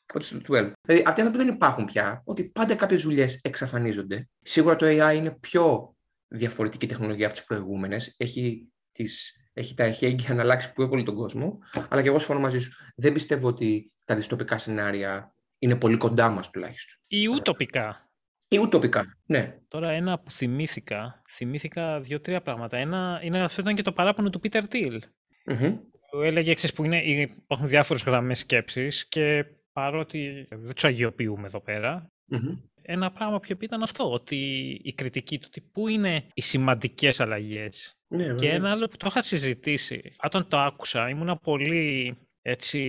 [0.07, 0.73] και πάτε στο 12.
[0.81, 4.29] Δηλαδή, αυτοί οι άνθρωποι δεν υπάρχουν πια, ότι πάντα κάποιες δουλειές εξαφανίζονται.
[4.43, 5.95] Σίγουρα το AI είναι πιο
[6.29, 8.15] διαφορετική τεχνολογία από τις προηγούμενες.
[8.17, 11.59] Έχει, τις, έχει τα εχέγγυα να αλλάξει πιο πολύ τον κόσμο.
[11.89, 12.73] Αλλά και εγώ συμφωνώ μαζί σου.
[12.97, 16.99] Δεν πιστεύω ότι τα δυστοπικά σενάρια είναι πολύ κοντά μας τουλάχιστον.
[17.07, 18.11] Ή ουτοπικά.
[18.49, 19.19] Ή ουτοπικά.
[19.27, 19.59] Ναι.
[19.69, 21.23] Τώρα ένα που θυμήθηκα.
[21.31, 22.77] Θυμήθηκα δύο-τρία πράγματα.
[22.77, 25.03] Ένα είναι αυτό ήταν και το παράπονο του Πίτερ Τιλ.
[25.47, 25.77] Μμμ.
[26.11, 31.61] Που έλεγε ξέρεις, που είναι, υπάρχουν διάφορες γραμμές σκέψης και παρότι δεν τους αγιοποιούμε εδώ
[31.61, 32.57] πέρα, Μμμ.
[32.83, 34.37] ένα πράγμα που είχε πει ήταν αυτό, ότι
[34.85, 37.97] η κριτική του, ότι πού είναι οι σημαντικές αλλαγές.
[38.09, 38.53] Ναι, Και βέβαια.
[38.53, 42.81] ένα άλλο που το είχα συζητήσει, όταν το άκουσα, ήμουνα πολύ έτσι,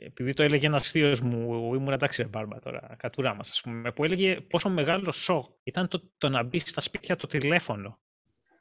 [0.00, 3.92] επειδή το έλεγε ένας θείος μου, ήμουν εντάξει, ρε μπάρμπα τώρα, κατουρά μας, ας πούμε,
[3.92, 7.98] που έλεγε πόσο μεγάλο σοκ ήταν το, το να μπει στα σπίτια το τηλέφωνο.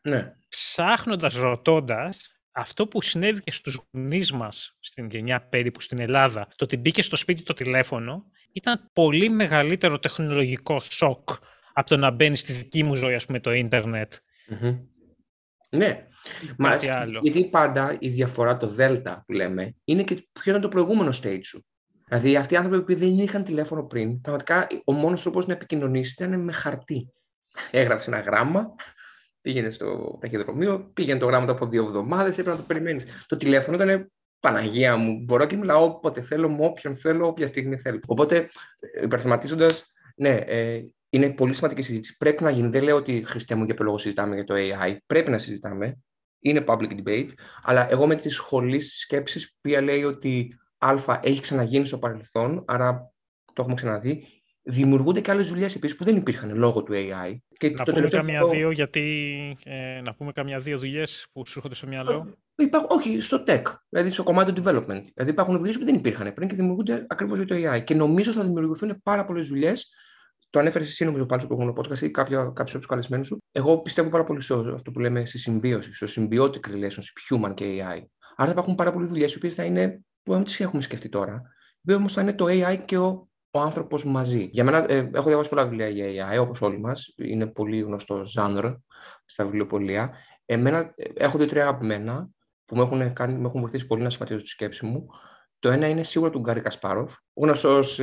[0.02, 0.36] Ναι.
[0.50, 6.64] Ψάχνοντας, ρωτώντας, αυτό που συνέβη και στους γονείς μας στην γενιά περίπου στην Ελλάδα, το
[6.64, 11.30] ότι μπήκε στο σπίτι το τηλέφωνο, ήταν πολύ μεγαλύτερο τεχνολογικό σοκ
[11.74, 14.14] από το να μπαίνει στη δική μου ζωή, ας πούμε, το ίντερνετ.
[14.48, 14.80] Μμμ.
[15.70, 16.08] Ναι.
[16.58, 17.20] Μα, Κάτι άλλο.
[17.24, 21.42] γιατί πάντα η διαφορά, το δέλτα που λέμε, είναι και ποιο ήταν το προηγούμενο stage
[21.44, 21.66] σου.
[22.08, 26.16] Δηλαδή, αυτοί οι άνθρωποι που δεν είχαν τηλέφωνο πριν, πραγματικά ο μόνος τρόπος να επικοινωνήσει
[26.18, 27.14] ήταν με χαρτί.
[27.72, 28.76] Έγραψε ένα γράμμα,
[29.50, 33.06] πήγαινε στο ταχυδρομείο, πήγαινε το γράμμα το από δύο εβδομάδες, έπρεπε να το περιμένεις.
[33.28, 35.24] Το τηλέφωνο ήταν Παναγία μου.
[35.24, 38.00] Μπορώ και μιλάω όποτε θέλω, με όποιον θέλω, όποια στιγμή θέλω.
[38.08, 38.50] Οπότε,
[39.04, 42.18] υπερθεματίζοντας, ναι, ε, είναι πολύ σημαντική συζήτηση.
[42.18, 42.68] Πρέπει να γίνει.
[42.70, 44.98] Δεν λέω ότι Χριστέ μου για ποιο λόγο συζητάμε για το AI.
[45.06, 45.98] Πρέπει να συζητάμε.
[46.40, 47.30] Είναι public debate.
[47.62, 53.14] Αλλά εγώ με τη σχολή σκέψη, που λέει ότι Α έχει ξαναγίνει στο παρελθόν, άρα
[53.46, 54.39] το έχουμε ξαναδεί.
[54.70, 57.36] Δημιουργούνται και άλλες δουλειές επίσης που δεν υπήρχαν λόγω του AI.
[57.58, 60.78] Και Να το πούμε τελευταίο καμιά θα πω- δύο, γιατί ε, να πούμε καμιά δύο
[60.78, 62.38] δουλειές που σου έρχονται στο μυαλό.
[62.56, 65.04] Υπάρχουν, όχι, στο tech, δηλαδή στο κομμάτι του development.
[65.14, 67.84] Δηλαδή υπάρχουν δουλειές που δεν υπήρχαν πριν και δημιουργούνται ακριβώς για το AI.
[67.84, 69.94] Και νομίζω θα δημιουργηθούν πάρα πολλές δουλειές.
[70.50, 73.44] Το ανέφερες εσύ νομίζω πάλι στο προηγούμενο podcast ή κάποιο από τους καλεσμένους σου.
[73.52, 77.66] Εγώ πιστεύω πάρα πολύ σε αυτό που λέμε στη συμβίωση, στο symbiotic relationship human και
[77.66, 78.02] AI.
[78.36, 81.10] Άρα θα υπάρχουν πάρα πολλές δουλειές οι οποίες θα είναι, που δεν τις έχουμε σκεφτεί
[81.10, 84.50] τώρα, οι οποίες όμως θα είναι το AI και ο, ο άνθρωπος μαζί.
[84.52, 87.14] Για μένα, ε, έχω διαβάσει πολλά βιβλία για AI, όπως όλοι μας.
[87.18, 88.76] Είναι πολύ γνωστό genre
[89.26, 90.14] στα βιβλιοπολία.
[90.46, 92.30] Εμένα, ε, έχω δύο-τρία αγαπημένα
[92.66, 95.08] που με έχουν, κάνει, με έχουν βοηθήσει πολύ να σχηματίσω τη σκέψη μου.
[95.60, 98.00] Το ένα είναι σίγουρα του Γκάρι Κασπάροφ, γνωστός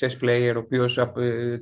[0.00, 0.98] chess player, ο οποίος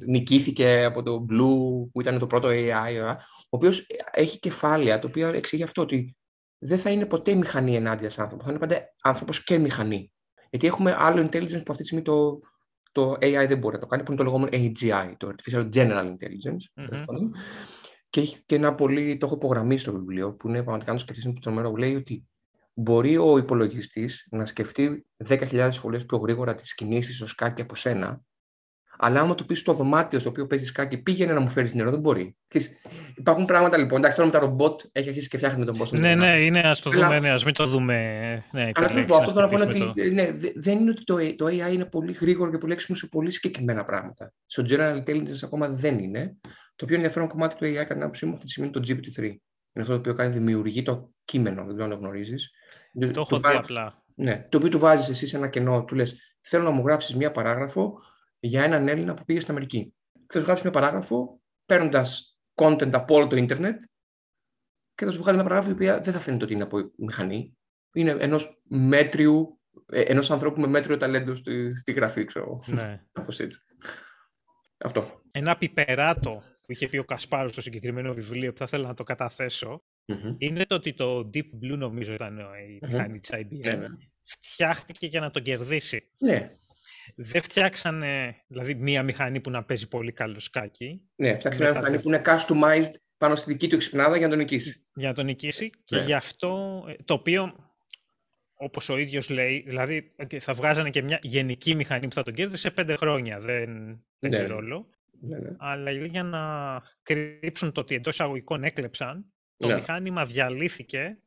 [0.07, 3.17] νικήθηκε από το Blue, που ήταν το πρώτο AI, ε, ο
[3.51, 6.17] οποίος έχει κεφάλαια, το οποίο εξηγεί αυτό ότι
[6.59, 10.13] δεν θα είναι ποτέ μηχανή ενάντια σε άνθρωπο, θα είναι πάντα άνθρωπος και μηχανή.
[10.51, 12.41] Γιατί έχουμε άλλο intelligence που αυτή τη στιγμή το,
[12.93, 16.05] το AI δεν μπορεί να το κάνει, που είναι το λεγόμενο AGI, το Artificial General
[16.05, 16.65] Intelligence.
[16.75, 16.87] Μμμ.
[16.87, 17.35] τέλος πάντων.
[18.11, 21.03] Και έχει και ένα πολύ, το έχω υπογραμμίσει στο βιβλίο, που είναι πραγματικά να το
[21.03, 22.27] σκεφτεί το μέρο που λέει ότι
[22.75, 28.23] μπορεί ο υπολογιστής να σκεφτεί 10.000 φορές πιο γρήγορα τις κινήσεις στο σκάκι από σένα,
[28.99, 31.91] αλλά άμα του πεις στο δωμάτιο στο οποίο παίζεις σκάκι, πήγαινε να μου φέρεις νερό,
[31.91, 32.37] δεν μπορεί.
[32.49, 32.71] Ξέρεις,
[33.17, 33.99] υπάρχουν πράγματα λοιπόν.
[33.99, 35.99] Εντάξει, τώρα με τα ρομπότ έχει αρχίσει και φτιάχνει τον κόσμο.
[35.99, 37.95] Ναι, ναι, είναι, ας το Αλλά- δούμε, ναι, ας μην το δούμε.
[38.53, 40.33] Ναι, Αλλά επιλέξεις θέλω να πω, αυτό να θέλω να πω είναι χτυπήσουμε ότι ναι,
[40.39, 43.07] δε- δεν είναι ότι το, A- το AI είναι πολύ γρήγορο και πολύ έξυπνο σε
[43.07, 44.33] πολύ συγκεκριμένα πράγματα.
[44.47, 46.37] Στο General Intelligence ακόμα δεν είναι.
[46.77, 48.93] Το πιο ενδιαφέρον κομμάτι του AI, κατά την άποψή μου, αυτή τη στιγμή είναι το
[48.93, 49.23] GPT-3.
[49.25, 49.39] Είναι
[49.85, 52.51] αυτό το οποίο κάνει, δημιουργεί το κείμενο, δεν ξέρω αν το γνωρίζεις.
[53.13, 54.03] Το έχω δει απλά.
[54.15, 57.15] Ναι, το οποίο του βάζεις εσύ σε ένα κενό, του λες: Θέλω να μου γράψεις
[57.17, 57.95] μία παράγραφο
[58.43, 59.95] για έναν Έλληνα που πήγε στην Αμερική.
[60.27, 63.83] Θα σου γράψει μία παράγραφο παίρνοντας content από όλο το Ιντερνετ
[64.95, 67.57] και θα σου βγάλει μια παράγραφο η οποία δεν θα φαίνεται ότι είναι από μηχανή.
[67.93, 69.61] Είναι ενός μέτριου,
[69.93, 72.63] ενός ανθρώπου με μέτριο ταλέντο στη, στη γραφή, ξέρω.
[72.67, 73.03] Ναι.
[73.13, 73.59] Κάπως έτσι.
[74.79, 75.21] Αυτό.
[75.31, 79.03] Ένα πιπεράτο που είχε πει ο Κασπάρος στο συγκεκριμένο βιβλίο που θα ήθελα να το
[79.03, 80.35] καταθέσω Μμμ.
[80.39, 82.91] είναι το ότι το Deep Blue νομίζω ήταν η Μμμ.
[82.91, 83.47] μηχανή της IBM.
[83.51, 83.87] Ναι, ναι.
[84.21, 86.11] φτιάχτηκε για να τον κερδίσει.
[86.19, 86.57] Ναι.
[87.17, 91.03] Δεν φτιάξανε, δηλαδή, μία μηχανή που να παίζει πολύ καλό σκάκι.
[91.15, 94.39] Ναι, φτιάξανε μια μηχανή που είναι customized πάνω στη δική του εξυπνάδα για να τον
[94.39, 94.87] νικήσει.
[94.95, 96.03] Για να τον νικήσει και Ναι.
[96.05, 97.55] γι' αυτό, ε, το οποίο,
[98.55, 102.35] όπως ο ίδιος λέει, δηλαδή ε, θα βγάζανε και μια γενική μηχανή που θα τον
[102.35, 103.39] κέρδισε σε πέντε χρόνια.
[103.41, 103.69] Δεν
[104.19, 104.47] παίζει Ναι.
[104.47, 104.89] ρόλο.
[105.21, 105.51] Ναι, ναι.
[105.59, 106.41] Αλλά για να
[107.03, 109.75] κρύψουν το ότι εντός αγωγικών έκλεψαν, το Ναι.
[109.75, 111.19] μηχάνημα διαλύθηκε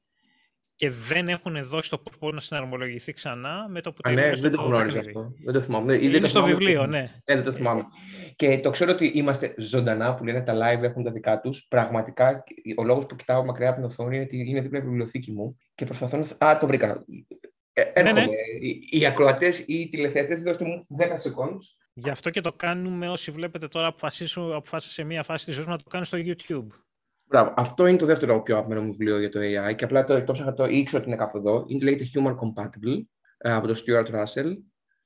[0.76, 4.16] και δεν έχουν δώσει το πώς μπορεί να συναρμολογηθεί ξανά με το που Α, ναι,
[4.22, 5.18] τελείωσε δεν το γνώριζα παιχνίδι.
[5.20, 5.34] αυτό.
[5.44, 5.94] Δεν το θυμάμαι.
[5.94, 6.56] Ή δεν Είναι το στο θυμάμαι.
[6.56, 7.12] βιβλίο, ναι.
[7.26, 7.84] Ε, δεν το θυμάμαι.
[8.36, 11.66] Και το ξέρω ότι είμαστε ζωντανά, που λένε τα live έχουν τα δικά τους.
[11.70, 12.44] Πραγματικά,
[12.78, 15.32] ο λόγος που κοιτάω μακριά από την οθόνη είναι ότι είναι δίπλα από τη βιβλιοθήκη
[15.32, 16.48] μου και προσπαθώ να.
[16.48, 17.06] Α, το βρήκα.
[17.74, 18.20] Ε, έρχομαι.
[18.26, 18.32] ναι.
[18.62, 21.58] Οι, οι ακροατές ή οι τηλεθεατές, δώστε μου 10 seconds.
[21.94, 25.66] Γι' αυτό και το κάνουμε όσοι βλέπετε τώρα αποφασίσουν, αποφάσισε σε μία φάση της ζωής
[25.68, 26.68] μου να το κάνουν στο YouTube.
[27.28, 27.54] Μπράβο.
[27.58, 30.34] Αυτό είναι το δεύτερο πιο αγαπημένο μου βιβλίο για το AI και απλά το, το
[30.34, 31.64] ψάχα το ήξερα ότι είναι κάπου εδώ.
[31.68, 33.04] Είναι, λέγεται Human Compatible
[33.38, 34.56] ε, από τον Stuart Russell,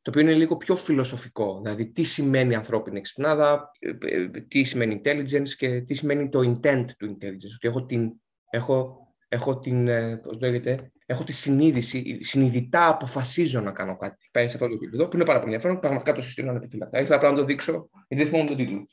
[0.01, 1.59] το οποίο είναι λίγο πιο φιλοσοφικό.
[1.63, 6.86] Δηλαδή, τι σημαίνει ανθρώπινη εξυπνάδα, ε, ε, τι σημαίνει intelligence και τι σημαίνει το intent
[6.97, 7.53] του intelligence.
[7.55, 8.11] Ότι έχω την,
[8.49, 14.30] έχω, έχω την, ε, πώς λέγεται, έχω τη συνείδηση, συνειδητά αποφασίζω να κάνω κάτι.
[14.32, 15.80] Πάει σε αυτό το επίπεδο, που είναι πάρα πολύ ενδιαφέρον.
[15.80, 16.99] Πραγματικά το συστήνω ανεπιφύλακτα.
[16.99, 18.86] Ήθελα απλά να το δείξω, γιατί δεν θυμόμαι τον τίτλο.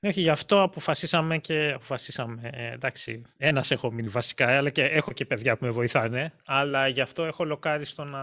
[0.00, 4.82] Ναι, όχι, γι' αυτό αποφασίσαμε και αποφασίσαμε, ε, εντάξει, ένας έχω μείνει βασικά, αλλά και
[4.82, 8.18] έχω και παιδιά που με βοηθάνε, αλλά γι' αυτό έχω λοκάρει στο να,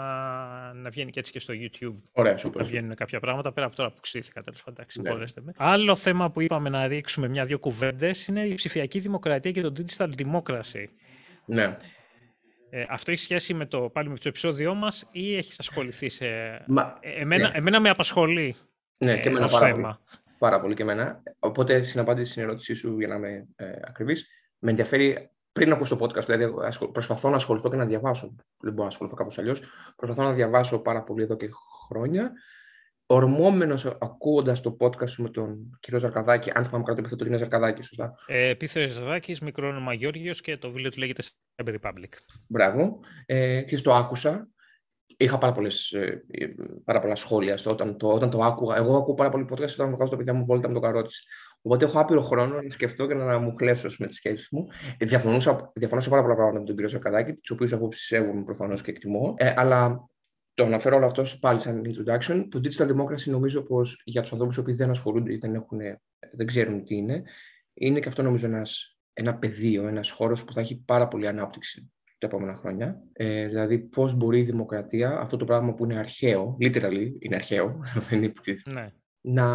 [0.74, 1.96] να βγαίνει και έτσι και στο YouTube.
[2.12, 2.64] Ωραία, Να σούπερ.
[2.66, 4.74] βγαίνουν κάποια πράγματα πέρα από τώρα που ξύθηκα τέλος πάντων.
[4.80, 5.04] εντάξει, Ναι.
[5.06, 5.52] συγχωρέστε με.
[5.58, 10.10] Άλλο θέμα που είπαμε να ρίξουμε μια-δύο κουβέντες είναι η ψηφιακή δημοκρατία και το digital
[10.18, 10.86] democracy.
[11.46, 11.78] Ναι.
[12.70, 16.26] Ε, αυτό έχει σχέση με το, πάλι με το επεισόδιό μας ή έχεις ασχοληθεί σε.
[16.68, 17.58] Μα, Ε, εμένα, ναι.
[17.58, 18.56] εμένα με απασχολεί
[18.98, 19.96] ναι, και ε, εμένα ως πάρα πολύ.
[20.38, 20.52] Θέμα.
[20.52, 21.24] πάρα πολύ και εμένα.
[21.40, 24.28] Οπότε, στην απάντηση στην ερώτησή σου, για να είμαι ε, ακριβής,
[24.60, 28.36] με ενδιαφέρει πριν ακούσω το podcast, δηλαδή ασχολ- προσπαθώ να ασχοληθώ και να διαβάσω.
[28.60, 29.62] Δεν μπορώ να ασχοληθώ κάπως αλλιώς.
[29.96, 31.50] Προσπαθώ να διαβάσω πάρα πολύ εδώ και
[31.88, 32.32] χρόνια.
[33.08, 37.38] Ορμόμενος ακούγοντας το podcast σου με τον κύριο Ζαρκαδάκη, αν θυμάμαι καλά το επιθέτω, είναι
[37.38, 38.14] Ζαρκαδάκη, σωστά.
[38.28, 41.24] Ε, Πίθερ Ζαδάκη, μικρό όνομα Γιώργιος και το βιβλίο του λέγεται
[41.56, 42.10] Cyber Republic.
[42.48, 43.00] Μπράβο.
[43.26, 44.48] Ε, και το άκουσα.
[45.18, 46.48] Είχα πάρα, πολλές, ε, ε,
[46.84, 48.76] πάρα πολλά σχόλια στο, όταν, το, όταν το άκουγα.
[48.76, 51.24] Εγώ ακούω πάρα πολύ podcast όταν βγάζω τα παιδιά μου βόλτα με το καρότσι.
[51.62, 54.68] Οπότε έχω άπειρο χρόνο να σκεφτώ και να μου χλέψω με τις σκέψεις μου.
[54.98, 58.44] Ε, διαφωνούσα, διαφωνώ σε πάρα πολλά πράγματα με τον κύριο Σακαδάκη, του οποίου απόψει σέβομαι
[58.44, 59.34] προφανώς και εκτιμώ.
[59.38, 60.10] Ε, αλλά
[60.54, 62.48] το αναφέρω όλο αυτό πάλι σαν introduction.
[62.50, 65.80] Το digital democracy νομίζω πως για τους ανθρώπους που δεν ασχολούνται ή δεν, έχουν,
[66.32, 67.24] δεν ξέρουν τι είναι,
[67.74, 71.90] είναι και αυτό νομίζω ένας, ένα πεδίο, ένας χώρος που θα έχει πάρα πολύ ανάπτυξη
[72.18, 73.02] τα επόμενα χρόνια.
[73.14, 77.80] Ε, δηλαδή, πώς μπορεί η δημοκρατία, αυτό το πράγμα που είναι αρχαίο, literally είναι αρχαίο,
[78.10, 78.92] δεν είναι υποκριτικό, Ναι.
[79.22, 79.48] να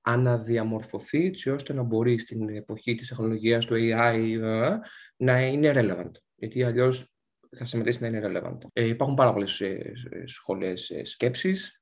[0.00, 4.76] αναδιαμορφωθεί έτσι ώστε να μπορεί στην εποχή της τεχνολογίας, του AI, ε,
[5.16, 6.10] να είναι relevant.
[6.34, 7.12] Γιατί αλλιώς
[7.56, 8.58] θα σταματήσει να είναι relevant.
[8.72, 11.77] Ε, υπάρχουν πάρα πολλές ε, ε, σχολές ε, σκέψης.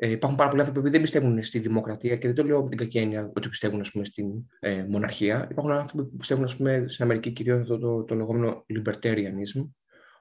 [0.00, 2.68] Ε, υπάρχουν πάρα πολλοί άνθρωποι που δεν πιστεύουν στη δημοκρατία και δεν το λέω με
[2.68, 4.26] την κακή έννοια ότι πιστεύουν ας πούμε, στην
[4.60, 5.48] ε, μοναρχία.
[5.50, 9.68] Υπάρχουν άνθρωποι που πιστεύουν ας πούμε, στην Αμερική κυρίως αυτό το, το λεγόμενο libertarianism,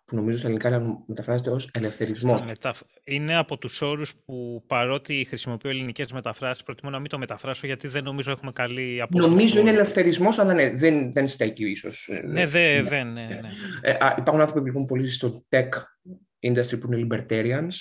[0.06, 2.38] που νομίζω στα ελληνικά μεταφράζεται ως ελευθερισμός.
[2.38, 7.18] Στα μεταφ- Είναι από τους όρους που παρότι χρησιμοποιώ ελληνικές μεταφράσεις, προτιμώ να μην το
[7.18, 9.30] μεταφράσω γιατί δεν νομίζω έχουμε καλή απόδοση.
[9.30, 12.08] Νομίζω είναι του- ελευθερισμός, αλλά ναι, δεν, δεν στέκει ίσως.
[12.12, 13.50] ε, Ναι, δε, δεν, ναι, ναι.
[13.82, 15.70] Ε, α, υπάρχουν άνθρωποι λοιπόν πολύ στο tech
[16.48, 17.74] industry που είναι libertarians,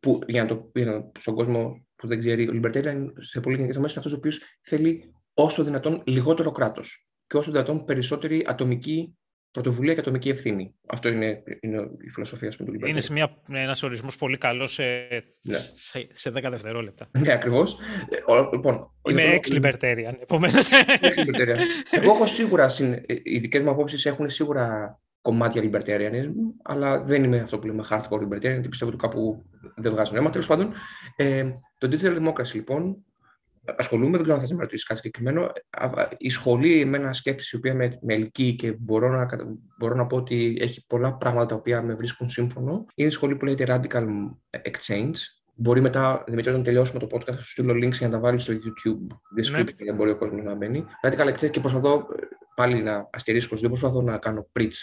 [0.00, 3.56] που για να το, για να, στον κόσμο που δεν ξέρει, ο libertarian σε πολύ
[3.56, 9.16] γενικές είναι αυτός ο οποίος θέλει όσο δυνατόν λιγότερο κράτος και όσο δυνατόν περισσότερη ατομική
[9.50, 10.74] πρωτοβουλία και ατομική ευθύνη.
[10.88, 11.76] Αυτό είναι, είναι
[12.06, 12.88] η φιλοσοφία ας πούμε, του libertarian.
[12.88, 14.84] Είναι σε μια, ένας ορισμός πολύ καλός σε,
[15.42, 15.58] Ναι.
[15.74, 17.08] σε, σε 10 δευτερόλεπτα.
[17.18, 17.78] Ναι, ακριβώς.
[18.52, 20.68] Λοιπόν, Είμαι λοιπόν, ex-libertarian, επομένως.
[21.00, 21.58] Ex-libertarian.
[21.90, 27.38] Εγώ έχω σίγουρα, συν- οι δικές μου απόψεις έχουν σίγουρα κομμάτια libertarianism, αλλά δεν είμαι
[27.38, 29.44] αυτό που λέμε hardcore libertarian, γιατί πιστεύω ότι κάπου
[29.76, 30.30] δεν βγάζουν αίμα.
[30.30, 30.72] Τέλος πάντων,
[31.16, 31.44] ε,
[31.78, 33.04] το digital democracy λοιπόν,
[33.76, 35.42] ασχολούμαι, δεν ξέρω αν θα με ρωτήσει κάτι συγκεκριμένο.
[35.70, 39.56] Α, α, Η σχολή, εμένα σκέψη, η οποία με, με ελκύει και μπορώ να, κατα-
[39.78, 43.36] μπορώ να πω ότι έχει πολλά πράγματα τα οποία με βρίσκουν σύμφωνο, είναι η σχολή
[43.36, 44.06] που λέγεται Radical
[44.50, 45.14] Exchange.
[45.54, 48.42] Μπορεί μετά, Δημήτρη, όταν τελειώσουμε το podcast, θα σου στείλω links για να τα βάλεις
[48.42, 49.06] στο YouTube
[49.40, 50.84] description για να μπορεί ο κόσμος να μπαίνει.
[51.02, 52.22] Radical Exchange και προσπαθώ ε,
[52.54, 54.78] πάλι να αστερίσκω, δεν προσπαθώ να κάνω preach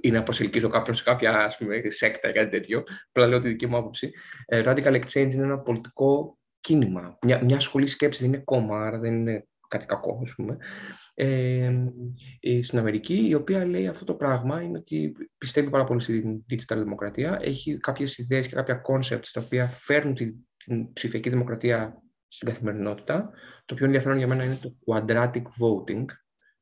[0.00, 2.82] ή να προσελκύσω κάποιον σε κάποια ας πούμε, σέκτα ή κάτι τέτοιο.
[3.08, 4.12] Απλά λέω τη δική μου άποψη.
[4.46, 7.18] Ε, Radical Exchange είναι ένα πολιτικό κίνημα.
[7.22, 10.56] Μια, μια σχολή σκέψης δεν είναι κόμμα, άρα δεν είναι κάτι κακό, ας πούμε.
[11.14, 11.72] Ε,
[12.40, 16.44] ε, στην Αμερική, η οποία λέει αυτό το πράγμα είναι ότι πιστεύει πάρα πολύ στην
[16.50, 22.02] digital δημοκρατία, έχει κάποιες ιδέες και κάποια concepts τα οποία φέρνουν την, την ψηφιακή δημοκρατία
[22.28, 23.30] στην καθημερινότητα.
[23.64, 26.04] Το πιο ενδιαφέρον για μένα είναι το quadratic voting,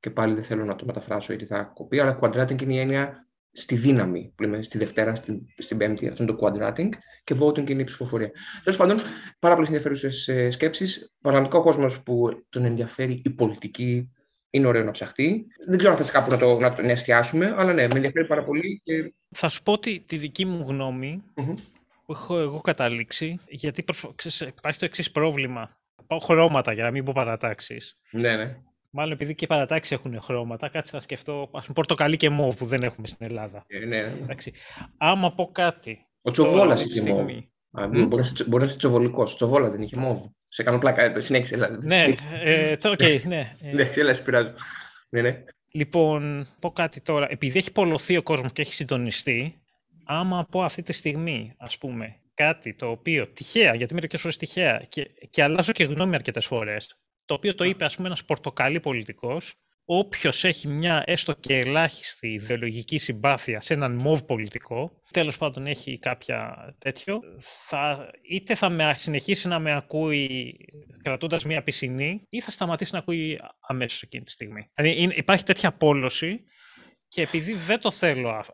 [0.01, 3.29] και πάλι δεν θέλω να το μεταφράσω γιατί θα κοπεί, αλλά quadratic είναι η έννοια
[3.53, 6.89] στη δύναμη, που λέμε στη Δευτέρα, στην, στην Πέμπτη, αυτό είναι το quadrating,
[7.25, 8.31] και voting είναι η ψηφοφορία.
[8.65, 8.99] Τέλος πάντων,
[9.39, 11.15] πάρα πολλές ενδιαφέρουσες σκέψεις.
[11.21, 14.11] Πραγματικά ο κόσμος που τον ενδιαφέρει η πολιτική
[14.51, 15.47] είναι ωραίο να ψαχτεί.
[15.67, 18.45] Δεν ξέρω αν θα κάπου να το, να το εστιάσουμε, αλλά ναι, με ενδιαφέρει πάρα
[18.45, 18.81] πολύ.
[18.85, 19.15] Και...
[19.31, 21.55] Θα σου πω τη, τη δική μου γνώμη mm-hmm.
[22.07, 24.41] που έχω εγώ καταλήξει, γιατί προσ...
[24.41, 25.79] υπάρχει το εξής πρόβλημα.
[26.07, 27.99] Πάω χρώματα για να μην πω παρατάξεις.
[28.11, 28.57] Ναι, ναι.
[28.91, 31.43] Μάλλον επειδή και οι παρατάξεις έχουν χρώματα, κάτσε να σκεφτώ.
[31.43, 33.65] Α πούμε, πορτοκαλί και μόβ που δεν έχουμε στην Ελλάδα.
[33.67, 34.35] Ε, ναι, ναι.
[34.97, 36.07] Άμα πω κάτι.
[36.23, 37.29] Ο Τσοβόλας είχε μόβ.
[37.79, 38.07] Mm?
[38.09, 39.35] Μπορεί, να είσαι τσοβολικός.
[39.35, 40.27] Τσοβόλα δεν είχε μόβ.
[40.49, 41.03] Σε κάνω πλάκα.
[41.03, 41.55] Ε, συνέχισε.
[41.55, 41.87] Δηλαδή.
[41.87, 42.07] Ναι,
[42.45, 43.57] ε, το, okay, ναι.
[43.73, 44.53] ναι, έλα, πειράζω.
[45.09, 45.45] Ναι, ναι.
[45.73, 47.27] Λοιπόν, πω κάτι τώρα.
[47.31, 49.61] Επειδή έχει πολλωθεί ο κόσμος και έχει συντονιστεί,
[50.05, 54.85] άμα πω αυτή τη στιγμή, ας πούμε, κάτι το οποίο τυχαία, γιατί μερικέ φορέ τυχαία,
[54.89, 56.99] και, και αλλάζω και γνώμη αρκετές φορές,
[57.31, 59.55] το οποίο το είπε ας πούμε ένας πορτοκαλί πολιτικός,
[59.85, 65.99] όποιος έχει μια έστω και ελάχιστη ιδεολογική συμπάθεια σε έναν μοβ πολιτικό, τέλος πάντων έχει
[65.99, 70.57] κάποια τέτοιο, θα, είτε θα με, συνεχίσει να με ακούει
[71.03, 74.71] κρατώντας μια πισινή ή θα σταματήσει να ακούει αμέσως εκείνη τη στιγμή.
[74.75, 76.45] Δηλαδή υπάρχει τέτοια πόλωση
[77.09, 78.45] και επειδή δεν το θέλω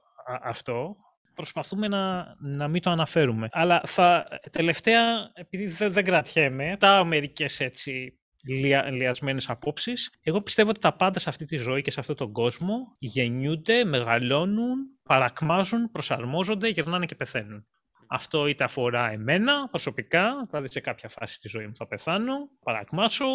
[0.43, 0.97] αυτό,
[1.35, 3.49] προσπαθούμε να, να μην το αναφέρουμε.
[3.51, 8.19] Αλλά θα, τελευταία, επειδή δεν, δεν κρατιέμαι, τα μερικές έτσι
[8.49, 10.11] λια, λιασμένες απόψεις.
[10.23, 13.85] Εγώ πιστεύω ότι τα πάντα σε αυτή τη ζωή και σε αυτόν τον κόσμο γεννιούνται,
[13.85, 17.67] μεγαλώνουν, παρακμάζουν, προσαρμόζονται, γερνάνε και πεθαίνουν.
[18.09, 23.27] Αυτό είτε αφορά εμένα προσωπικά, δηλαδή σε κάποια φάση της ζωής μου θα πεθάνω, παρακμάσω,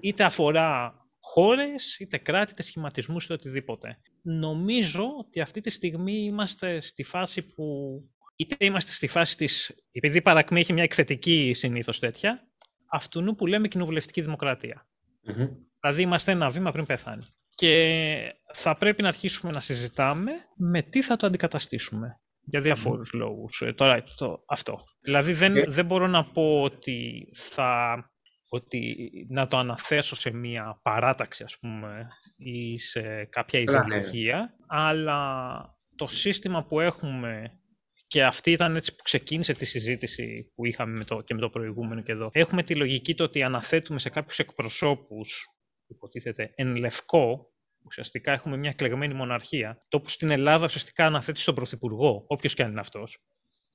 [0.00, 3.98] είτε αφορά χώρες, είτε κράτη, είτε σχηματισμούς, είτε οτιδήποτε.
[4.22, 7.98] Νομίζω ότι αυτή τη στιγμή είμαστε στη φάση που
[8.36, 12.48] είτε είμαστε στη φάση της, επειδή η παρακμή έχει μια εκθετική συνήθως τέτοια,
[12.88, 14.86] αυτού που λέμε κοινοβουλευτική δημοκρατία.
[15.28, 15.48] Mm-hmm.
[15.80, 17.26] Δηλαδή είμαστε ένα βήμα πριν πεθάνει.
[17.54, 22.20] Και θα πρέπει να αρχίσουμε να συζητάμε με τι θα το αντικαταστήσουμε.
[22.48, 23.18] Για διαφόρους mm-hmm.
[23.18, 23.62] λόγους.
[23.62, 24.84] Ε, τώρα το, αυτό.
[25.00, 25.68] Δηλαδή δεν, yeah.
[25.68, 27.98] δεν μπορώ να πω ότι θα
[28.48, 33.64] ότι να το αναθέσω σε μία παράταξη, ας πούμε, ή σε κάποια ναι.
[33.70, 35.60] ιδεολογία, αλλά
[35.96, 37.60] το σύστημα που έχουμε
[38.06, 41.50] και αυτή ήταν έτσι που ξεκίνησε τη συζήτηση που είχαμε με το, και με το
[41.50, 42.30] προηγούμενο και εδώ.
[42.32, 45.46] Έχουμε τη λογική το ότι αναθέτουμε σε κάποιους εκπροσώπους,
[45.86, 47.52] υποτίθεται, εν λευκό,
[47.84, 52.62] ουσιαστικά έχουμε μια εκλεγμένη μοναρχία, το που στην Ελλάδα ουσιαστικά αναθέτει στον Πρωθυπουργό, όποιος και
[52.62, 53.18] αν είναι αυτός.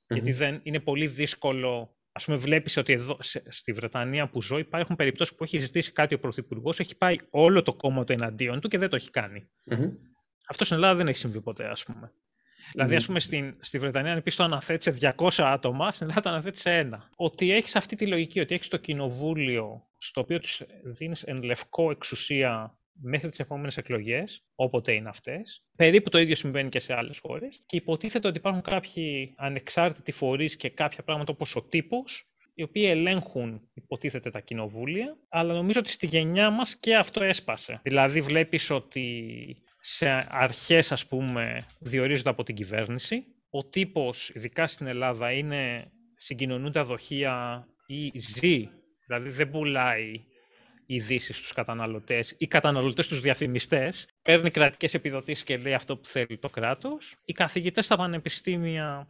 [0.07, 1.95] Γιατί δεν, είναι πολύ δύσκολο.
[2.11, 3.17] Α πούμε, βλέπεις ότι εδώ
[3.47, 7.61] στη Βρετανία που ζω υπάρχουν περιπτώσεις που έχει ζητήσει κάτι ο Πρωθυπουργός, έχει πάει όλο
[7.61, 9.49] το κόμμα του εναντίον του και δεν το έχει κάνει.
[10.47, 12.13] Αυτό στην Ελλάδα δεν έχει συμβεί ποτέ, ας πούμε.
[12.71, 16.21] Δηλαδή, ας πούμε, στην, στη Βρετανία, αν πεις το αναθέτει σε 200 άτομα, στην Ελλάδα
[16.21, 17.09] το αναθέτει σε ένα.
[17.15, 21.91] Ότι έχεις αυτή τη λογική, ότι έχεις το κοινοβούλιο στο οποίο τους δίνεις εν λευκό
[21.91, 25.65] εξουσία μέχρι τις επόμενες εκλογές, όποτε είναι αυτές.
[25.75, 27.61] Περίπου το ίδιο συμβαίνει και σε άλλες χώρες.
[27.65, 32.85] Και υποτίθεται ότι υπάρχουν κάποιοι ανεξάρτητοι φορείς και κάποια πράγματα όπως ο τύπος, οι οποίοι
[32.87, 37.79] ελέγχουν, υποτίθεται, τα κοινοβούλια, αλλά νομίζω ότι στη γενιά μας και αυτό έσπασε.
[37.83, 43.23] Δηλαδή βλέπεις ότι σε αρχές, ας πούμε, διορίζονται από την κυβέρνηση.
[43.49, 48.69] Ο τύπος, ειδικά στην Ελλάδα, είναι συγκοινωνούν τα δοχεία ή ζει,
[49.05, 50.23] δηλαδή δεν πουλάει
[50.85, 56.37] ειδήσεις στους καταναλωτές ή καταναλωτές στους διαφημιστές, παίρνει κρατικές επιδοτήσεις και λέει αυτό που θέλει
[56.37, 57.15] το κράτος.
[57.25, 59.07] Οι καθηγητές στα πανεπιστήμια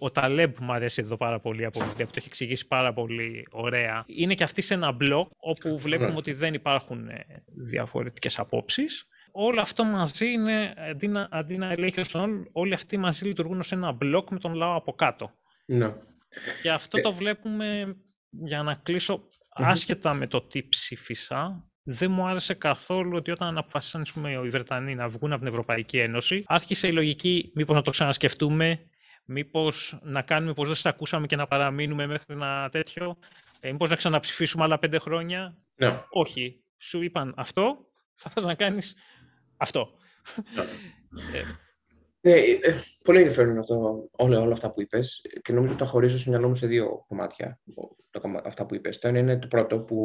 [0.00, 4.04] ο Ταλέμπ μου αρέσει εδώ πάρα πολύ από που το έχει εξηγήσει πάρα πολύ ωραία.
[4.06, 6.16] Είναι και αυτή σε ένα μπλοκ όπου βλέπουμε ναι.
[6.16, 12.02] ότι δεν υπάρχουν ε, διαφορετικές απόψεις όλο αυτό μαζί είναι, αντί να, αντί να ελέγχει
[12.02, 15.30] τον όλοι αυτοί μαζί λειτουργούν ως ένα μπλοκ με τον λαό από κάτω.
[15.66, 15.94] Ναι.
[16.62, 17.96] Και αυτό το βλέπουμε,
[18.30, 24.06] για να κλεισω άσχετα με το τι ψήφισα, δεν μου άρεσε καθόλου ότι όταν αποφασίσαν
[24.14, 27.90] πούμε, οι Βρετανοί να βγουν από την Ευρωπαϊκή Ένωση, άρχισε η λογική μήπως να το
[27.90, 28.80] ξανασκεφτούμε,
[29.24, 33.18] μήπως να κάνουμε πως δεν σας ακούσαμε και να παραμείνουμε μέχρι ένα τέτοιο,
[33.60, 35.56] ε, μήπως να ξαναψηφίσουμε άλλα πέντε χρόνια.
[35.74, 36.02] Ναι.
[36.10, 36.58] Όχι.
[36.78, 37.76] Σου είπαν αυτό,
[38.14, 38.96] θα πας να κάνεις
[39.56, 39.88] αυτό.
[42.24, 45.88] Ναι, ε, ε, πολύ ενδιαφέρον αυτό, όλα, όλα αυτά που είπες και νομίζω ότι τα
[45.88, 47.60] χωρίζω στο μυαλό μου σε δύο κομμάτια.
[48.44, 48.98] αυτά που είπες.
[48.98, 49.96] Το ένα είναι το πρώτο που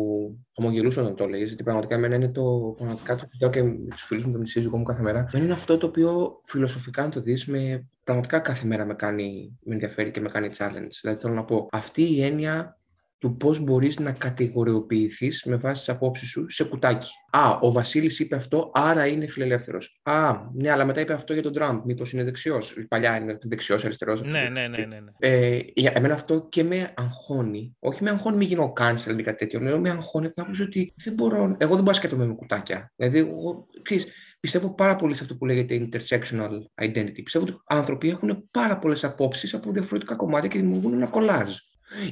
[0.56, 4.04] χαμογελούσα όταν το λέει, γιατί πραγματικά εμένα είναι το πραγματικά το κοιτάω και με τους
[4.04, 5.30] φίλους μου και με τη σύζυγό μου κάθε μέρα.
[5.36, 9.74] Είναι αυτό το οποίο φιλοσοφικά, αν το δεις, με πραγματικά κάθε μέρα με κάνει, με
[9.74, 10.92] ενδιαφέρει και με κάνει challenge.
[11.02, 12.79] Δηλαδή θέλω να πω, αυτή η έννοια
[13.20, 17.10] του πώς μπορείς να κατηγοριοποιηθείς με βάση τις απόψεις σου σε κουτάκι.
[17.32, 20.00] Α, ο Βασίλης είπε αυτό, άρα είναι φιλελεύθερος.
[20.04, 22.86] Α, ναι, αλλά μετά είπε αυτό για τον Τραμπ, μήπως είναι δεξιός.
[22.88, 24.22] Παλιά είναι δεξιός, αριστερός.
[24.22, 24.78] Ναι, ναι, ναι.
[24.78, 25.12] ναι, ναι.
[25.20, 27.76] Ε, για εμένα αυτό και με αγχώνει.
[27.80, 29.60] Όχι με αγχώνει, μη γίνω cancel ή κάτι τέτοιο.
[29.60, 32.94] Λέω με αγχώνει από ότι δεν μπορώ, εγώ δεν μπορώ να σκέφτομαι με κουτάκια.
[32.96, 34.08] Δηλαδή, εγώ, ξέρεις,
[34.40, 37.24] πιστεύω πάρα πολύ σε αυτό που λέγεται intersectional identity.
[37.24, 41.56] Πιστεύω ότι οι άνθρωποι έχουν πάρα πολλές απόψεις από διαφορετικά κομμάτια και δημιουργούν ένα κολάζ.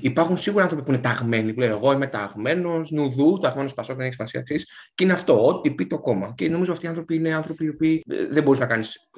[0.02, 4.06] Υπάρχουν σίγουρα άνθρωποι που είναι ταγμένοι, που λένε Εγώ είμαι ταγμένος, νουδού, ταγμένος πασό, δεν
[4.06, 4.92] έχει σημασία εξής.
[4.96, 6.34] Και είναι αυτό, ό,τι πει το κόμμα.
[6.38, 9.10] Και νομίζω αυτοί οι άνθρωποι είναι άνθρωποι οι οποίοι ε, δεν μπορείς να κάνεις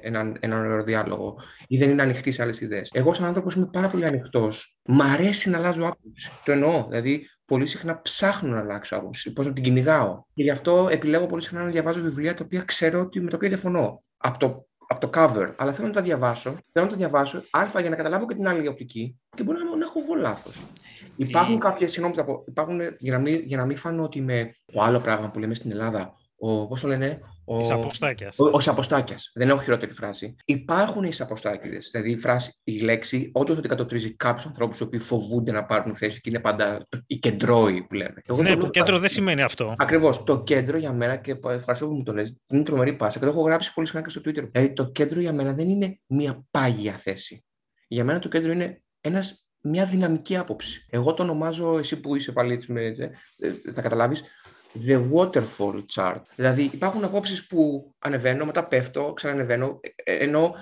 [0.00, 2.90] έναν, έναν ωραίο διάλογο ή δεν είναι ανοιχτοί σε άλλες ιδέες.
[2.92, 4.76] Εγώ, σαν άνθρωπος, είμαι πάρα πολύ ανοιχτός.
[4.84, 6.30] Μ' αρέσει να αλλάζω άποψη.
[6.44, 6.86] Το εννοώ.
[6.88, 10.22] Δηλαδή, πολύ συχνά ψάχνω να αλλάξω άποψη, πώς να την κυνηγάω.
[10.34, 13.36] Και γι' αυτό επιλέγω πολύ συχνά να διαβάζω βιβλία τα οποία ξέρω ότι με τα
[13.36, 14.02] οποία διαφωνώ.
[14.16, 16.50] Από το από το cover, αλλά θέλω να τα διαβάσω.
[16.72, 19.76] Θέλω να τα διαβάσω, α, για να καταλάβω και την άλλη οπτική και μπορεί να,
[19.76, 20.62] να έχω εγώ λάθος.
[21.16, 25.00] Υπάρχουν κάποιες, συγγνώμη, υπάρχουν, για να, μην, για να μην φάνω ότι με το άλλο
[25.00, 28.38] πράγμα που λέμε στην Ελλάδα, ο, πώς το λένε, ο, Ισαποστάκιας.
[28.38, 29.30] Ο, ο Ισαποστάκιας.
[29.34, 30.34] Δεν έχω χειρότερη φράση.
[30.44, 31.88] Υπάρχουν οι Ισαποστάκηδες.
[31.92, 35.94] Δηλαδή η, φράση, η λέξη όντως ότι κατοτρίζει κάποιους ανθρώπους οι οποίοι φοβούνται να πάρουν
[35.94, 38.22] θέση και είναι πάντα οι κεντρώοι που λέμε.
[38.24, 39.74] Εγώ ναι, που κέντρο δεν σημαίνει αυτό.
[39.78, 40.24] Ακριβώς.
[40.24, 43.30] Το κέντρο για μένα, και ευχαριστώ που μου το λες, είναι τρομερή πάσα και το
[43.30, 44.48] έχω γράψει πολύ συχνά και στο Twitter.
[44.52, 47.44] Δηλαδή το κέντρο για μένα δεν είναι μια πάγια θέση.
[47.88, 50.86] Για μένα το κέντρο είναι ένας μια δυναμική άποψη.
[50.90, 54.22] Εγώ το ονομάζω, εσύ που είσαι πάλι έτσι, με, ε, ε, θα καταλάβεις,
[54.86, 56.20] the waterfall chart.
[56.34, 60.54] Δηλαδή υπάρχουν απόψεις που ανεβαίνω, μετά πέφτω, ξανανεβαίνω, ε, ενώ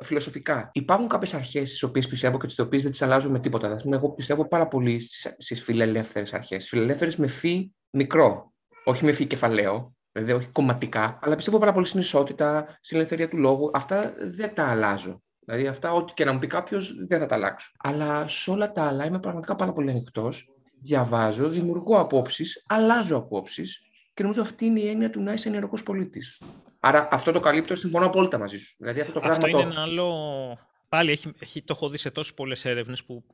[0.00, 0.70] φιλοσοφικά.
[0.72, 3.68] Υπάρχουν κάποιες αρχές στις οποίες πιστεύω και τις οποίες δεν τις αλλάζω με τίποτα.
[3.68, 5.00] Δηλαδή, εγώ πιστεύω πάρα πολύ
[5.38, 6.68] στις φιλελεύθερες αρχές.
[6.68, 8.52] Φιλελεύθερες με φύ μικρό,
[8.84, 13.28] όχι με φύ κεφαλαίο, δηλαδή όχι κομματικά, αλλά πιστεύω πάρα πολύ στην ισότητα, στην ελευθερία
[13.28, 13.70] του λόγου.
[13.74, 15.22] Αυτά δεν τα αλλάζω.
[15.44, 17.70] Δηλαδή, αυτά, ό,τι και να μου πει κάποιος, δεν θα τα αλλάξω.
[17.78, 20.51] Αλλά σε όλα τα άλλα είμαι πραγματικά πάρα πολύ ανοιχτός
[20.82, 23.80] διαβάζω, δημιουργώ απόψεις, αλλάζω απόψεις
[24.14, 26.40] και νομίζω αυτή είναι η έννοια του να είσαι ενεργός πολίτης.
[26.80, 28.74] Άρα αυτό το καλύπτω, συμφωνώ απόλυτα μαζί σου.
[28.78, 29.68] Δηλαδή, αυτό το αυτό είναι το...
[29.68, 30.58] ένα άλλο.
[30.88, 33.24] Πάλι έχει, έχει, το έχω δει σε τόσες πολλές έρευνες που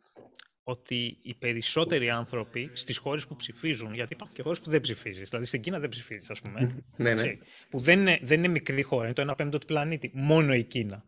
[0.63, 5.29] ότι οι περισσότεροι άνθρωποι στις χώρες που ψηφίζουν, γιατί υπάρχουν και χώρες που δεν ψηφίζεις,
[5.29, 6.85] δηλαδή στην Κίνα δεν ψηφίζεις, ας πούμε.
[6.97, 7.39] ναι, ναι.
[7.71, 10.11] Που δεν είναι, δεν είναι μικρή χώρα, είναι το 1 πέμπτο του πλανήτη.
[10.15, 11.05] Μόνο η Κίνα.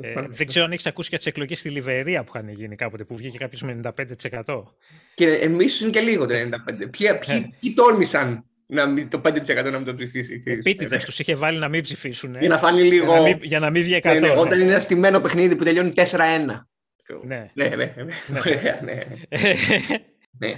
[0.00, 3.04] Ε, δεν ξέρω αν έχεις ακούσει για τις εκλογές στη Λιβερία που είχαν γίνει κάποτε,
[3.04, 3.80] που βγήκε κάποιος με
[4.44, 4.62] 95%.
[5.14, 6.90] Και εμείς είναι και λίγο το 95%.
[6.90, 10.42] Ποιοι, ποιοι, ποιοι τόλμησαν να μην, το 5% να μην το ψηφίσει.
[10.44, 12.36] Επίτηδες τους είχε βάλει να μην ψηφίσουν.
[12.38, 13.12] Για να φάνει λίγο.
[13.12, 14.12] Για να μην, για να μην βγει 100.
[14.12, 16.00] Ναι, ναι, όταν είναι ένα στημένο παιχνίδι που τελειώνει 4-1.
[17.24, 17.50] Ναι.
[17.54, 17.94] Ναι, ναι, ναι.
[18.28, 18.80] ναι.
[18.82, 19.02] ναι.
[20.38, 20.54] ναι.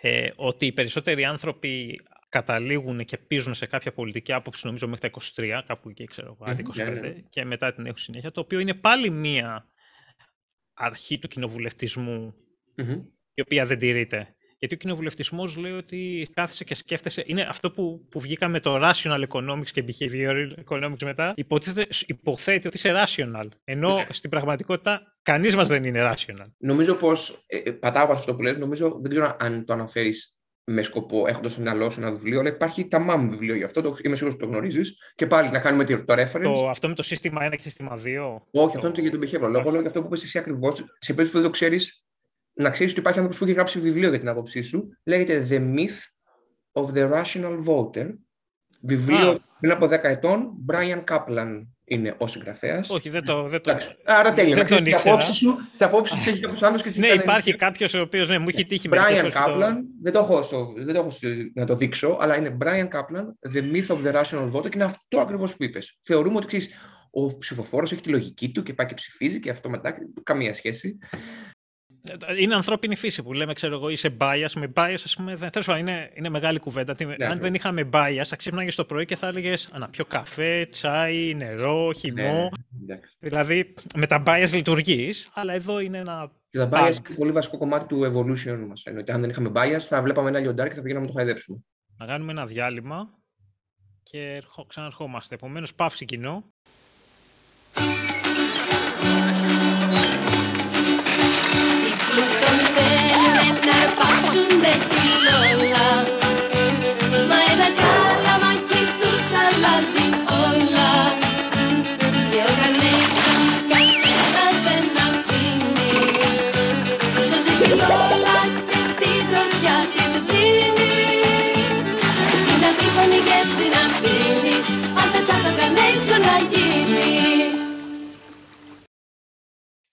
[0.00, 2.00] Ε, ότι οι περισσότεροι άνθρωποι
[2.34, 6.50] καταλήγουν και πίζουν σε κάποια πολιτική άποψη, νομίζω μέχρι τα 23, κάπου εκεί ξέρω, mm
[6.50, 7.12] 25, ναι, ναι.
[7.28, 9.68] και μετά την έχουν συνέχεια, το οποίο είναι πάλι μία
[10.74, 12.34] αρχή του κοινοβουλευτισμου
[13.34, 14.34] η οποία δεν τηρείται.
[14.58, 17.24] Γιατί ο κοινοβουλευτισμός λέει ότι κάθεσαι και σκέφτεσαι.
[17.26, 21.32] Είναι αυτό που, που βγήκαμε το rational economics και behavioral economics μετά.
[21.36, 23.48] Υποτίθεται, υποθέτει ότι είσαι rational.
[23.64, 24.06] Ενώ ναι.
[24.10, 26.46] στην πραγματικότητα κανείς μας δεν είναι rational.
[26.58, 27.44] Νομίζω πως.
[27.46, 30.33] Ε, ε, πατάω αυτό που λες, νομίζω, δεν ξέρω αν το αναφέρεις
[30.66, 33.82] με σκοπό, έχοντας στο μυαλό σου ένα βιβλίο, αλλά υπάρχει τα MAM βιβλίο γι' αυτό,
[33.82, 34.96] το, είμαι σίγουρος ότι το γνωρίζεις.
[35.14, 36.52] Και πάλι να κάνουμε το reference.
[36.54, 38.40] Το, αυτό με το σύστημα 1 και σύστημα 2.
[38.50, 39.50] Όχι, αυτό είναι για τον behavioral.
[39.50, 40.78] Λόγω για αυτό που είπες εσύ ακριβώς.
[40.98, 42.04] Σε περίπτωση που δεν το ξέρεις,
[42.52, 44.88] να ξέρεις ότι υπάρχει άνθρωπος που έχει γράψει βιβλίο για την άποψή σου.
[45.04, 46.00] Λέγεται The Myth
[46.72, 48.14] of the Rational Voter.
[48.80, 52.90] Βιβλίο πριν από 10 ετών, Brian Kaplan είναι ο συγγραφέας.
[52.90, 53.42] Όχι, δεν το.
[53.48, 53.76] Δεν το...
[54.04, 54.54] Άρα τέλεια.
[54.54, 55.22] Δεν τον ήξερα.
[55.22, 58.28] Τι σου, τι απόψει σου έχει κάποιος άλλος και τι Ναι, υπάρχει κάποιος ο οποίος
[58.28, 61.12] ναι, μου έχει τύχει με Brian Kaplan, δεν το έχω, στο, δεν το έχω
[61.54, 64.84] να το δείξω, αλλά είναι Brian Kaplan, The Myth of the Rational Voter και είναι
[64.84, 65.98] αυτό ακριβώς που είπες.
[66.02, 66.70] Θεωρούμε ότι ξέρεις,
[67.10, 69.94] ο ψηφοφόρος έχει τη λογική του και πάει και ψηφίζει και αυτό μετά.
[70.22, 70.98] Καμία σχέση.
[72.40, 74.52] Είναι ανθρώπινη φύση που λέμε, ξέρω εγώ, είσαι bias.
[74.54, 76.94] Με bias, ας πούμε, δεν, τέλος, είναι, είναι μεγάλη κουβέντα.
[77.04, 77.40] Ναι, Αν ναι.
[77.40, 81.92] δεν είχαμε bias, θα ξύπναγες το πρωί και θα έλεγες να πιω καφέ, τσάι, νερό,
[81.92, 82.50] χυμό.
[82.86, 86.32] Ναι, δηλαδή, με τα bias λειτουργείς, αλλά εδώ είναι ένα.
[86.50, 88.82] Και τα bias είναι πολύ βασικό κομμάτι του evolution μας.
[88.84, 91.58] Εννοείται, αν δεν είχαμε bias, θα βλέπαμε ένα λιοντάρι και θα πηγαίναμε να το χαϊδέψουμε.
[91.96, 93.18] Να κάνουμε ένα διάλειμμα
[94.02, 95.34] και ξαναρχόμαστε.
[95.34, 96.52] Επομένως, παύση κοινό.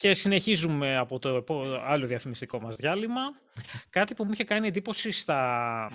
[0.02, 1.44] Και συνεχίζουμε από το
[1.86, 3.22] άλλο διαφημιστικό μας διάλειμμα.
[3.90, 5.92] Κάτι που μου είχε κάνει εντύπωση στα,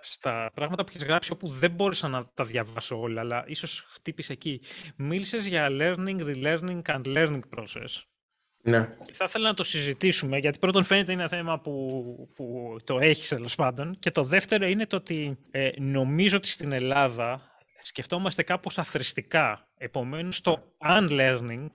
[0.00, 4.32] στα πράγματα που έχεις γράψει, όπου δεν μπόρεσα να τα διαβάσω όλα, αλλά ίσως χτύπησε
[4.32, 4.60] εκεί.
[4.96, 8.02] Μίλησες για learning, relearning and learning process.
[8.62, 8.96] Ναι.
[9.12, 13.28] θα ήθελα να το συζητήσουμε, γιατί πρώτον φαίνεται είναι ένα θέμα που, που το έχεις
[13.28, 13.98] τέλος πάντων.
[13.98, 17.42] Και το δεύτερο είναι το ότι ε, νομίζω ότι στην Ελλάδα
[17.82, 19.68] σκεφτόμαστε κάπως αθρηστικά.
[19.76, 21.66] Επομένως, το unlearning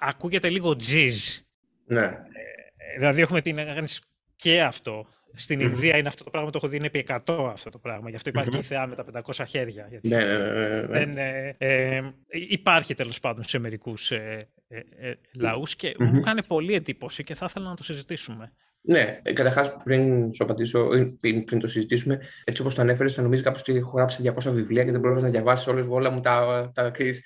[0.00, 1.38] ακούγεται λίγο jizz.
[1.86, 2.04] Ναι.
[2.04, 4.00] Ε, δηλαδή, έχουμε την αγάνηση
[4.36, 5.06] και αυτό.
[5.34, 8.10] Στην Ινδία είναι αυτό το πράγμα, το έχω δει, είναι επί 100 αυτό το πράγμα.
[8.10, 9.86] Γι' αυτό υπάρχει και η θεά με τα 500 χέρια.
[9.90, 10.86] Γιατί Ναι, ναι, ναι, ναι, ναι.
[10.86, 16.10] δεν, ε, ε, υπάρχει τέλος πάντων σε μερικούς ε, ε, ε, λαούς και Μμμ.
[16.14, 18.52] μου κάνει πολύ εντύπωση και θα ήθελα να το συζητήσουμε.
[18.80, 23.22] Ναι, καταρχάς, πριν σου απαντήσω, ε, πριν, πριν το συζητήσουμε, έτσι όπως το ανέφερες, θα
[23.22, 26.20] νομίζεις κάπω ότι έχω γράψει 200 βιβλία και δεν πρόλαβε να διαβάσεις όλες, όλα μου
[26.20, 26.70] τα.
[26.74, 27.22] τα ξέρεις,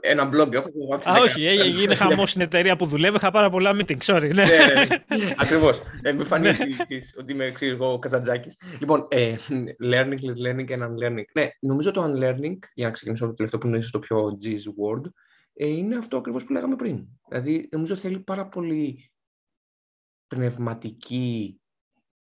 [0.00, 0.52] ένα blog.
[0.52, 1.22] Έχω γράψει Α, 10.
[1.22, 3.16] όχι, έγινε έγινε χαμός στην εταιρεία που δουλεύω.
[3.16, 4.30] Είχα πάρα πολλά meeting, sorry.
[4.34, 4.44] Ναι.
[4.44, 4.44] ναι,
[5.16, 5.34] ναι, ναι.
[5.36, 5.82] Ακριβώς.
[6.02, 8.56] Ε, με φανεί ότι- ότι είμαι ξέρεις, εγώ ο Καζαντζάκης.
[8.80, 9.34] Λοιπόν, ε,
[9.84, 11.24] learning, learning and unlearning.
[11.34, 14.38] Ναι, νομίζω το unlearning, για να ξεκινήσω από το τελευταίο που είναι ίσως το πιο
[14.42, 15.10] G's word,
[15.54, 17.04] ε, είναι αυτό ακριβώς που λέγαμε πριν.
[17.28, 19.10] Δηλαδή, νομίζω θέλει πάρα πολύ
[20.26, 21.60] πνευματική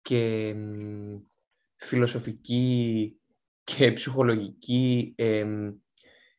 [0.02, 1.18] και μ,
[1.76, 3.16] φιλοσοφική
[3.64, 5.72] και ψυχολογική εμ,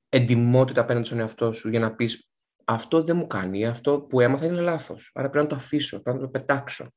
[0.08, 2.28] εντιμότητα απέναντι στον εαυτό σου για να πεις
[2.64, 6.18] αυτό δεν μου κάνει, αυτό που έμαθα είναι λάθος, άρα πρέπει να το αφήσω, πρέπει
[6.18, 6.92] να το πετάξω.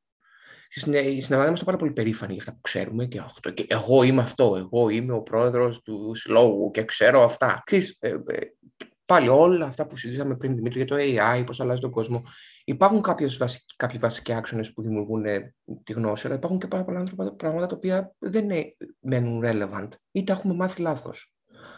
[0.70, 4.04] Στην, στην Ελλάδα είμαστε πάρα πολύ περήφανοι για αυτά που ξέρουμε και, αυτό, και εγώ
[4.04, 7.62] είμαι αυτό, εγώ είμαι ο πρόεδρος του συλλόγου και ξέρω αυτά.
[7.66, 8.40] Ξέρεις, ε, ε,
[9.06, 12.24] πάλι όλα αυτά που συζητήσαμε πριν, Δημήτρη, για το AI, πώς αλλάζει τον κόσμο,
[12.64, 16.84] υπάρχουν κάποιες βασικ, κάποιοι βασικοί άξονες που δημιουργούν ε, τη γνώση, αλλά υπάρχουν και πάρα
[16.84, 21.34] πολλά άνθρωπα- πράγματα τα οποία δεν είναι, μένουν relevant ή τα έχουμε μάθει λάθος.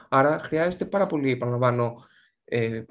[0.10, 2.04] Άρα χρειάζεται πάρα πολύ, επαναλαμβάνω,
[2.44, 2.84] ε,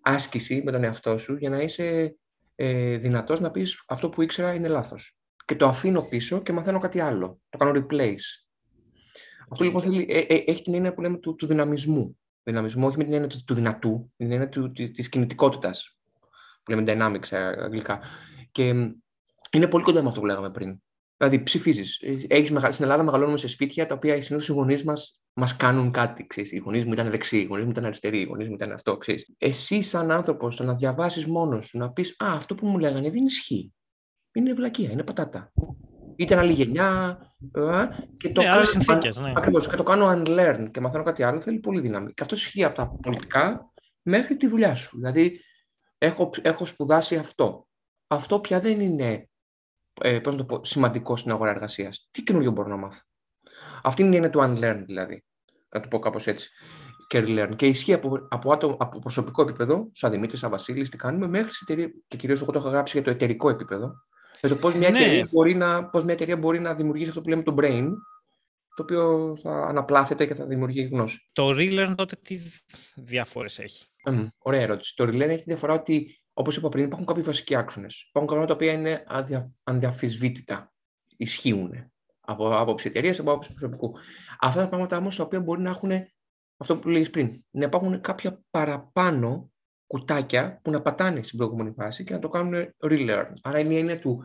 [0.00, 2.16] άσκηση με τον εαυτό σου για να είσαι
[2.54, 5.16] ε, δυνατός να πεις αυτό που ήξερα είναι λάθος.
[5.44, 7.40] Και το αφήνω πίσω και μαθαίνω κάτι άλλο.
[7.48, 8.44] Το κάνω replace.
[9.50, 12.18] Αυτό λοιπόν θέλει, ε, ε, έχει την έννοια που λέμε του, του δυναμισμού.
[12.44, 15.96] Δυναμισμό όχι με την έννοια του, του δυνατού, με την έννοια του, της, της κινητικότητας.
[16.62, 18.00] Που λέμε dynamics ε, αγγλικά.
[18.52, 18.90] Και μ,
[19.52, 20.82] είναι πολύ κοντά με αυτό που λέγαμε πριν.
[21.16, 22.00] Δηλαδή, ψηφίζεις.
[22.70, 26.26] Στην Ελλάδα μεγαλώνουμε σε σπίτια τα οποία συνήθως οι γονείς μας μας κάνουν κάτι.
[26.26, 26.52] Ξέρεις.
[26.52, 28.96] Οι γονείς μου ήταν δεξιοί, οι γονείς μου ήταν αριστεροί, οι γονείς μου ήταν αυτό.
[28.96, 29.34] Ξέρεις.
[29.38, 33.10] Εσύ, σαν άνθρωπος, το να διαβάσεις μόνος σου, να πεις Α, αυτό που μου λέγανε
[33.10, 33.74] δεν ισχύει.
[34.32, 35.52] Είναι βλακεία, είναι πατάτα.
[36.16, 37.18] Ήταν άλλη γενιά.
[37.54, 39.32] ε, και το Ναι, κάνω- άλλες συνθήκες, ναι.
[39.36, 42.12] Ακριβώς, και το κάνω unlearn και μαθαίνω κάτι άλλο, θέλει πολύ δύναμη.
[42.12, 44.96] Και αυτό ισχύει από τα πολιτικά μέχρι τη δουλειά σου.
[44.96, 45.40] Δηλαδή,
[45.98, 47.66] έχω, έχω σπουδάσει αυτό.
[48.06, 49.28] Αυτό πια δεν είναι
[50.00, 52.08] ε, πώς να το πω, σημαντικό στην αγορά εργασίας.
[52.10, 53.00] Τι καινούριο μπορώ να μάθω;
[53.82, 55.24] Αυτή είναι η έννοια του unlearn, δηλαδή.
[55.68, 56.50] Να το πω κάπως έτσι.
[57.06, 57.52] Και relearn.
[57.56, 61.52] Και ισχύει από, από, άτομο, από προσωπικό επίπεδο, σαν Δημήτρης, σαν Βασίλης, τι κάνουμε, μέχρι
[61.52, 63.92] σε εταιρεία, και κυρίως εγώ το έχω γράψει για το εταιρικό επίπεδο.
[64.40, 64.98] Για το πώς μια, Ναι.
[64.98, 67.88] εταιρεία μπορεί να, πώς μια εταιρεία μπορεί να δημιουργήσει αυτό που λέμε το brain,
[68.76, 71.28] το οποίο θα αναπλάθεται και θα δημιουργεί γνώση.
[71.32, 72.38] Το relearn τότε τι
[72.94, 74.96] διάφορες έχει; Μμμ, ωραία ερώτηση.
[74.96, 78.06] Το relearn έχει τη διαφορά ότι, όπως είπα πριν, υπάρχουν κάποιοι βασικοί άξονες.
[78.08, 80.72] Υπάρχουν πράγματα τα οποία είναι αδια, αδιαφυσβήτητα.
[81.16, 83.94] Ισχύουν από άποψη εταιρείας, από άποψη προσωπικού.
[84.40, 85.90] Αυτά τα πράγματα όμως τα οποία μπορεί να έχουν
[86.56, 87.44] αυτό που λέγεις πριν.
[87.50, 89.52] Να υπάρχουν κάποια παραπάνω
[89.86, 93.32] κουτάκια που να πατάνε στην προηγούμενη φάση και να το κάνουν relearn.
[93.42, 94.24] Άρα είναι η έννοια του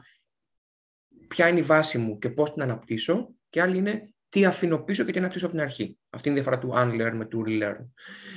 [1.27, 5.03] ποια είναι η βάση μου και πώς την αναπτύσσω, και άλλη είναι τι αφήνω πίσω
[5.03, 5.97] και τι αναπτύσσω από την αρχή.
[6.09, 7.85] Αυτή είναι η διαφορά του unlearn με του relearn.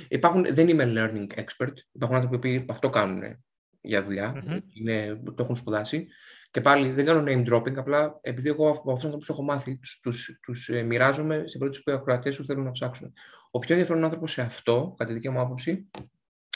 [0.07, 1.73] Υπάρχουν, δεν είμαι learning expert.
[1.91, 3.43] Υπάρχουν άνθρωποι που αυτό κάνουν
[3.81, 4.59] για δουλειά, Μμμ.
[4.73, 6.07] είναι, το έχουν σπουδάσει.
[6.51, 9.99] Και πάλι δεν κάνω name dropping, απλά επειδή εγώ από αυτούς που έχω μάθει, τους,
[10.03, 13.13] τους, τους ε, μοιράζομαι σε περίπτωση που οι ακροατές σου θέλουν να ψάξουν.
[13.51, 15.89] Ο πιο ενδιαφέρον άνθρωπος σε αυτό, κατά τη δική μου άποψη,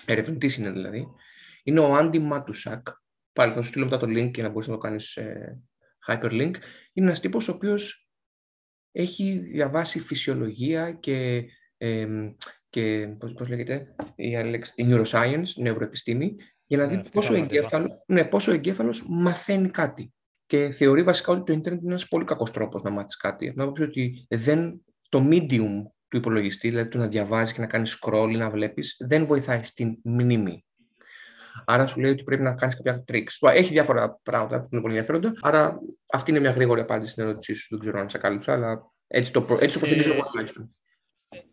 [0.07, 1.07] ερευνητή είναι δηλαδή,
[1.63, 2.87] είναι ο Άντι Μάτουσακ.
[3.33, 5.17] Πάλι θα σου στείλω μετά το link για να μπορείς να το κάνεις
[6.07, 6.53] hyperlink.
[6.93, 8.09] Είναι ένας τύπος ο οποίος
[8.91, 11.45] έχει διαβάσει φυσιολογία και,
[11.77, 12.33] εμ,
[12.69, 16.35] και πώς, πώς λέγεται, η, άλλη λέξη, η neuroscience, νευροεπιστήμη,
[16.65, 17.65] για να Ναι, δει αυτή πόσο, θα ο μάθει εδώ.
[17.65, 20.13] εγκέφαλο, ναι, πόσο ο εγκέφαλος μαθαίνει κάτι.
[20.45, 23.53] Και θεωρεί βασικά ότι το ίντερνετ είναι ένας πολύ κακός τρόπος να μάθεις κάτι.
[23.55, 25.71] Να πω ότι δεν, το medium
[26.07, 29.63] του υπολογιστή, δηλαδή το να διαβάζεις και να κάνεις scroll ή να βλέπεις, δεν βοηθάει
[29.63, 30.65] στην μνήμη.
[31.65, 33.49] Άρα σου λέει ότι πρέπει να κάνεις κάποια tricks.
[33.53, 35.33] Έχει διάφορα πράγματα που είναι πολύ ενδιαφέροντα.
[35.41, 35.79] Άρα
[36.11, 37.67] αυτή είναι μια γρήγορη απάντηση στην ερώτησή σου.
[37.69, 40.75] Δεν ξέρω αν σε κάλυψα, αλλά έτσι το, προ- έτσι το προσεγγίζω Ε, εγώ τουλάχιστον.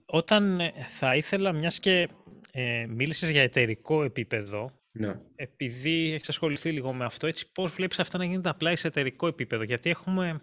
[0.06, 2.08] Όταν ε, θα ήθελα, μιας και
[2.52, 5.20] ε, μίλησες για εταιρικό επίπεδο, Ναι.
[5.36, 9.26] επειδή έχεις ασχοληθεί λίγο με αυτό, έτσι πώς βλέπεις αυτά να γίνονται απλά σε εταιρικό
[9.26, 10.40] επίπεδο; Γιατί έχουμε,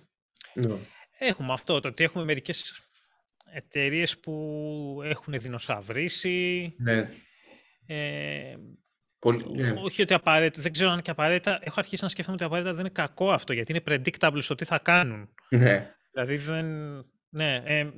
[0.53, 0.75] ναι.
[1.19, 2.81] έχουμε αυτό, το ότι έχουμε μερικές
[3.53, 7.09] εταιρείες που έχουν δεινοσαυρίσει, ναι.
[7.87, 8.55] ε,
[9.19, 9.73] Πολύ, ναι.
[9.77, 12.73] όχι ότι απαραίτητα, δεν ξέρω αν είναι και απαραίτητα, έχω αρχίσει να σκέφτομαι ότι απαραίτητα
[12.75, 15.29] δεν είναι κακό αυτό, γιατί είναι predictable στο τι θα κάνουν.
[15.49, 15.95] ναι.
[16.11, 16.65] Δηλαδή δεν...
[17.29, 17.89] Ναι, ε,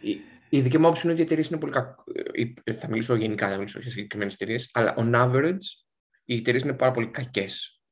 [0.00, 1.96] Η, η δική μου άποψη είναι ότι οι εταιρείες είναι πολύ κακ...
[2.64, 5.64] ε, Θα μιλήσω γενικά, δεν θα μιλήσω για συγκεκριμένες εταιρείες, αλλά on average
[6.24, 7.82] οι εταιρείες είναι πάρα πολύ κακές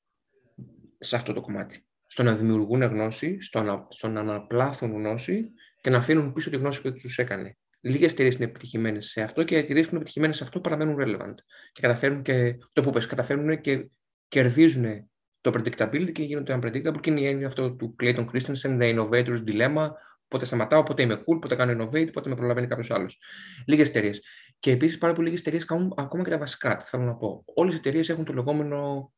[0.98, 1.86] σε αυτό το κομμάτι.
[2.06, 5.52] Στο να δημιουργούν γνώση, στο να, στο να αναπλάθουν γνώση
[5.86, 7.56] και να αφήνουν πίσω τη γνώση που τους έκανε.
[7.80, 10.96] Λίγες εταιρείες είναι επιτυχημένες σε αυτό και οι εταιρείες που είναι επιτυχημένες σε αυτό παραμένουν
[10.98, 11.34] relevant.
[11.72, 13.90] Και καταφέρνουν και το που πες, καταφέρνουν και
[14.28, 15.10] κερδίζουν
[15.40, 17.00] το predictability και γίνονται unpredictable.
[17.00, 19.88] Και είναι η έννοια αυτό του Clayton Christensen, The Innovator's Dilemma.
[20.28, 23.18] Πότε σταματάω, πότε είμαι cool, πότε κάνω innovate, πότε με προλαβαίνει κάποιος άλλος.
[23.66, 24.22] Λίγες εταιρείες.
[24.58, 26.82] Και επίσης πάρα πολύ λίγε εταιρείες κάνουν ακόμα και τα βασικά.
[26.86, 27.44] Θέλω να πω.
[27.54, 29.12] Όλες οι εταιρείες έχουν το λεγόμενο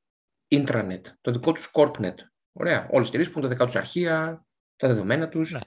[0.48, 2.14] intranet, το δικό τους corpnet.
[2.52, 2.88] Ωραία.
[2.90, 4.46] Όλες οι εταιρείες που έχουν τα δικά τους αρχεία,
[4.76, 5.52] τα δεδομένα τους.
[5.52, 5.60] Ναι.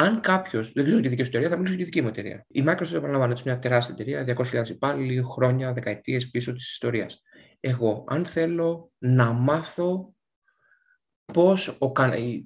[0.00, 2.44] Αν κάποιος δεν ξέρω τη δική σου εταιρεία, θα μιλήσω για τη δική μου εταιρεία.
[2.48, 7.22] Η Microsoft, επαναλαμβάνω, είναι μια τεράστια εταιρεία, 200.000 υπάλληλοι, χρόνια, δεκαετίες πίσω της ιστορίας.
[7.60, 10.14] Εγώ, αν θέλω να μάθω
[11.32, 11.78] πώς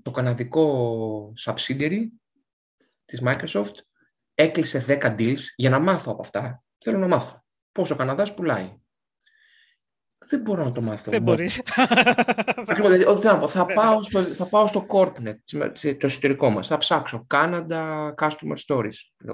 [0.03, 2.00] το καναδικό subsidiary
[3.05, 3.74] της Microsoft
[4.34, 6.64] έκλεισε 10 deals για να μάθω από αυτά.
[6.78, 8.81] Θέλω να μάθω πώς ο Καναδάς πουλάει
[10.32, 11.10] δεν μπορώ να το μάθω.
[11.10, 11.62] Δεν μπορείς.
[12.76, 15.34] δηλαδή, θα, θα, πάω στο, θα πάω στο Corpnet,
[15.98, 16.66] το εσωτερικό μας.
[16.66, 19.24] Θα ψάξω Canada Customer Stories.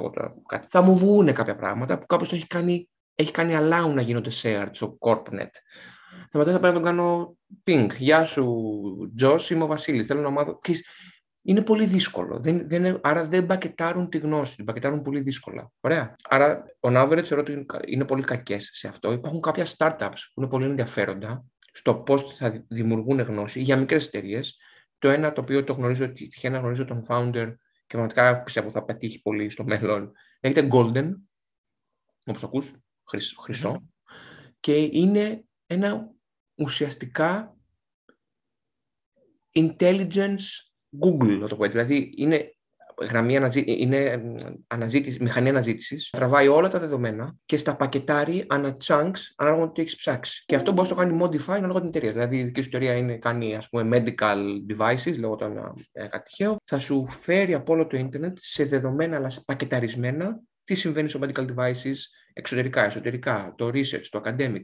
[0.69, 4.69] Θα μου βγουν κάποια πράγματα που κάποιο έχει κάνει, έχει κάνει allow να γίνονται shared
[4.71, 5.51] στο Corpnet.
[6.31, 7.37] Θα μετά θα πρέπει να το κάνω
[7.67, 7.89] ping.
[7.99, 8.55] Γεια σου,
[9.17, 10.07] Τζος, είμαι ο Βασίλης.
[10.07, 10.59] Θέλω να μάθω
[11.43, 12.39] είναι πολύ δύσκολο.
[12.39, 15.73] Δεν, δεν, άρα δεν μπακετάρουν τη γνώση, την μπακετάρουν πολύ δύσκολα.
[15.81, 16.17] Ωραία.
[16.23, 19.13] Άρα, ο average θεωρώ ότι είναι πολύ κακές σε αυτό.
[19.13, 24.59] Υπάρχουν κάποια startups που είναι πολύ ενδιαφέροντα στο πώς θα δημιουργούν γνώση για μικρές εταιρείες.
[24.99, 27.55] Το ένα το οποίο το γνωρίζω, τυχαία να γνωρίζω τον founder
[27.87, 30.13] και πραγματικά πιστεύω θα πετύχει πολύ στο μέλλον.
[30.43, 31.13] Λέγεται Golden,
[32.25, 32.73] όπως το ακούς,
[33.43, 33.89] χρυσό.
[34.61, 36.11] Και είναι ένα
[36.55, 37.57] ουσιαστικά
[39.53, 40.68] intelligence
[41.05, 41.79] Google, να το πω έτσι.
[41.79, 42.53] Δηλαδή, είναι
[43.01, 43.65] γραμμή αναζή...
[43.67, 44.23] είναι
[44.67, 46.11] αναζήτηση, μηχανή αναζήτησης.
[46.11, 50.45] Τραβάει όλα τα δεδομένα και στα πακετάρει ανά chunks ανάλογα με το τι έχεις ψάξει.
[50.47, 52.13] Και αυτό μπορεί να το κάνει modify ανάλογα την εταιρεία.
[52.13, 54.37] Δηλαδή, η δική σου εταιρεία είναι, κάνει ας πούμε, medical
[54.73, 56.57] devices, λέγω τώρα ε, κάτι τυχαίο.
[56.65, 61.21] Θα σου φέρει από όλο το Ιντερνετ σε δεδομένα αλλά σε πακεταρισμένα τι συμβαίνει στο
[61.23, 61.97] medical devices
[62.39, 64.61] εξωτερικά, εσωτερικά, το research, το academic.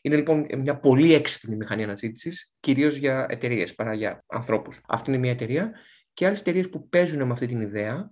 [0.00, 4.80] Είναι λοιπόν μια πολύ έξυπνη μηχανή αναζήτησης, κυρίως για εταιρείες παρά για ανθρώπους.
[4.88, 5.72] Αυτή είναι μια εταιρεία.
[6.12, 8.10] Και άλλες εταιρείες που παίζουν με αυτή την ιδέα,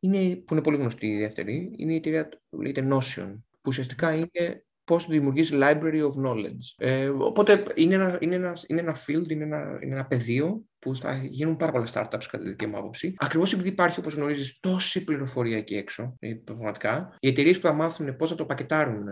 [0.00, 4.14] είναι, που είναι πολύ γνωστή η δεύτερη, είναι η εταιρεία που λέγεται Notion, που ουσιαστικά
[4.14, 6.74] είναι πώς δημιουργείς library of knowledge.
[6.76, 10.96] Ε, οπότε είναι ένα, είναι, ένα, είναι ένα field, είναι ένα, είναι ένα πεδίο που
[10.96, 13.14] θα γίνουν πάρα πολλά startups κατά τη δική μου άποψη.
[13.18, 17.72] Ακριβώς επειδή υπάρχει, όπως γνωρίζεις, τόση πληροφορία εκεί έξω, ε, πραγματικά, οι εταιρείες που θα
[17.72, 19.04] μάθουν πώς να το πακετάρουν,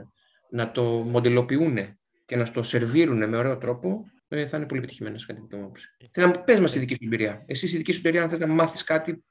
[0.51, 1.79] να το μοντελοποιούν
[2.27, 5.89] και να το σερβίρουν με ωραίο τρόπο, ε, θα είναι πολύ επιτυχημένε κατά την άποψη.
[6.13, 7.45] Θέλω να πες μας τη δική σου εμπειρία.
[7.47, 9.25] Εσύ, η δική σου εμπειρία, αν θες να μάθεις κάτι,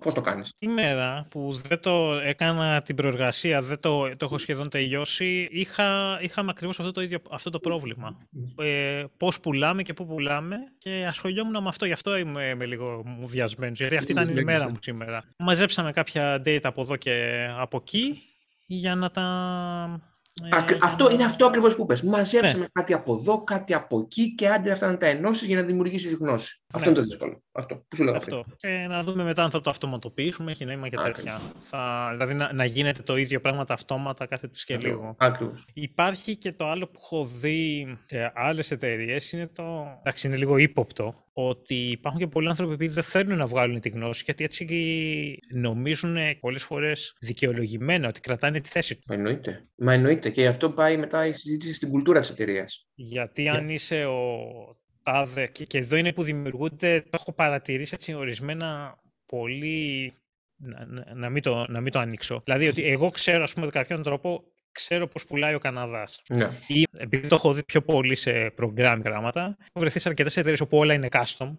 [0.00, 4.68] πώς το κάνεις; Σήμερα που δεν το έκανα την προεργασία, δεν το, το έχω σχεδόν
[4.68, 8.18] τελειώσει, είχα, είχαμε ακριβώς αυτό, το ίδιο, αυτό το πρόβλημα.
[8.58, 11.86] Ε, πώς πουλάμε και πού πουλάμε και ασχολιόμουν με αυτό.
[11.86, 13.78] Γι' αυτό είμαι, είμαι λίγο μουδιασμένος.
[13.78, 15.22] Γιατί αυτή ήταν η μέρα μου σήμερα.
[15.38, 18.22] Μαζέψαμε κάποια data από εδώ και από εκεί
[18.66, 22.02] για να τα ε, αυτό είναι αυτό ακριβώς που πες.
[22.02, 22.66] Μαζέψαμε ναι.
[22.72, 26.14] κάτι από εδώ, κάτι από εκεί και άντε αυτά να τα ενώσεις για να δημιουργήσεις
[26.14, 26.60] γνώση.
[26.72, 26.96] Αυτό ναι.
[26.96, 27.42] είναι το δύσκολο.
[27.56, 28.14] Αυτό που σου λέω.
[28.14, 28.44] Αυτό.
[28.56, 31.40] Και να δούμε μετά αν θα το αυτοματοποιήσουμε, έχει νόημα και τέτοια.
[31.58, 35.14] Θα, δηλαδή να, να, γίνεται το ίδιο πράγμα αυτόματα κάθε τη και λίγο.
[35.18, 35.64] Ακριβώς.
[35.72, 39.96] Υπάρχει και το άλλο που έχω δει σε άλλες εταιρείες, είναι το.
[39.98, 41.24] Εντάξει, είναι λίγο ύποπτο.
[41.38, 46.16] Ότι υπάρχουν και πολλοί άνθρωποι που δεν θέλουν να βγάλουν τη γνώση, γιατί έτσι νομίζουν
[46.40, 49.04] πολλές φορές δικαιολογημένα ότι κρατάνε τη θέση τους.
[49.08, 49.66] Μα εννοείται.
[49.76, 50.30] Μα εννοείται.
[50.30, 52.86] Και αυτό πάει μετά η συζήτηση στην κουλτούρα της εταιρείας.
[52.94, 54.75] Γιατί αν είσαι ο
[55.06, 60.12] τάδε, και, και εδώ είναι που δημιουργούνται, το έχω παρατηρήσει έτσι ορισμένα πολύ
[60.56, 62.40] να, να, μην το, να μην το ανοίξω.
[62.44, 66.22] Δηλαδή ότι εγώ ξέρω, ας πούμε, με κάποιον τρόπο ξέρω πώς πουλάει ο Καναδάς.
[66.28, 66.48] Ναι.
[66.66, 70.60] Ή επειδή το έχω δει πιο πολύ σε programming γράμματα, έχω βρεθεί σε αρκετές εταιρείες
[70.60, 71.56] όπου όλα είναι custom.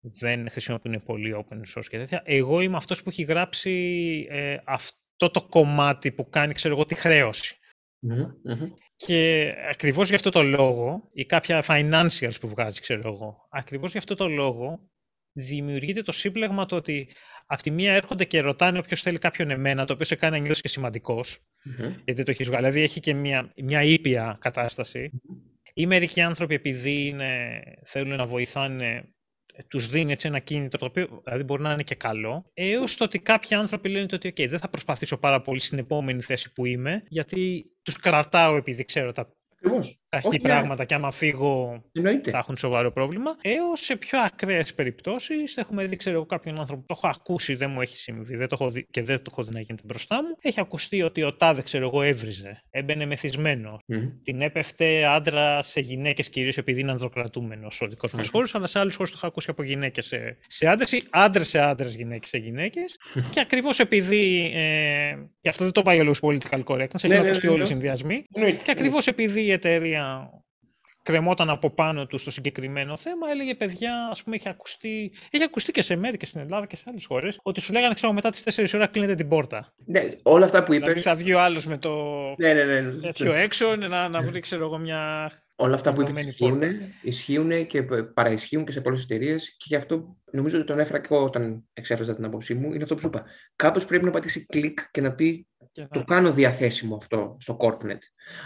[0.00, 2.22] Δεν χρησιμοποιούν πολύ open source και τέτοια.
[2.24, 3.70] Εγώ είμαι αυτός που έχει γράψει
[4.30, 7.56] ε, αυτό το κομμάτι που κάνει, ξέρω εγώ, τη χρέωση.
[9.06, 14.00] Και ακριβώς για αυτό το λόγο, ή κάποια financials που βγάζει, ξέρω εγώ, ακριβώς για
[14.00, 14.90] αυτό το λόγο
[15.32, 17.08] δημιουργείται το σύμπλεγμα το ότι
[17.46, 20.44] από τη μία έρχονται και ρωτάνε όποιος θέλει κάποιον εμένα, το οποίο σε κάνει να
[20.44, 21.38] νιώσει και σημαντικός,
[22.04, 22.62] γιατί το έχεις βγάλει.
[22.62, 25.10] Δηλαδή έχει και μια, μια ήπια κατάσταση.
[25.74, 29.11] Ή μερικοί άνθρωποι, επειδή είναι, θέλουν να βοηθάνε
[29.68, 33.04] τους δίνει έτσι ένα κίνητρο, το οποίο δηλαδή μπορεί να είναι και καλό, έως το
[33.04, 36.66] ότι κάποιοι άνθρωποι λένε ότι okay, δεν θα προσπαθήσω πάρα πολύ στην επόμενη θέση που
[36.66, 39.32] είμαι, γιατί τους κρατάω επειδή ξέρω τα,
[40.12, 40.48] τα Όχι, χει ναι.
[40.48, 42.30] πράγματα και άμα φύγω Εννοείται.
[42.30, 45.56] θα έχουν σοβαρό πρόβλημα, έως σε πιο ακραίες περιπτώσεις.
[45.56, 48.56] Έχουμε δει, ξέρω εγώ, κάποιον άνθρωπο, το έχω ακούσει, δεν μου έχει συμβεί δεν το
[48.60, 50.28] έχω δει, και δεν το έχω δει να γίνεται μπροστά μου.
[50.40, 53.78] Έχει ακουστεί ότι ο τάδε, ξέρω εγώ, έβριζε, έμπαινε μεθυσμένο.
[53.86, 54.08] Μμμ.
[54.22, 58.78] Την έπεφτε άντρα σε γυναίκες, κυρίως επειδή είναι ανδροκρατούμενος ο δικός μας χώρος, αλλά σε
[58.78, 62.28] άλλους χώρους το έχω ακούσει από γυναίκες σε, σε άντρες ή άντρες σε άντρες, γυναίκες
[62.28, 62.98] σε γυναίκες.
[63.30, 64.52] και ακριβώς επειδή.
[64.54, 67.52] Ε, και αυτό δεν το πάει για λόγους political correctness, Ναι, έχουν ναι, ακουστεί ναι,
[67.52, 67.68] όλοι οι ναι.
[67.68, 68.24] συνδυασμοί.
[68.34, 68.60] Εννοείται.
[68.62, 70.01] Και ακριβώς επειδή η εταιρεία
[71.02, 75.72] κρεμόταν από πάνω του στο συγκεκριμένο θέμα, έλεγε παιδιά, ας πούμε, έχει ακουστεί, έχει ακουστεί
[75.72, 78.30] και σε μέρη και στην Ελλάδα και σε άλλες χώρες, ότι σου λέγανε, ξέρω, μετά
[78.30, 79.74] τις 4 ώρα κλείνετε την πόρτα.
[79.86, 81.02] Ναι, όλα αυτά που Δηλαδή είπες...
[81.02, 81.94] θα βγει ο άλλος με το
[82.38, 83.00] Ναι, ναι, ναι, ναι.
[83.00, 85.32] τέτοιο έξω να, να βρει, ξέρω εγώ, μια.
[85.56, 86.88] Όλα αυτά που είπες Δεδομένη ισχύουν, πόρτα.
[87.02, 90.98] ισχύουν και π- παραισχύουν και σε πολλές εταιρείες και γι' αυτό νομίζω ότι τον έφερα
[91.00, 92.72] και εγώ όταν εξέφρασα την άποψή μου.
[92.72, 93.24] Είναι αυτό που σου είπα.
[93.56, 97.56] Κάποιο πρέπει να πατήσει κλικ και να πει Και το να- κάνω διαθέσιμο αυτό στο
[97.60, 97.98] CorpNet.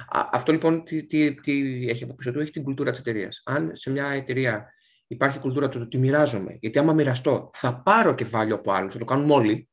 [0.09, 3.43] Α, αυτό λοιπόν τι, τι, τι έχει από πίσω του, έχει την κουλτούρα της εταιρείας.
[3.45, 4.73] Αν σε μια εταιρεία
[5.07, 9.05] υπάρχει κουλτούρα του ότι μοιράζομαι, γιατί άμα μοιραστώ θα πάρω κεφάλαιο από άλλους, θα το
[9.05, 9.69] κάνουμε όλοι,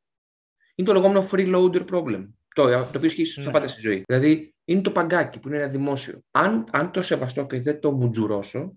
[0.75, 2.27] είναι το λεγόμενο freeloader problem.
[2.55, 3.51] Το, το οποίο ισχύει στα Ναι.
[3.51, 4.03] πάντα στη ζωή.
[4.07, 6.21] Δηλαδή είναι το παγκάκι που είναι ένα δημόσιο.
[6.31, 8.73] Αν, αν το σεβαστώ και δεν το μουτζουρώσω,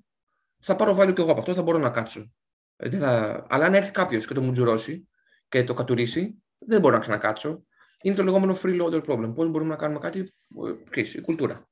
[0.62, 2.32] θα πάρω value και εγώ από αυτό, θα μπορώ να κάτσω.
[2.76, 3.46] Ε, δεν θα...
[3.48, 5.08] Αλλά αν έρθει κάποιος και το μουτζουρώσει
[5.48, 7.64] και το κατουρίσει, δεν μπορώ να ξανακάτσω.
[8.06, 9.32] Είναι το λεγόμενο freeloader problem.
[9.34, 11.68] Πώς μπορούμε να κάνουμε κάτι, ε, ξέρεις, η κουλτούρα.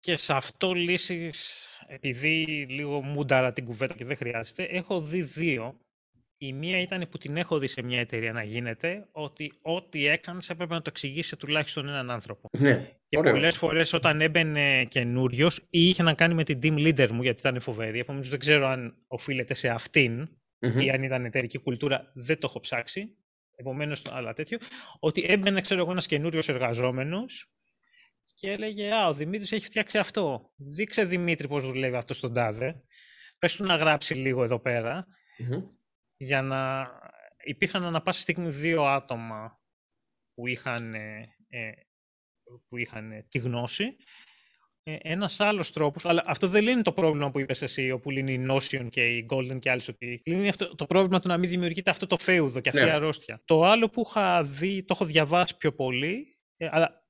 [0.00, 5.76] Και σε αυτό λύσεις, επειδή λίγο μούνταρα την κουβέντα και δεν χρειάζεται, έχω δει δύο.
[6.36, 10.50] Η μία ήταν που την έχω δει σε μια εταιρεία να γίνεται, ότι ό,τι έκανες
[10.50, 12.48] έπρεπε να το εξηγήσει σε τουλάχιστον έναν άνθρωπο.
[12.58, 13.32] Ναι, Και ωραίο.
[13.32, 17.40] πολλές φορές όταν έμπαινε καινούριος ή είχε να κάνει με την team leader μου, γιατί
[17.40, 20.28] ήταν φοβερή, επομένως δεν ξέρω αν οφείλεται σε αυτήν
[20.58, 20.78] Μμμ.
[20.80, 23.16] ή αν ήταν εταιρική κουλτούρα, δεν το έχω ψάξει.
[23.62, 24.58] Επομένως, αλλά τέτοιο.
[24.98, 27.52] Ότι έμπαινε, ξέρω εγώ, ένας καινούριος εργαζόμενος
[28.34, 30.52] και έλεγε Α, ο Δημήτρης έχει φτιάξει αυτό.
[30.56, 32.82] Δείξε Δημήτρη πώς δουλεύει αυτό στον τάδε.
[33.38, 35.06] Πες του να γράψει λίγο εδώ πέρα
[35.38, 35.62] Μμμ.
[36.16, 36.90] για να
[37.44, 39.60] υπήρχαν ανα πάσα στιγμή δύο άτομα
[40.34, 41.72] που είχαν, ε, ε,
[42.68, 43.96] που είχαν ε, τη γνώση.
[44.84, 48.32] Ε, ένας άλλος τρόπος, αλλά αυτό δεν λύνει το πρόβλημα που είπες εσύ, όπου λύνει
[48.32, 51.50] η Notion και η Golden και άλλες, ότι λύνει αυτό, το πρόβλημα του να μην
[51.50, 52.88] δημιουργείται αυτό το φέουδο και αυτή Ναι.
[52.88, 53.42] η αρρώστια.
[53.44, 56.26] Το άλλο που είχα δει, το έχω διαβάσει πιο πολύ,
[56.56, 57.00] ε, αλλά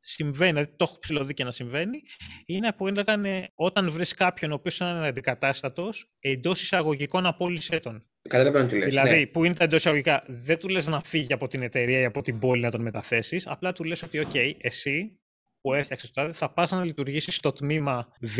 [0.00, 2.02] συμβαίνει, δηλαδή το έχω ψηλωδεί και να συμβαίνει,
[2.46, 8.06] είναι που έλεγαν όταν βρεις κάποιον ο οποίος είναι αντικατάστατος, εντός εισαγωγικών απόλυσέ τον.
[8.28, 8.88] Καταλαβαίνω τι λες.
[8.88, 9.26] Δηλαδή, ναι.
[9.26, 12.22] που είναι τα εντός εισαγωγικά, δεν του λες να φύγει από την εταιρεία ή από
[12.22, 15.18] την πόλη να τον μεταθέσεις, απλά του λες ότι, OK, εσύ
[15.60, 18.38] που έφτιαξες το τάδε, θα πας να λειτουργήσεις στο τμήμα Β.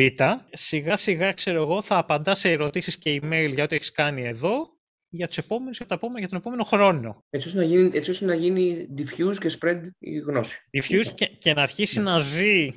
[0.53, 4.77] Σιγά σιγά, ξέρω εγώ, θα απαντάς σε ερωτήσεις και email για ό,τι έχεις κάνει εδώ,
[5.09, 7.25] για, τους επόμενους, για, τα επόμενα, για τον επόμενο χρόνο.
[7.31, 10.59] Έτσι ώστε, να γίνει, έτσι ώστε να γίνει diffuse και spread η γνώση.
[10.71, 12.73] Diffuse και, και να αρχίσει να ζει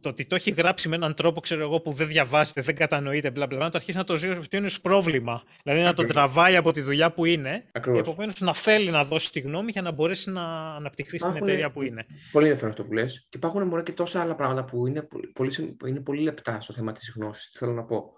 [0.00, 3.30] το ότι το έχει γράψει με έναν τρόπο, ξέρω εγώ, που δεν διαβάζεται, δεν κατανοείται,
[3.30, 5.42] μπλα μπλα, μπλα, να το αρχίσει να το ζει ως είναι ως πρόβλημα.
[5.62, 6.12] Δηλαδή να τον Ακριβώς.
[6.32, 8.00] τραβάει από τη δουλειά που είναι Ακριβώς.
[8.00, 11.70] Επομένως, να θέλει να δώσει τη γνώμη για να μπορέσει να αναπτυχθεί στην Υπάρχουν- εταιρεία
[11.70, 12.06] που είναι.
[12.32, 13.26] Πολύ ενδιαφέρον αυτό που λες.
[13.28, 16.22] Και υπάρχουν μόνο και τόσα άλλα πράγματα που είναι πολύ, πολύ, συμ- που είναι πολύ
[16.22, 17.50] λεπτά στο θέμα της γνώσης.
[17.58, 18.12] Θέλω να πω.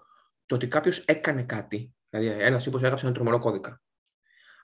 [0.45, 3.81] Το ότι κάποιος έκανε κάτι, δηλαδή ένας τύπος έγραψε ένα τρομερό κώδικα.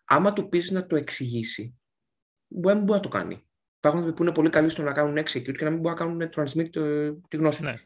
[0.05, 1.79] Άμα του πεις να το εξηγήσει,
[2.47, 3.43] μπορεί, μπορεί να το κάνει.
[3.79, 6.25] Υπάρχουν άνθρωποι που είναι πολύ καλοί στο να κάνουν execute και να μην μπορούν να
[6.25, 7.71] κάνουν transmit ε, τη γνώση Ναι.
[7.71, 7.85] τους.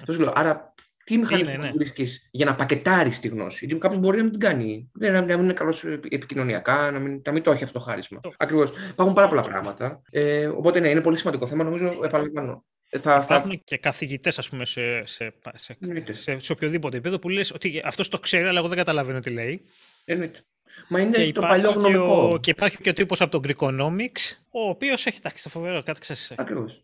[0.00, 0.32] Αυτό σου λέω.
[0.36, 0.74] Άρα,
[1.04, 1.70] τι μηχανισμό ναι.
[1.70, 4.90] βρίσκεις για να πακετάρεις τη γνώση; Γιατί κάποιος μπορεί να μην την κάνει.
[4.94, 7.84] Δεν, να, να μην είναι καλός επικοινωνιακά, να μην, να μην το έχει αυτό το
[7.84, 8.20] χάρισμα.
[8.20, 8.70] Το- Ακριβώς.
[8.90, 10.02] Υπάρχουν πάρα πολλά πράγματα.
[10.10, 11.64] Ε, οπότε, ναι, είναι πολύ σημαντικό θέμα.
[11.64, 12.64] Νομίζω, επαναλαμβάνω.
[12.90, 16.12] ε, Θα, θα, Υπάρχουν και καθηγητές, ας πούμε, σε, σε, σε, Εννοείται.
[16.12, 19.30] σε, σε οποιοδήποτε επίπεδο που λες ότι αυτό το ξέρει, αλλά εγώ δεν καταλαβαίνω τι
[19.30, 19.62] λέει.
[20.04, 20.44] εννοείται.
[20.88, 22.28] Μα είναι και, το παλιό υπάρχει και, γνωμικό.
[22.32, 25.82] ο, και υπάρχει και ο τύπος από τον Greekonomics, ο οποίος έχει εντάξει, το φοβερό
[25.82, 26.80] κάτι ξέρεις, Ακριβώς.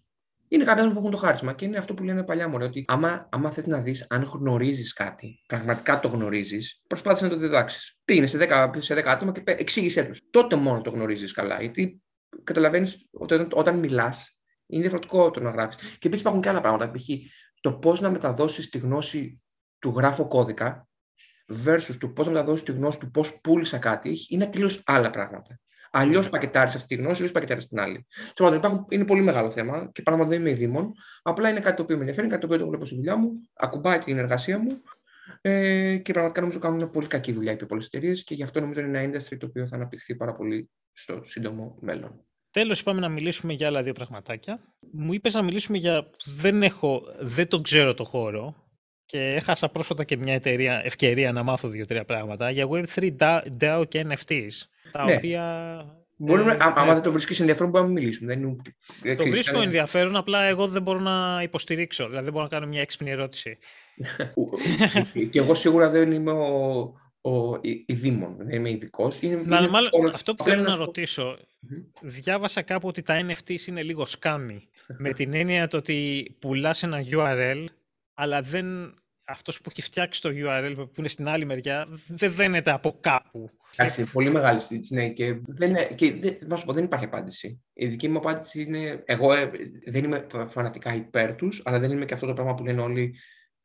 [0.48, 2.58] Είναι κάποιοι άνθρωποι που έχουν το χάρισμα και είναι αυτό που λένε παλιά μου.
[2.60, 7.36] Ότι άμα, άμα θες να δεις αν γνωρίζεις κάτι, πραγματικά το γνωρίζεις, προσπάθησε να το
[7.36, 7.98] διδάξεις.
[8.04, 10.20] Πήγαινε σε 10, σε 10 άτομα και πέ- εξήγησέ τους.
[10.30, 11.60] Τότε μόνο το γνωρίζεις καλά.
[11.60, 12.02] Γιατί
[12.44, 15.76] καταλαβαίνεις ότι όταν μιλάς, είναι διαφορετικό το να γράφεις.
[15.76, 16.90] Και επίσης υπάρχουν και άλλα πράγματα.
[16.90, 17.08] Π.χ.
[17.60, 19.42] το πώς να μεταδώσεις τη γνώση
[19.78, 20.88] του γράφω κώδικα
[21.64, 25.60] versus το πώς να μεταδώσει τη γνώση του πώς πούλησα κάτι είναι τελείως άλλα πράγματα.
[25.94, 28.06] Αλλιώς πακετάρει αυτή τη γνώση, αλλιώς πακετάρει την άλλη.
[28.34, 30.92] Τέλος πάντων, υπάρχουν- είναι πολύ μεγάλο θέμα και πάνω δεν είμαι δήμον.
[31.22, 33.30] Απλά είναι κάτι το οποίο με ενδιαφέρει, κάτι το οποίο το βλέπω στη δουλειά μου,
[33.54, 34.82] ακουμπάει την εργασία μου
[35.40, 38.60] ε, και πραγματικά νομίζω κάνουν μια πολύ κακή δουλειά οι πολλέ εταιρείες και γι' αυτό
[38.60, 42.24] νομίζω είναι ένα industry το οποίο θα αναπτυχθεί πάρα πολύ στο σύντομο μέλλον.
[42.50, 44.74] Τέλος, είπαμε να μιλήσουμε για άλλα δύο πραγματάκια.
[44.92, 46.10] Μου είπες να μιλήσουμε για...
[46.40, 47.02] Δεν, έχω...
[47.20, 48.54] δεν τον ξέρω το χώρο
[49.12, 53.82] και έχασα πρόσφατα και μια εταιρεία, ευκαιρία να μάθω δύο-τρία πράγματα για Web3 DAO- DAO
[53.88, 54.48] και NFTs,
[54.92, 55.14] τα Ναι.
[55.14, 55.44] οποία
[56.16, 56.92] Μπορούμε, Ε, α- άμα ναι.
[56.92, 58.34] δεν το βρίσκεις ενδιαφέρον, μπορούμε να μιλήσουμε.
[58.34, 58.42] Δεν
[59.02, 59.14] είναι...
[59.16, 62.04] Το βρίσκω ενδιαφέρον, απλά εγώ δεν μπορώ να υποστηρίξω.
[62.06, 63.58] Δηλαδή δεν μπορώ να κάνω μια έξυπνη ερώτηση.
[65.30, 69.18] Και εγώ σίγουρα δεν είμαι ο, ο, η, η δήμον, δεν είμαι ειδικός.
[69.44, 71.78] Να, μάλλον, αυτό που θέλω να σου- ρωτήσω, Μμμ.
[72.00, 74.68] διάβασα κάπου ότι τα NFTs είναι λίγο σκάμι.
[74.98, 77.64] με την έννοια το ότι πουλάς ένα URL,
[78.14, 78.94] αλλά δεν,
[79.24, 83.50] αυτός που έχει φτιάξει το URL που είναι στην άλλη μεριά, δεν δένεται από κάπου.
[83.76, 87.04] Εντάξει, πολύ μεγάλη συζήτηση, ναι, και, δεν, είναι- και δεν, να σου πω, δεν υπάρχει
[87.04, 87.62] απάντηση.
[87.72, 89.50] Η δική μου απάντηση είναι, εγώ ε,
[89.86, 92.80] δεν είμαι φα- φανατικά υπέρ τους, αλλά δεν είμαι και αυτό το πράγμα που λένε
[92.80, 93.14] όλοι,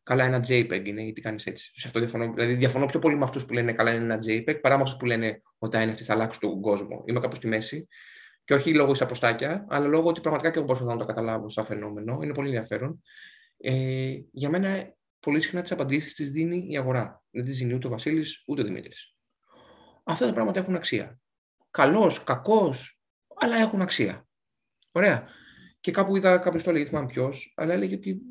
[0.03, 1.71] καλά ένα JPEG είναι, γιατί κάνεις έτσι.
[1.75, 4.61] Σε αυτό διαφωνώ, δηλαδή διαφωνώ πιο πολύ με αυτούς που λένε καλά είναι ένα JPEG,
[4.61, 7.03] παρά με αυτούς που λένε ότι τα NFT θα αλλάξουν τον κόσμο.
[7.07, 7.87] Είμαι κάπου στη μέση.
[8.43, 11.65] Και όχι λόγω εισαποστάκια, αλλά λόγω ότι πραγματικά και εγώ προσπαθώ να το καταλάβω σαν
[11.65, 12.19] φαινόμενο.
[12.23, 13.01] Είναι πολύ ενδιαφέρον.
[13.57, 17.23] Ε, για μένα, πολύ συχνά τις απαντήσεις τις δίνει η αγορά.
[17.29, 19.15] Δεν τις δίνει ούτε ο Βασίλης ούτε ο Δημήτρης.
[20.03, 21.19] Αυτά τα πράγματα έχουν αξία.
[21.71, 22.99] Καλός, κακός,
[23.35, 24.27] αλλά έχουν αξία.
[24.91, 25.27] Ωραία.
[25.79, 28.21] Και κάπου είδα κάποιος το έλεγε, δεν θυμάμαι ποιος, αλλά έλεγε ότι.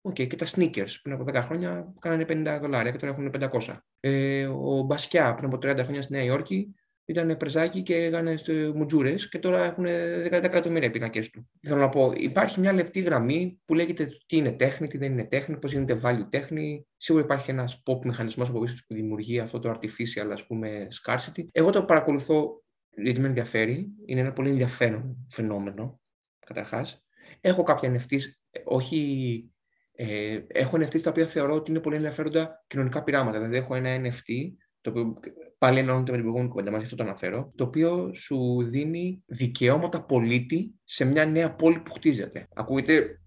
[0.00, 3.30] Οκ, και τα sneakers πριν από 10 χρόνια κάνανε 50 δολάρια και τώρα έχουν
[3.66, 3.76] 500.
[4.00, 6.74] Ε, ο Μπασκιά πριν από 30 χρόνια στη Νέα Υόρκη
[7.06, 8.36] ήταν πρεζάκι και έκανε
[8.74, 9.88] μουτζούρες και τώρα έχουν 10
[10.30, 11.48] εκατομμύρια πίνακε του.
[11.62, 15.24] Θέλω να πω, υπάρχει μια λεπτή γραμμή που λέγεται τι είναι τέχνη, τι δεν είναι
[15.24, 16.86] τέχνη, πώς γίνεται value τέχνη.
[16.96, 21.46] Σίγουρα υπάρχει ένας pop μηχανισμός από πίσω που δημιουργεί αυτό το artificial, ας πούμε, scarcity.
[21.52, 22.62] Εγώ το παρακολουθώ
[22.96, 23.88] γιατί με ενδιαφέρει.
[24.06, 26.00] Είναι ένα πολύ ενδιαφέρον φαινόμενο,
[26.46, 27.04] καταρχάς.
[27.40, 29.50] Έχω κάποια NFTs, ε, όχι.
[29.98, 33.36] Ε, έχω NFTs τα οποία θεωρώ ότι είναι πολύ ενδιαφέροντα κοινωνικά πειράματα.
[33.38, 35.20] Δηλαδή, έχω ένα NFT το οποίο
[35.58, 39.22] πάλι ενώνεται με την προηγούμενη κουβέντα μας, γι' αυτό το αναφέρω, το οποίο σου δίνει
[39.26, 42.48] δικαιώματα πολίτη σε μια νέα πόλη που χτίζεται.
[42.54, 43.20] Ακούγεται.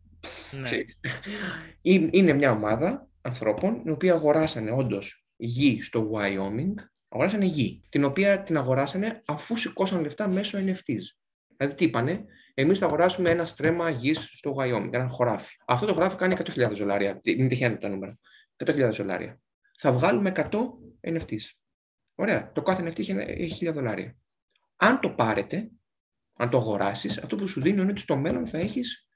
[0.51, 0.63] Ναι.
[0.63, 0.99] ξέρεις.
[1.81, 6.73] Είναι είναι μια ομάδα ανθρώπων οι οποίοι αγοράσανε όντως γη στο Wyoming,
[7.09, 11.01] αγοράσανε γη, την οποία την αγοράσανε αφού σηκώσαν λεφτά μέσω NFTs.
[11.57, 15.55] Δηλαδή, τι είπανε, εμείς θα αγοράσουμε ένα στρέμμα γης στο Wyoming, ένα χωράφι.
[15.65, 17.19] Αυτό το χωράφι κάνει 100.000 δολάρια.
[17.23, 18.17] Είναι τυχαία τα νούμερα.
[18.65, 19.39] 100.000 δολάρια.
[19.79, 20.43] Θα βγάλουμε 100
[21.01, 21.58] NFTs.
[22.19, 22.51] Ωραία.
[22.51, 24.15] Το κάθε NFT έχει ένα- έχει 1000 δολάρια.
[24.75, 25.69] Αν το πάρετε,
[26.33, 29.07] αν το αγοράσεις, αυτό που σου δίνει είναι ότι στο μέλλον θα έχεις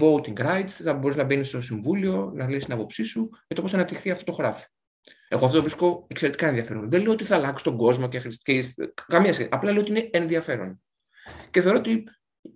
[0.00, 3.62] voting rights, θα μπορείς να μπαίνεις στο συμβούλιο, να λύσει την άποψή σου για το
[3.62, 4.64] πώς θα αναπτυχθεί αυτό το χωράφι.
[5.28, 6.90] Εγώ αυτό το βρίσκω εξαιρετικά ενδιαφέρον.
[6.90, 8.74] Δεν λέω ότι θα αλλάξει τον κόσμο και, χρησι- και
[9.06, 9.48] καμία σχέση.
[9.52, 10.82] Απλά λέω ότι είναι ενδιαφέρον.
[11.50, 12.04] Και θεωρώ ότι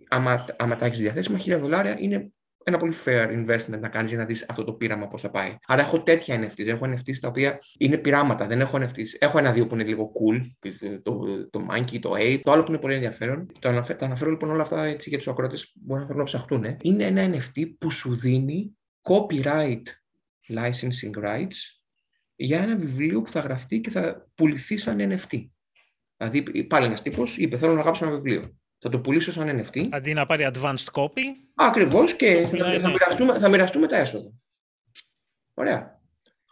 [0.09, 2.33] άμα, άμα τα έχεις διαθέσιμα, 1000 δολάρια είναι
[2.65, 5.57] ένα πολύ fair investment να κάνεις για να δεις αυτό το πείραμα πώς θα πάει.
[5.67, 6.67] Άρα έχω τέτοια NFTs.
[6.67, 9.07] Έχω NFTs τα οποία είναι πειράματα, δεν έχω NFTs.
[9.19, 10.69] Έχω ένα-δύο που είναι λίγο cool,
[11.03, 11.19] το,
[11.51, 12.41] το Monkey, το Ape.
[12.43, 13.53] Το άλλο που είναι πολύ ενδιαφέρον.
[13.59, 16.21] Το αναφέρω, τα αναφέρω λοιπόν όλα αυτά έτσι, για τους ακροατές που μπορεί να θέλουν
[16.21, 16.77] να ψαχτούν.
[16.83, 19.83] Είναι ένα NFT που σου δίνει copyright
[20.49, 21.59] licensing rights
[22.35, 25.49] για ένα βιβλίο που θα γραφτεί και θα πουληθεί σαν NFT.
[26.17, 28.57] Δηλαδή, πάλι ένας τύπος είπε: Θέλω να γράψω ένα βιβλίο.
[28.85, 29.89] Θα το πουλήσω σαν NFT.
[29.91, 31.21] Αντί να πάρει advanced copy,
[31.55, 32.93] Ακριβώς και θα, Ναι, θα, ναι.
[32.93, 34.31] μοιραστούμε, θα μοιραστούμε τα έσοδα.
[35.55, 36.01] Ωραία.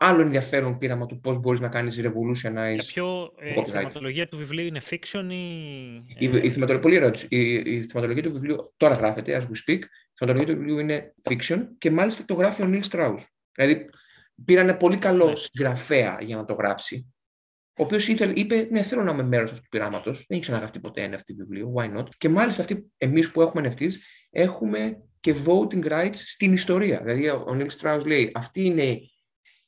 [0.03, 2.75] Άλλο ενδιαφέρον πείραμα του πώς μπορείς να κάνεις revolutionize.
[2.75, 3.69] για ποιο ε, η copyright.
[3.69, 5.95] θεματολογία του βιβλίου είναι fiction ή...
[5.95, 7.27] Η, η, θεματολογία, πολύ ερώτηση.
[7.31, 9.79] Η, η θεματολογία του βιβλίου τώρα γράφεται, as we speak.
[9.83, 13.15] Η θεματολογία του βιβλίου είναι fiction και μάλιστα το γράφει ο Νίλ Στράου.
[13.55, 13.89] Δηλαδή,
[14.45, 15.37] πήρανε πολύ καλό Ναι.
[15.37, 17.15] συγγραφέα για να το γράψει.
[17.77, 20.17] Ο οποίος είπε: Ναι, θέλω να είμαι μέρος αυτού του πειράματος.
[20.17, 21.73] Δεν έχει ξαναγραφτεί ποτέ NFT βιβλίο.
[21.77, 22.07] Why not?
[22.19, 22.65] Και μάλιστα
[22.99, 23.93] εμείς που έχουμε NFTs
[24.31, 27.01] έχουμε και voting rights στην ιστορία.
[27.05, 28.99] Δηλαδή, ο Νίλ Στράου λέει: αυτή είναι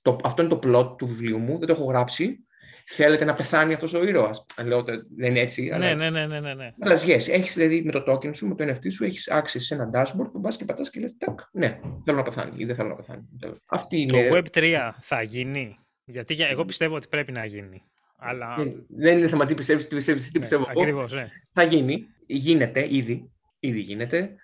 [0.03, 2.47] το, Αυτό είναι το plot του βιβλίου μου, δεν το έχω γράψει.
[2.87, 5.63] Θέλετε να πεθάνει αυτός ο ήρωας; Λέω ότι δεν είναι έτσι.
[5.63, 5.95] Ναι, αλλά...
[5.95, 6.71] ναι, ναι, ναι, ναι, ναι.
[6.81, 9.75] Αλλά yes, έχεις δηλαδή με το token σου, με το NFT σου, έχεις access σε
[9.75, 12.77] ένα dashboard που πας και πατάς και λες τάκ, ναι, θέλω να πεθάνει ή δεν
[12.77, 13.29] θέλω να πεθάνει.
[13.67, 14.29] Αυτή είναι...
[14.29, 17.83] Το Web3 θα γίνει; Γιατί για- εγώ πιστεύω ότι πρέπει να γίνει.
[18.23, 18.55] Αλλά...
[18.57, 20.81] Δεν, δεν είναι θέμα τι πιστεύεις, τι πιστεύεις, τι ναι, πιστεύω εγώ.
[20.81, 21.29] ακριβώς, ναι.
[21.53, 24.37] Θα γίνει, γίνεται ήδη, ήδη γίνεται.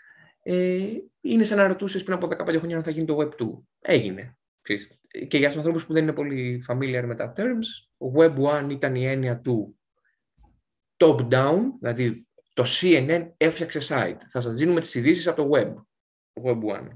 [0.42, 0.86] Ε,
[1.20, 3.48] είναι σαν να ρωτούσες πριν από 15 χρόνια αν θα γίνει το Web 2.
[3.80, 4.36] Έγινε.
[4.62, 5.00] Ξέρεις.
[5.28, 7.66] Και για τους ανθρώπους που δεν είναι πολύ familiar με τα terms,
[8.16, 9.78] Web 1 ήταν η έννοια του
[10.96, 14.20] top-down, δηλαδή το CNN έφτιαξε site.
[14.30, 15.74] Θα σας δίνουμε τις ειδήσεις από το web.
[16.44, 16.88] Web 1.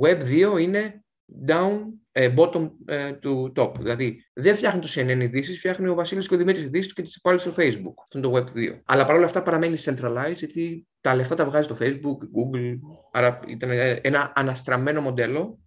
[0.00, 0.22] Web
[0.54, 1.04] 2 είναι
[1.46, 3.72] down, ε, bottom ε, to top.
[3.78, 7.20] Δηλαδή δεν φτιάχνει το CNN ειδήσεις, φτιάχνει ο Βασίλης και ο Δημήτρης ειδήσεις και τις
[7.20, 7.94] πάλι στο Facebook.
[8.02, 8.80] Αυτό είναι το Web 2.
[8.84, 12.78] Αλλά παρόλα αυτά παραμένει centralized γιατί τα λεφτά τα βγάζει στο Facebook, Google.
[13.12, 13.70] Άρα ήταν
[14.02, 15.58] ένα αναστραμμένο μοντέλο.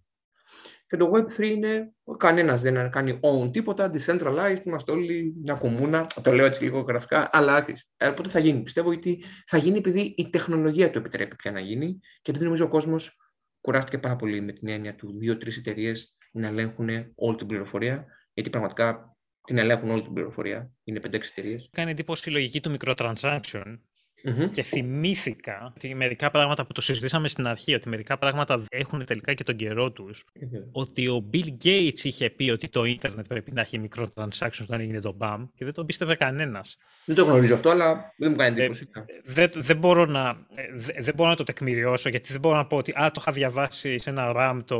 [0.86, 6.06] Και το Web3 είναι κανένας δεν κάνει own τίποτα, decentralized, είμαστε όλοι μια κομμούνα.
[6.22, 7.64] Το λέω έτσι λίγο γραφικά, αλλά
[7.96, 8.62] ε, πότε θα γίνει.
[8.62, 12.64] Πιστεύω ότι θα γίνει επειδή η τεχνολογία το επιτρέπει πια να γίνει και επειδή νομίζω
[12.64, 13.16] ο κόσμος
[13.60, 18.06] κουράστηκε πάρα πολύ με την έννοια του δύο-τρεις εταιρείες να ελέγχουν όλη την πληροφορία.
[18.34, 20.72] Γιατί πραγματικά την ελέγχουν όλη την πληροφορία.
[20.84, 21.58] Είναι 5-6 εταιρείε.
[21.70, 23.78] Κάνει εντύπωση η λογική του microtransaction.
[24.24, 24.50] Μμμ.
[24.50, 29.34] και θυμήθηκα ότι μερικά πράγματα που το συζητήσαμε στην αρχή, ότι μερικά πράγματα έχουν τελικά
[29.34, 30.24] και τον καιρό τους,
[30.72, 35.00] ότι ο Bill Gates είχε πει ότι το ίντερνετ πρέπει να έχει microtransactions όταν έγινε
[35.00, 36.76] το BAM και δεν τον πίστευε κανένας.
[37.04, 38.88] Δεν το γνωρίζω αυτό, αλλά δεν μου κάνει Ε, εντύπωση.
[39.24, 42.66] Δεν, δεν, μπορώ να, ε, δε- δεν μπορώ να το τεκμηριώσω γιατί δεν μπορώ να
[42.66, 44.78] πω ότι α, το είχα διαβάσει σε ένα RAM το,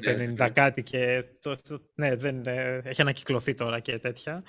[0.00, 4.42] το Ναι, 90 κάτι και το, το- ναι, δεν, ε, έχει ανακυκλωθεί τώρα και τέτοια.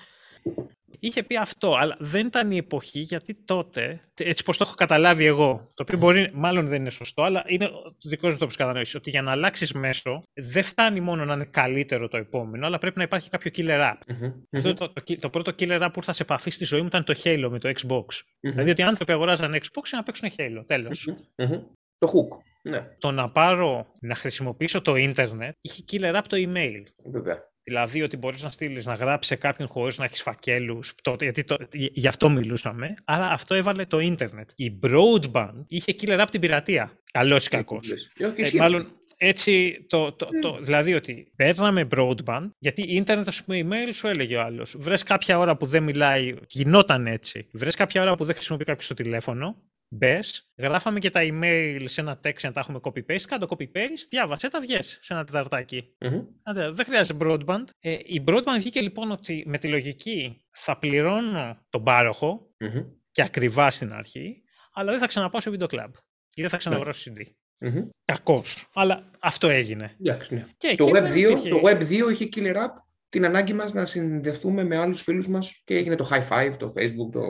[1.06, 5.26] Είχε πει αυτό, αλλά δεν ήταν η εποχή γιατί τότε, έτσι πως το έχω καταλάβει
[5.26, 8.96] εγώ, το οποίο μπορεί, μάλλον δεν είναι σωστό, αλλά είναι ο δικός μου τρόπος κατανόησης,
[8.96, 12.98] ότι για να αλλάξεις μέσο δεν φτάνει μόνο να είναι καλύτερο το επόμενο, αλλά πρέπει
[12.98, 13.98] να υπάρχει κάποιο killer app.
[14.08, 14.32] Μμμ.
[14.56, 14.76] Αυτό Μμμ.
[14.76, 17.14] το, το, το πρώτο killer app που ήρθα σε επαφή στη ζωή μου ήταν το
[17.24, 18.06] Halo με το Xbox.
[18.42, 18.52] Μμμ.
[18.52, 20.64] Δηλαδή ότι οι άνθρωποι αγοράζαν Xbox για να παίξουν Halo.
[20.68, 21.06] Τέλος.
[21.38, 21.48] Μμμ.
[21.48, 21.62] Μμμ.
[21.98, 22.38] Το hook.
[22.70, 26.84] Ναι, Το να πάρω, να χρησιμοποιήσω το ίντερνετ, είχε killer app το email.
[27.12, 27.52] βέβαια.
[27.64, 31.44] Δηλαδή ότι μπορείς να στείλεις, να γράψεις σε κάποιον χωρίς να έχεις φακέλους, τότε, γιατί
[31.44, 34.50] το, γι- γι' αυτό μιλούσαμε, αλλά αυτό έβαλε το ίντερνετ.
[34.56, 36.92] Η broadband είχε killer app την πειρατεία.
[37.12, 37.92] Καλός ή κακός.
[37.92, 38.58] Ε, όχι, Ε, ισχύει.
[38.58, 38.88] μάλλον
[39.18, 44.36] έτσι, το, το, το, δηλαδή ότι παίρναμε broadband, γιατί ίντερνετ, ας πούμε, email σου έλεγε
[44.36, 44.76] ο άλλος.
[44.80, 47.48] Βρες κάποια ώρα που δεν μιλάει, γινόταν έτσι.
[47.52, 49.56] Βρες κάποια ώρα που δεν χρησιμοποιεί κάποιος το τηλέφωνο,
[49.94, 54.06] μπες, γράφαμε και τα email σε ένα text για να τα έχουμε copy-paste, κάτω copy-paste,
[54.10, 55.96] διάβασε τα, βγες σε ένα τεταρτάκι.
[56.00, 56.22] Μμμ.
[56.44, 57.64] Άντε, δεν χρειάζεται broadband.
[57.80, 62.84] Ε, η broadband βγήκε λοιπόν ότι με τη λογική θα πληρώνω τον πάροχο Μμμ.
[63.12, 64.44] και ακριβά στην αρχή,
[64.74, 65.90] αλλά δεν θα ξαναπάω σε video club
[66.36, 67.22] ή δεν θα ξαναγοράσω CD.
[67.58, 67.90] Μμμ.
[68.06, 68.70] Κακός.
[68.74, 69.96] Αλλά αυτό έγινε.
[70.02, 70.46] Εντάξει, ναι.
[70.58, 72.74] Και Το εκεί δεν Web2, υπήρχε- το Web 2 είχε killer app
[73.14, 76.74] την ανάγκη μας να συνδεθούμε με άλλους φίλους μας και έγινε το High Five, το
[76.78, 77.22] Facebook, το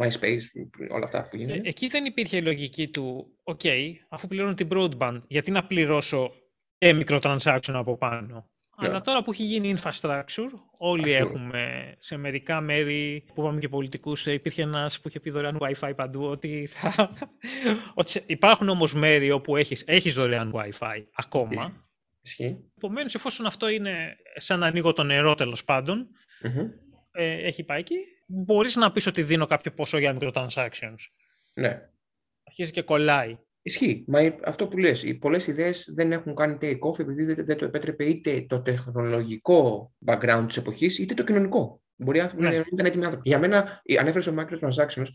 [0.00, 0.40] MySpace,
[0.90, 1.60] όλα αυτά που Και γίνανε.
[1.64, 3.60] εκεί δεν υπήρχε η λογική του, οκ,
[4.08, 6.32] αφού πληρώνω την broadband, γιατί να πληρώσω
[6.78, 8.50] και microtransaction από πάνω.
[8.80, 8.88] Ναι.
[8.88, 11.30] Αλλά τώρα που έχει γίνει infrastructure, όλοι Ακριβώς.
[11.40, 15.92] έχουμε σε μερικά μέρη που είπαμε και πολιτικούς, υπήρχε ένας που είχε πει δωρεάν WiFi
[15.96, 16.24] παντού.
[16.24, 17.10] Ότι θα...
[17.94, 21.88] ότι σε- υπάρχουν όμως μέρη όπου έχεις έχεις δωρεάν WiFi ακόμα.
[22.22, 22.58] Ισχύει.
[22.76, 26.08] Επομένως, εφόσον αυτό είναι σαν να ανοίγω το νερό τέλος πάντων,
[26.42, 26.68] Μμμ.
[27.12, 30.96] ε, έχει πάει εκεί, μπορείς να πεις ότι δίνω κάποιο ποσό για microtransactions.
[31.54, 31.80] Ναι.
[32.44, 33.32] Αρχίζει και κολλάει.
[33.62, 34.04] Ισχύει.
[34.06, 37.44] Μα η- αυτό που λες, οι πολλές ιδέες δεν έχουν κάνει take off επειδή δεν,
[37.44, 41.82] δεν το επέτρεπε είτε το τεχνολογικό background της εποχής, είτε το κοινωνικό.
[41.96, 42.48] Μπορεί οι άνθρωποι Ναι.
[42.50, 43.28] να μην ήταν έτοιμοι άνθρωποι.
[43.28, 45.06] Για μένα, η- ανέφερες το microtransactions,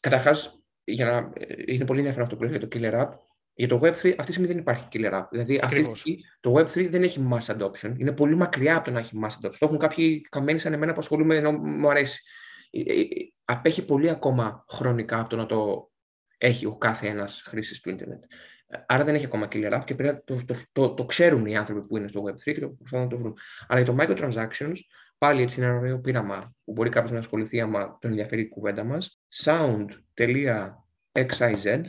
[0.00, 3.10] καταρχάς, για να, ε, είναι πολύ ενδιαφέρον αυτό που λες για το killer app.
[3.54, 5.26] Για το Web3 αυτή τη στιγμή δεν υπάρχει killer app.
[5.30, 5.98] Δηλαδή αυτή τη Ακριβώς.
[5.98, 7.94] στιγμή το Web3 δεν έχει mass adoption.
[7.98, 9.54] Είναι πολύ μακριά από το να έχει mass adoption.
[9.58, 12.22] Το έχουν κάποιοι καμένοι σαν εμένα που ασχολούμαι ενώ μου αρέσει.
[12.70, 13.06] Ε, ε, ε,
[13.44, 15.90] Απέχει πολύ ακόμα χρονικά από το να το
[16.38, 18.22] έχει ο κάθε ένας χρήστης του ίντερνετ.
[18.66, 21.46] Ε, Άρα δεν έχει ακόμα killer app και πρέπει να το, το, το, το ξέρουν
[21.46, 23.36] οι άνθρωποι που είναι στο Web3 και το προσπαθούν να το βρουν.
[23.68, 24.76] Αλλά για το microtransactions,
[25.18, 28.48] πάλι έτσι είναι ένα ωραίο πείραμα που μπορεί κάποιος να ασχοληθεί άμα τον ενδιαφέρει η
[28.48, 29.20] κουβέντα μας.
[29.44, 31.82] sound.xyz,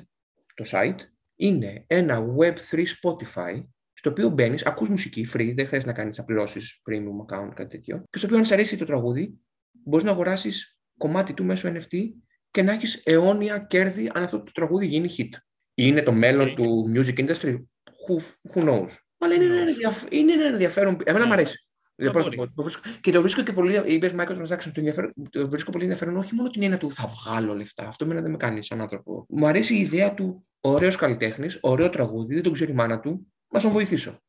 [0.53, 0.95] το site,
[1.41, 6.23] είναι ένα Web3 Spotify στο οποίο μπαίνεις, ακούς μουσική free, δεν χρειάζεται να κάνεις να
[6.23, 8.03] πληρώσεις premium account, κάτι τέτοιο.
[8.09, 9.39] Και στο οποίο αν σε αρέσει το τραγούδι,
[9.71, 11.97] μπορείς να αγοράσεις κομμάτι του μέσω NFT
[12.51, 15.29] και να έχεις αιώνια κέρδη αν αυτό το τραγούδι γίνει hit.
[15.75, 18.21] Είναι το μέλλον Ε, του music industry, who,
[18.53, 19.67] who knows; Αλλά είναι, Who ένα, knows.
[19.67, 21.41] ενδιαφ- είναι ένα ενδιαφέρον, εμένα μου Ναι.
[21.41, 21.65] αρέσει.
[21.95, 22.35] Δεν μπορώ να μπορεί.
[22.35, 22.55] το πω.
[22.55, 26.17] Το βρίσκω- Και το βρίσκω και πολύ, είπες microtransactions, το, ενδιαφέρον- το βρίσκω πολύ ενδιαφέρον
[26.17, 29.25] όχι μόνο την έννοια του θα βγάλω λεφτά, αυτό εμένα δεν με κάνει σαν άνθρωπο.
[29.29, 33.27] Μου αρέσει η ιδέα του ωραίος καλλιτέχνης, ωραίο τραγούδι, δεν τον ξέρει η μάνα του,
[33.53, 34.19] να τον βοηθήσω.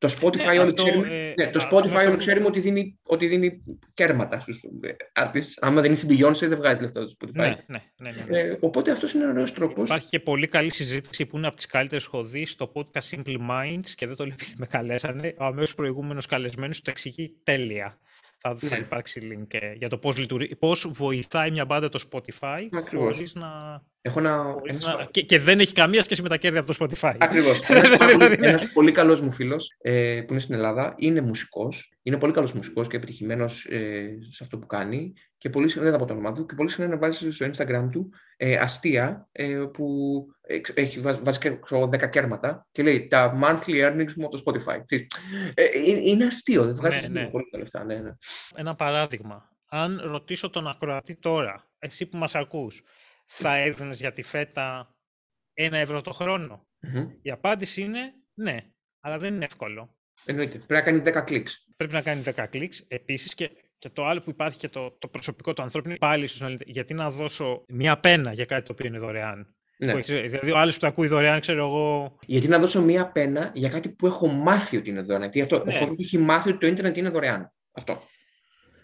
[0.00, 2.46] Το Spotify Ναι, όλοι αυτό, ξέρουμε, ε, ναι, το αυτό Spotify αυτό όλοι που- ξέρουμε
[2.46, 3.62] ότι δίνει, ότι δίνει
[3.94, 5.52] κέρματα στους ε, artists.
[5.60, 7.30] Άμα δεν είσαι η Beyoncé δεν βγάζει λεφτά το Spotify.
[7.32, 8.38] Ναι, ναι, ναι, ναι, ναι.
[8.38, 9.88] Ε, οπότε αυτός είναι ένα ωραίος τρόπος.
[9.88, 13.36] Υπάρχει και πολύ καλή συζήτηση που είναι από τις καλύτερες έχω δει στο podcast Simple
[13.50, 15.34] Minds και δεν το λέω επειδή με καλέσανε.
[15.38, 17.98] Ο αμέσως προηγούμενος καλεσμένος το εξηγεί τέλεια.
[18.42, 18.76] Θα, θα Ναι.
[18.76, 23.14] υπάρξει link ε, για το πώς, λειτουργεί, πώς βοηθάει μια μπάντα το Spotify Ακριβώς.
[23.14, 26.36] χωρίς να, Έχω ένα, χωρίς ένα να- και, και δεν έχει καμία σχέση με τα
[26.36, 27.14] κέρδη από το Spotify.
[27.18, 27.60] Ακριβώς.
[27.68, 28.46] Ένας, πάρα πολύ- Δηλαδή, ναι.
[28.48, 31.92] ένας πολύ καλός μου φίλος ε, που είναι στην Ελλάδα είναι μουσικός.
[32.02, 35.12] Είναι πολύ καλός μουσικός και επιτυχημένος ε, σε αυτό που κάνει.
[35.40, 37.88] Και πολύ συχνά, δεν θα πω το όνομά του, και πολύ συχνά βάζεις στο Instagram
[37.92, 39.86] του ε, αστεία ε, που
[40.40, 44.38] εξ- έχει, βάζει, βάζει και, ξέρω, 10 κέρματα και λέει τα monthly earnings μου από
[44.38, 44.80] το Spotify.
[44.86, 45.06] Ξέρεις,
[45.54, 47.30] Ε, είναι, είναι αστείο, δεν βγάζεις Ναι, ναι.
[47.30, 47.84] πολύ τα λεφτά.
[47.84, 48.10] Ναι, ναι.
[48.54, 49.52] Ένα παράδειγμα.
[49.66, 52.82] Αν ρωτήσω τον ακροατή τώρα, εσύ που μας ακούς,
[53.26, 54.94] θα έδινες για τη φέτα
[55.54, 57.08] ένα ευρώ το χρόνο; Μμμ.
[57.22, 58.00] Η απάντηση είναι
[58.34, 58.56] ναι,
[59.00, 59.96] αλλά δεν είναι εύκολο.
[60.24, 60.58] Εννοείται.
[60.58, 61.66] Πρέπει να κάνει 10 κλικς.
[61.76, 62.84] πρέπει να κάνει 10 κλικς.
[62.88, 63.50] Επίσης και,
[63.80, 66.64] και το άλλο που υπάρχει και το, το προσωπικό του ανθρώπινο, πάλι ίσως να λέτε,
[66.66, 69.92] γιατί να δώσω μία πένα για κάτι το οποίο είναι δωρεάν; Ναι.
[69.92, 73.06] Που έχεις- δηλαδή ο άλλος που το ακούει δωρεάν, ξέρω εγώ, Γιατί να δώσω μία
[73.10, 75.20] πένα για κάτι που έχω μάθει ότι είναι δωρεάν.
[75.22, 75.76] Γιατί αυτό, Ναι.
[75.76, 77.52] ο κόσμος έχει μάθει ότι το ίντερνετ είναι δωρεάν.
[77.72, 78.02] Αυτό.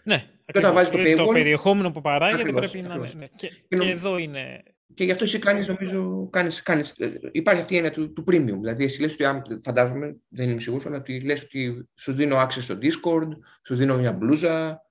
[0.03, 0.71] ναι, όταν ακριβώς.
[0.73, 3.11] βάζεις το Δηλαδή, paywall- περιεχόμενο που παράγεται Ακριβώς, πρέπει να ακριβώς.
[3.13, 3.19] είναι.
[3.21, 3.27] Ναι.
[3.35, 4.63] Και, Και και νομ- εδώ είναι
[4.95, 8.23] Και γι' αυτό εσύ κάνεις, νομίζω, κάνεις, κάνεις, ε, υπάρχει αυτή η έννοια του, του
[8.27, 8.57] premium.
[8.59, 12.61] Δηλαδή, εσύ λες ότι, φαντάζομαι, δεν είμαι σίγουρος, αλλά ότι λες ότι σου δίνω access
[12.61, 13.27] στο Discord,
[13.65, 14.81] σου δίνω μια μπλούζα,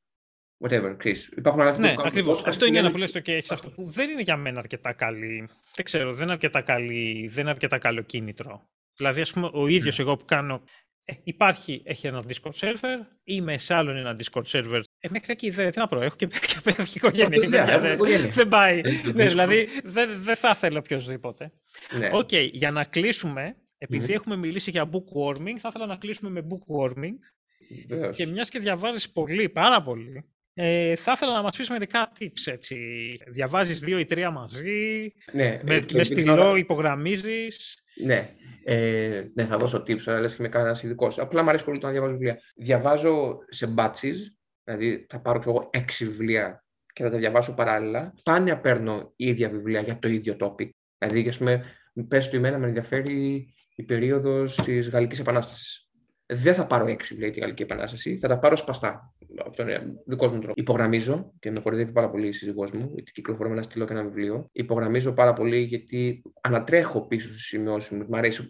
[0.58, 1.16] whatever, Chris.
[1.36, 2.42] Υπάρχουν άλλα Ναι, ακριβώς.
[2.44, 4.92] Αυτό είναι ένα που λες το και έχεις αυτό που δεν είναι για μένα αρκετά
[4.92, 5.48] καλή.
[5.74, 8.68] Δεν ξέρω, δεν είναι αρκετά, καλή, δεν είναι αρκετά καλό κίνητρο.
[8.96, 10.04] Δηλαδή, ας πούμε, ο ίδιος ναι.
[10.04, 10.62] εγώ που κάνω
[11.08, 14.80] ε, υπάρχει, έχει ένα Discord server, είμαι σε άλλον ένα Discord server.
[14.98, 16.26] Ε, μέχρι εκεί δεν, τι να πω, έχω και,
[16.64, 17.78] και, και οικογένεια.
[18.30, 18.80] δεν πάει.
[19.14, 21.52] ναι, δηλαδή δεν, δεν θα ήθελα οποιοδήποτε.
[21.98, 22.10] Ναι.
[22.12, 26.46] OK, okay, για να κλείσουμε, επειδή έχουμε μιλήσει για bookworming, θα ήθελα να κλείσουμε με
[26.48, 27.14] bookworming.
[28.14, 30.24] Και μιας και διαβάζεις πολύ, πάρα πολύ,
[30.58, 32.76] ε, θα ήθελα να μας πεις μερικά tips, έτσι.
[33.26, 37.82] Διαβάζεις δύο ή τρία μαζί, ναι, με, με στυλό υπογραμμίζεις.
[38.04, 38.34] Ναι.
[38.64, 41.18] Ε, ναι, θα δώσω tips, αλλά λες και με κανένας ειδικός.
[41.18, 42.40] Απλά μου αρέσει πολύ το να διαβάζω βιβλία.
[42.56, 44.16] Διαβάζω σε batches,
[44.64, 48.12] δηλαδή θα πάρω εγώ έξι βιβλία και θα τα διαβάσω παράλληλα.
[48.16, 50.68] Σπάνια παίρνω ίδια βιβλία για το ίδιο topic.
[50.98, 51.64] Δηλαδή, ας πούμε,
[52.08, 55.85] πες του ημένα με ενδιαφέρει η περίοδος της Γαλλικής Επανάστασης
[56.27, 59.66] δεν θα πάρω έξι βιβλία τη Γαλλική Επανάσταση, θα τα πάρω σπαστά από τον
[60.07, 60.53] δικό μου τρόπο.
[60.57, 63.93] Υπογραμμίζω και με κορυδεύει πάρα πολύ η σύζυγός μου, γιατί κυκλοφορώ με ένα στυλό και
[63.93, 64.48] ένα βιβλίο.
[64.53, 68.07] Υπογραμμίζω πάρα πολύ γιατί ανατρέχω πίσω στις σημειώσεις μου.
[68.09, 68.47] Μ' αρέσει.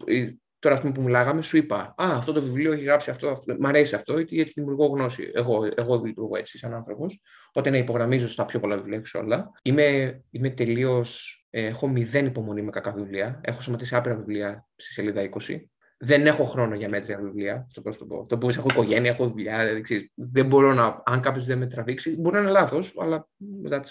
[0.59, 3.28] Τώρα, ας πούμε, που μιλάγαμε, σου είπα Α, αυτό το βιβλίο έχει γράψει αυτό.
[3.28, 3.57] αυτό.
[3.59, 5.31] Μ' αρέσει αυτό, γιατί έτσι δημιουργώ γνώση.
[5.35, 7.20] Εγώ, εγώ λειτουργώ έτσι, σαν άνθρωπος.
[7.48, 9.51] Οπότε, ναι, υπογραμμίζω στα πιο πολλά βιβλία, έξω όλα.
[9.62, 11.40] Είμαι, είμαι τελείως.
[11.51, 13.40] Ε, έχω μηδέν υπομονή με κακά βιβλία.
[13.44, 15.59] Έχω σωματίσει άπειρα βιβλία στη σελίδα 20
[15.98, 17.64] δεν έχω χρόνο για μέτρια βιβλία.
[17.66, 18.20] Αυτό πώς το πω.
[18.20, 19.59] Αυτό που έχω οικογένεια, έχω δουλειά.
[19.59, 21.02] Δηλαδή, δεν μπορώ να.
[21.05, 23.82] Αν κάποιος δεν με τραβήξει, μπορεί να είναι λάθος, αλλά μετά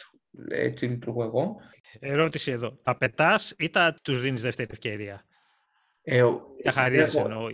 [0.50, 1.56] έτσι λειτουργώ εγώ.
[2.00, 2.80] Ερώτηση εδώ.
[2.84, 5.26] Τα πετάς ή τα τους δίνεις δεύτερη ευκαιρία;
[6.02, 6.24] Ε,
[6.64, 7.50] τα χαρίζει εννοώ.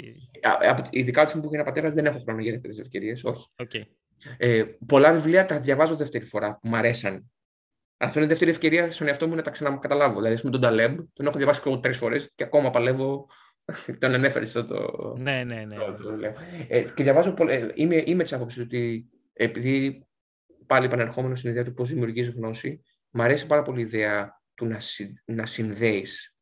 [0.89, 3.23] Ειδικά όταν που έγινα πατέρας, δεν έχω χρόνο για δεύτερες ευκαιρίες.
[3.23, 3.47] Όχι.
[3.55, 3.83] Okay.
[4.37, 7.31] Ε, πολλά βιβλία τα διαβάζω δεύτερη φορά που μου αρέσαν.
[7.97, 10.21] Αυτό είναι δεύτερη ευκαιρία στον εαυτό μου να τα ξανακαταλάβω.
[10.21, 13.27] Δηλαδή, με τον Ταλέμπ, τον έχω διαβάσει και τρεις φορές και ακόμα παλεύω
[13.99, 15.15] τον ανέφερες αυτό το.
[15.17, 15.75] Ναι, ναι, ναι.
[15.75, 16.33] Το, το, λέω.
[16.67, 17.51] Ε, και διαβάζω πολύ.
[17.51, 20.07] Ε, είμαι, είμαι της άποψης ότι επειδή
[20.65, 24.65] πάλι επανερχόμενος στην ιδέα του πώς δημιουργείς γνώση, μου αρέσει πάρα πολύ η ιδέα του
[24.65, 26.35] να, συ, να συνδέεις.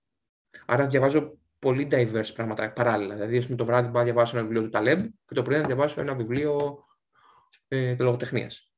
[0.65, 3.13] Άρα διαβάζω πολύ diverse πράγματα παράλληλα.
[3.13, 5.65] Δηλαδή, πούμε, το βράδυ μπορώ να διαβάσω ένα βιβλίο του Ταλέμπ και το πρωί να
[5.65, 6.83] διαβάσω ένα βιβλίο
[7.67, 8.73] ε, λογοτεχνίας.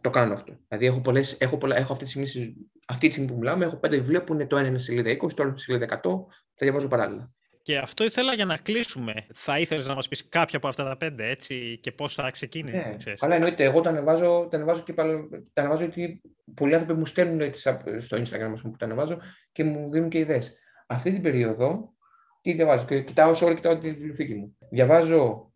[0.00, 0.56] Το κάνω αυτό.
[0.68, 2.56] Δηλαδή, έχω, πολλές, έχω, πολλά, έχω αυτή, τη στιγμή,
[2.86, 5.32] αυτή τη στιγμή που μιλάμε, έχω πέντε βιβλία που είναι το ένα είναι σελίδα 20,
[5.34, 6.08] το άλλο είναι σελίδα 100, τα
[6.56, 7.28] διαβάζω παράλληλα.
[7.64, 9.26] Και αυτό ήθελα για να κλείσουμε.
[9.34, 12.96] Θα ήθελες να μας πεις κάποια από αυτά τα πέντε, έτσι, και πώς θα ξεκίνησε.
[13.06, 13.64] Ναι, αλλά εννοείται.
[13.64, 16.20] Εγώ τα ανεβάζω, τα ανεβάζω και πάλι, τα ανεβάζω γιατί
[16.54, 17.54] πολλοί άνθρωποι μου στέλνουν
[18.00, 19.18] στο Instagram που τα ανεβάζω
[19.52, 20.58] και μου δίνουν και ιδέες.
[20.86, 21.94] Αυτή την περίοδο,
[22.40, 24.56] τι διαβάζω, και κοιτάω σε όλα κοιτάω τη βιβλιοθήκη μου.
[24.70, 25.52] Διαβάζω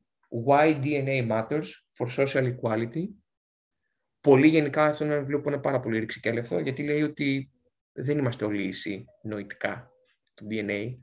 [0.47, 1.67] Why DNA Matters
[1.97, 3.05] for Social Equality.
[4.21, 7.51] Πολύ γενικά αυτό είναι ένα βιβλίο που είναι πάρα πολύ ρηξικέλευθο, γιατί λέει ότι
[7.93, 9.91] δεν είμαστε όλοι ίσοι νοητικά
[10.35, 10.95] το DNA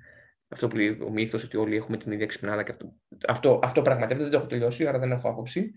[0.48, 2.96] αυτό που λέει ο μύθος ότι όλοι έχουμε την ίδια ξυπνάδα και αυτό,
[3.28, 5.72] αυτό, αυτό πραγματεύεται, δεν το έχω τελειώσει, άρα δεν έχω άποψη.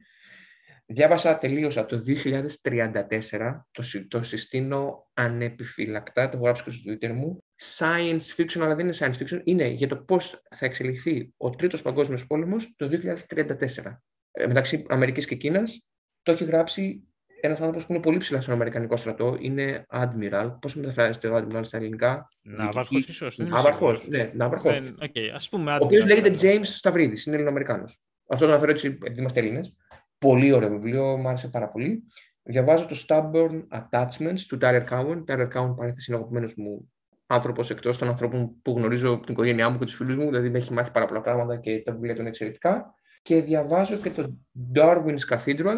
[0.90, 7.44] Διάβασα, τελείωσα το 2034, το, το συστήνω ανεπιφύλακτα, το έχω γράψει και στο Twitter μου.
[7.78, 11.82] Science fiction, αλλά δεν είναι science fiction, είναι για το πώς θα εξελιχθεί ο τρίτος
[11.82, 14.00] παγκόσμιος πόλεμος το 2034.
[14.30, 15.88] Ε, μεταξύ Αμερικής και Κίνας,
[16.22, 17.08] το έχει γράψει
[17.40, 19.36] ένας άνθρωπος που είναι πολύ ψηλά στον Αμερικανικό στρατό.
[19.40, 20.56] Είναι Admiral.
[20.60, 23.39] Πώς μεταφράζεται ο Admiral στα ελληνικά; Ναύαρχος, ίσως.
[23.39, 24.09] Ναύαρχος.
[24.09, 24.94] Ναι, ναύαρχος.
[25.01, 27.27] Okay, ας πούμε, ο οποίος λέγεται James Stavridis.
[27.27, 28.02] Είναι Ελληνοαμερικάνος.
[28.28, 29.77] Αυτό το αναφέρω έτσι επειδή είμαστε Έλληνες.
[30.19, 32.02] Πολύ ωραίο βιβλίο, μου άρεσε πάρα πολύ.
[32.43, 35.24] Διαβάζω το Stubborn Attachments του Tyler Cowen.
[35.27, 36.93] Tyler Cowen παρέθεσε είναι αγαπημένος μου
[37.27, 40.24] άνθρωπος εκτός των ανθρώπων που γνωρίζω από την οικογένειά μου και τους φίλους μου.
[40.24, 42.94] Δηλαδή με έχει μάθει πάρα πολλά πράγματα και τα βιβλία του είναι εξαιρετικά.
[43.23, 44.36] Και διαβάζω και το
[44.74, 45.77] Darwin's Cathedral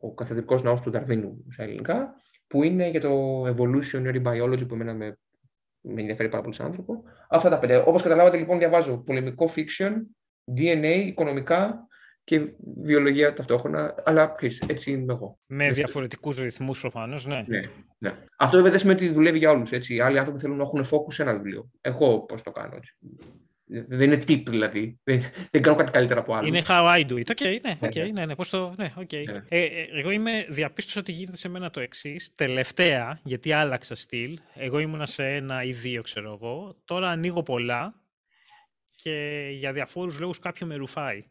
[0.00, 2.14] ο καθεδρικός ναός του Δαρβίνου στα ελληνικά,
[2.46, 5.18] που είναι για το evolutionary biology που εμένα με,
[5.80, 7.02] με ενδιαφέρει πάρα πολύ σαν άνθρωπο.
[7.28, 7.82] Αυτά τα πέντε.
[7.86, 9.92] Όπως καταλάβατε λοιπόν διαβάζω πολεμικό fiction,
[10.56, 11.86] DNA, οικονομικά
[12.24, 12.52] και
[12.82, 14.34] βιολογία ταυτόχρονα, αλλά
[14.66, 15.38] έτσι είμαι εγώ.
[15.46, 17.44] Με διαφορετικούς ρυθμούς προφανώς, ναι.
[17.46, 17.60] ναι.
[17.98, 18.16] ναι.
[18.38, 19.70] Αυτό βέβαια δεν σημαίνει ότι δουλεύει για όλους.
[20.02, 21.70] Άλλοι άνθρωποι θέλουν να έχουν focus σε ένα βιβλίο.
[21.80, 22.76] Εγώ πώς το κάνω.
[22.76, 22.96] Έτσι.
[23.88, 25.00] Δεν είναι tip δηλαδή.
[25.04, 26.48] Δεν, δεν κάνω κάτι καλύτερα από άλλους.
[26.48, 27.32] Είναι how I do it.
[27.36, 29.24] Okay, ναι, okay, ναι, ναι, ναι, πώς το, ναι, okay.
[29.26, 29.42] Ναι.
[29.48, 32.34] Ε, ε, εγώ είμαι, διαπίστωσα ότι γίνεται σε μένα το εξής.
[32.34, 34.38] Τελευταία, γιατί άλλαξα στυλ.
[34.54, 36.76] Εγώ ήμουνα σε ένα ή δύο, ξέρω εγώ.
[36.84, 37.94] Τώρα ανοίγω πολλά
[38.96, 41.24] και για διαφόρους λόγους κάποιο με ρουφάει.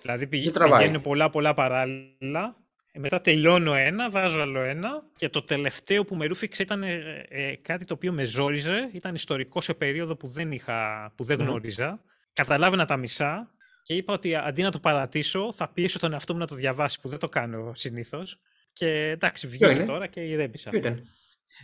[0.00, 2.63] Δηλαδή πηγαίνουν πολλά πολλά παράλληλα ε,
[2.98, 7.56] μετά τελειώνω ένα, βάζω άλλο ένα και το τελευταίο που με ρούφηξε ήταν ε, ε,
[7.56, 8.90] κάτι το οποίο με ζόριζε.
[8.92, 11.98] Ήταν ιστορικό σε περίοδο που δεν, είχα, που δεν γνώριζα.
[11.98, 12.00] Mm.
[12.32, 13.50] Καταλάβαινα τα μισά
[13.82, 17.00] και είπα ότι αντί να το παρατήσω θα πιέσω τον εαυτό μου να το διαβάσει
[17.00, 18.38] που δεν το κάνω συνήθως.
[18.72, 20.70] Και εντάξει, βγήκε τώρα και ηρέμησα.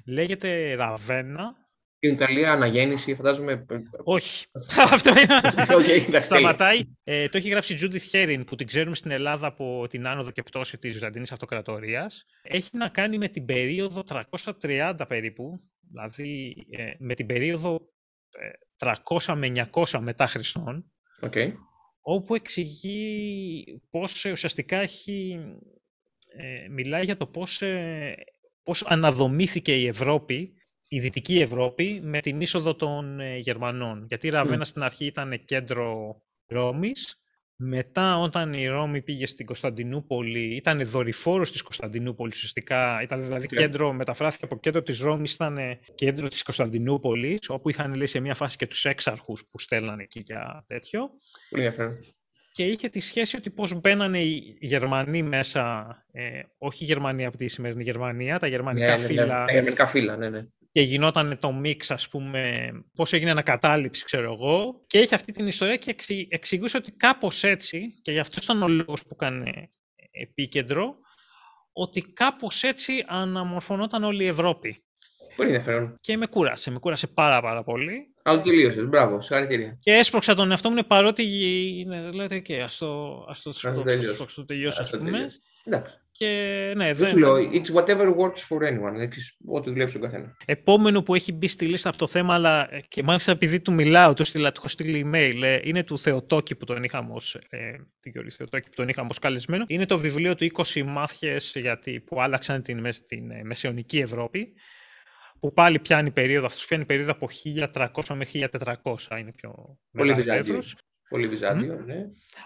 [0.05, 1.57] Λέγεται Ραβένα.
[2.03, 3.67] Στην Ιταλία αναγέννηση, φαντάζομαι.
[4.05, 4.47] Όχι.
[4.93, 5.41] Αυτό είναι.
[5.79, 6.81] Okay, Σταματάει.
[7.05, 10.31] Ε, το έχει γράψει η Judith Herin, που την ξέρουμε στην Ελλάδα από την άνοδο
[10.31, 12.25] και πτώση της Βυζαντινής Αυτοκρατορίας.
[12.43, 14.03] Έχει να κάνει με την περίοδο
[14.61, 15.61] 330 περίπου,
[15.91, 17.81] δηλαδή ε, με την περίοδο
[18.79, 20.93] 300 με 900 μετά Χριστόν.
[21.21, 21.53] Okay.
[22.01, 25.41] Όπου εξηγεί πώς ε, ουσιαστικά έχει,
[26.37, 28.15] ε, μιλάει για το πώς, ε,
[28.63, 30.55] πώς αναδομήθηκε η Ευρώπη
[30.93, 34.05] η Δυτική Ευρώπη με την είσοδο των ε, Γερμανών.
[34.09, 37.21] Γιατί η Ραβένα στην αρχή ήταν κέντρο Ρώμης.
[37.57, 43.03] Μετά όταν η Ρώμη πήγε στην Κωνσταντινούπολη, ήταν δορυφόρος της Κωνσταντινούπολης ουσιαστικά.
[43.03, 43.57] Ήταν δηλαδή yeah.
[43.57, 45.59] κέντρο, μεταφράστηκε από κέντρο της Ρώμης, ήταν
[45.95, 50.23] κέντρο της Κωνσταντινούπολης, όπου είχαν λέει σε μια φάση και τους έξαρχους που στέλνανε εκεί
[50.27, 51.11] για τέτοιο.
[51.51, 51.99] Πολύ ενδιαφέρον.
[52.53, 57.37] Και είχε τη σχέση ότι πώς μπαίνανε οι Γερμανοί μέσα, ε, όχι οι Γερμανοί από
[57.37, 59.07] τη σημερινή Γερμανία, τα γερμανικά ναι, ναι, ναι.
[59.07, 59.45] φύλλα.
[59.45, 64.33] Τα γερμανικά φύλλα, ναι, ναι και γινόταν το μίξ, ας πούμε, πώς έγινε ανακατάληψη, ξέρω
[64.33, 64.85] εγώ.
[64.87, 65.97] Και έχει αυτή την ιστορία και
[66.29, 69.71] εξηγούσε ότι κάπως έτσι, και γι' αυτό ήταν ο λόγος που έκανε
[70.11, 70.97] επίκεντρο,
[71.73, 74.85] ότι κάπως έτσι αναμορφωνόταν όλη η Ευρώπη.
[75.37, 75.97] Πολύ ενδιαφέρον.
[76.01, 78.15] Και με κούρασε, με κούρασε πάρα πάρα πολύ.
[78.23, 78.87] Αλλά τελείωσες.
[78.87, 79.79] Μπράβο, συγχαρητήρια.
[79.81, 81.25] Και έσπρωξα τον εαυτό μου παρότι
[82.15, 83.53] λέτε και ας το, ας το,
[84.35, 85.31] το τελειώσω, ας πούμε.
[85.65, 86.01] Εντάξει.
[86.13, 87.19] Και ναι, δεν...
[87.19, 89.09] λέω, it's whatever works for anyone.
[89.47, 90.37] ό,τι δουλεύει στον καθένα.
[90.45, 94.15] Επόμενο που έχει μπει στη λίστα από το θέμα, αλλά και μάλιστα επειδή του μιλάω,
[94.15, 97.73] του, στείλα, του έχω στείλει email, ε, είναι του Θεοτόκη που τον είχαμε ως, ε,
[98.37, 99.65] Θεοτόκη που τον είχαμε ως καλεσμένο.
[99.69, 104.55] Είναι το βιβλίο του 20 μάθιες γιατί, που άλλαξαν την, την ε, μεσαιωνική Ευρώπη
[105.41, 107.29] που πάλι πιάνει περίοδο, αυτός πιάνει περίοδο από
[107.75, 110.63] 1300 με 1400, είναι πιο Πολύ Βυζάντιο.
[111.11, 111.87] Πολύ Βυζάντιο, mm.
[111.87, 111.97] ναι.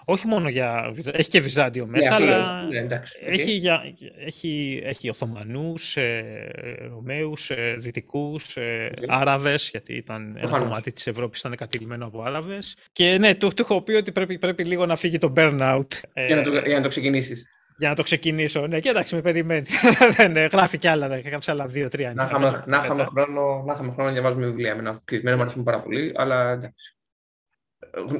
[0.04, 0.94] Όχι μόνο για...
[1.12, 3.82] Έχει και Βυζάντιο μέσα, ναι, αλλά ναι, εντάξει, έχει, για...
[4.26, 6.48] έχει, έχει Οθωμανούς, ε,
[6.90, 9.04] Ρωμαίους, ε, Δυτικούς, ε, okay.
[9.08, 12.76] Άραβες, γιατί ήταν ένα κομμάτι της Ευρώπης ήταν κατηλημένο από Άραβες.
[12.92, 16.00] Και ναι, του, του έχω πει ότι πρέπει, πρέπει λίγο να φύγει το burnout.
[16.26, 17.46] Για να το, για να το ξεκινήσεις.
[17.76, 18.66] Για να το ξεκινήσω.
[18.66, 19.66] Ναι, και εντάξει, με περιμένει.
[20.16, 22.12] δεν γράφει κι άλλα, γράψει άλλα δύο-τρία.
[22.14, 24.74] Να είχαμε χρόνο, να χρόνο να διαβάζουμε βιβλία.
[24.74, 26.96] Με ένα κλεισμένο μου αρέσουν πάρα πολύ, αλλά εντάξει.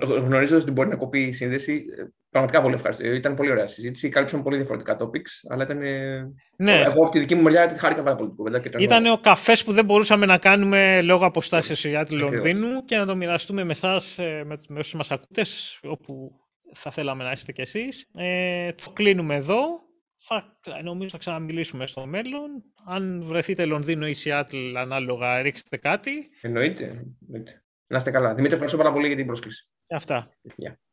[0.01, 1.85] Γνωρίζω ότι μπορεί να κοπεί η σύνδεση.
[2.31, 3.07] Πραγματικά πολύ ευχαριστώ.
[3.07, 4.09] Ήταν πολύ ωραία συζήτηση.
[4.09, 5.79] Κάλυψαν πολύ διαφορετικά topics, αλλά ήταν.
[6.57, 6.81] Ναι.
[6.81, 10.27] Εγώ από τη δική μου μεριά χάρηκα πάρα πολύ Ήταν ο καφές που δεν μπορούσαμε
[10.27, 14.79] να κάνουμε λόγω αποστάσεως του Λονδίνου και να το μοιραστούμε με εσάς, ε, με, με
[14.79, 15.43] όσους μας ακούτε,
[15.83, 16.44] όπου
[16.75, 18.11] θα θέλαμε να είστε κι εσείς.
[18.15, 19.83] Ε, το κλείνουμε εδώ.
[20.27, 22.65] Θα, νομίζω θα ξαναμιλήσουμε στο μέλλον.
[22.85, 26.31] Αν βρεθείτε Λονδίνο ή Σιάτλ ανάλογα, ρίξτε κάτι.
[26.41, 27.07] Εννοείται.
[27.87, 28.29] Να είστε καλά.
[28.29, 29.69] Δημήτρη, ευχαριστώ πάρα πολύ για την πρόσκληση.
[29.89, 30.31] Αυτά.
[30.45, 30.75] Yeah.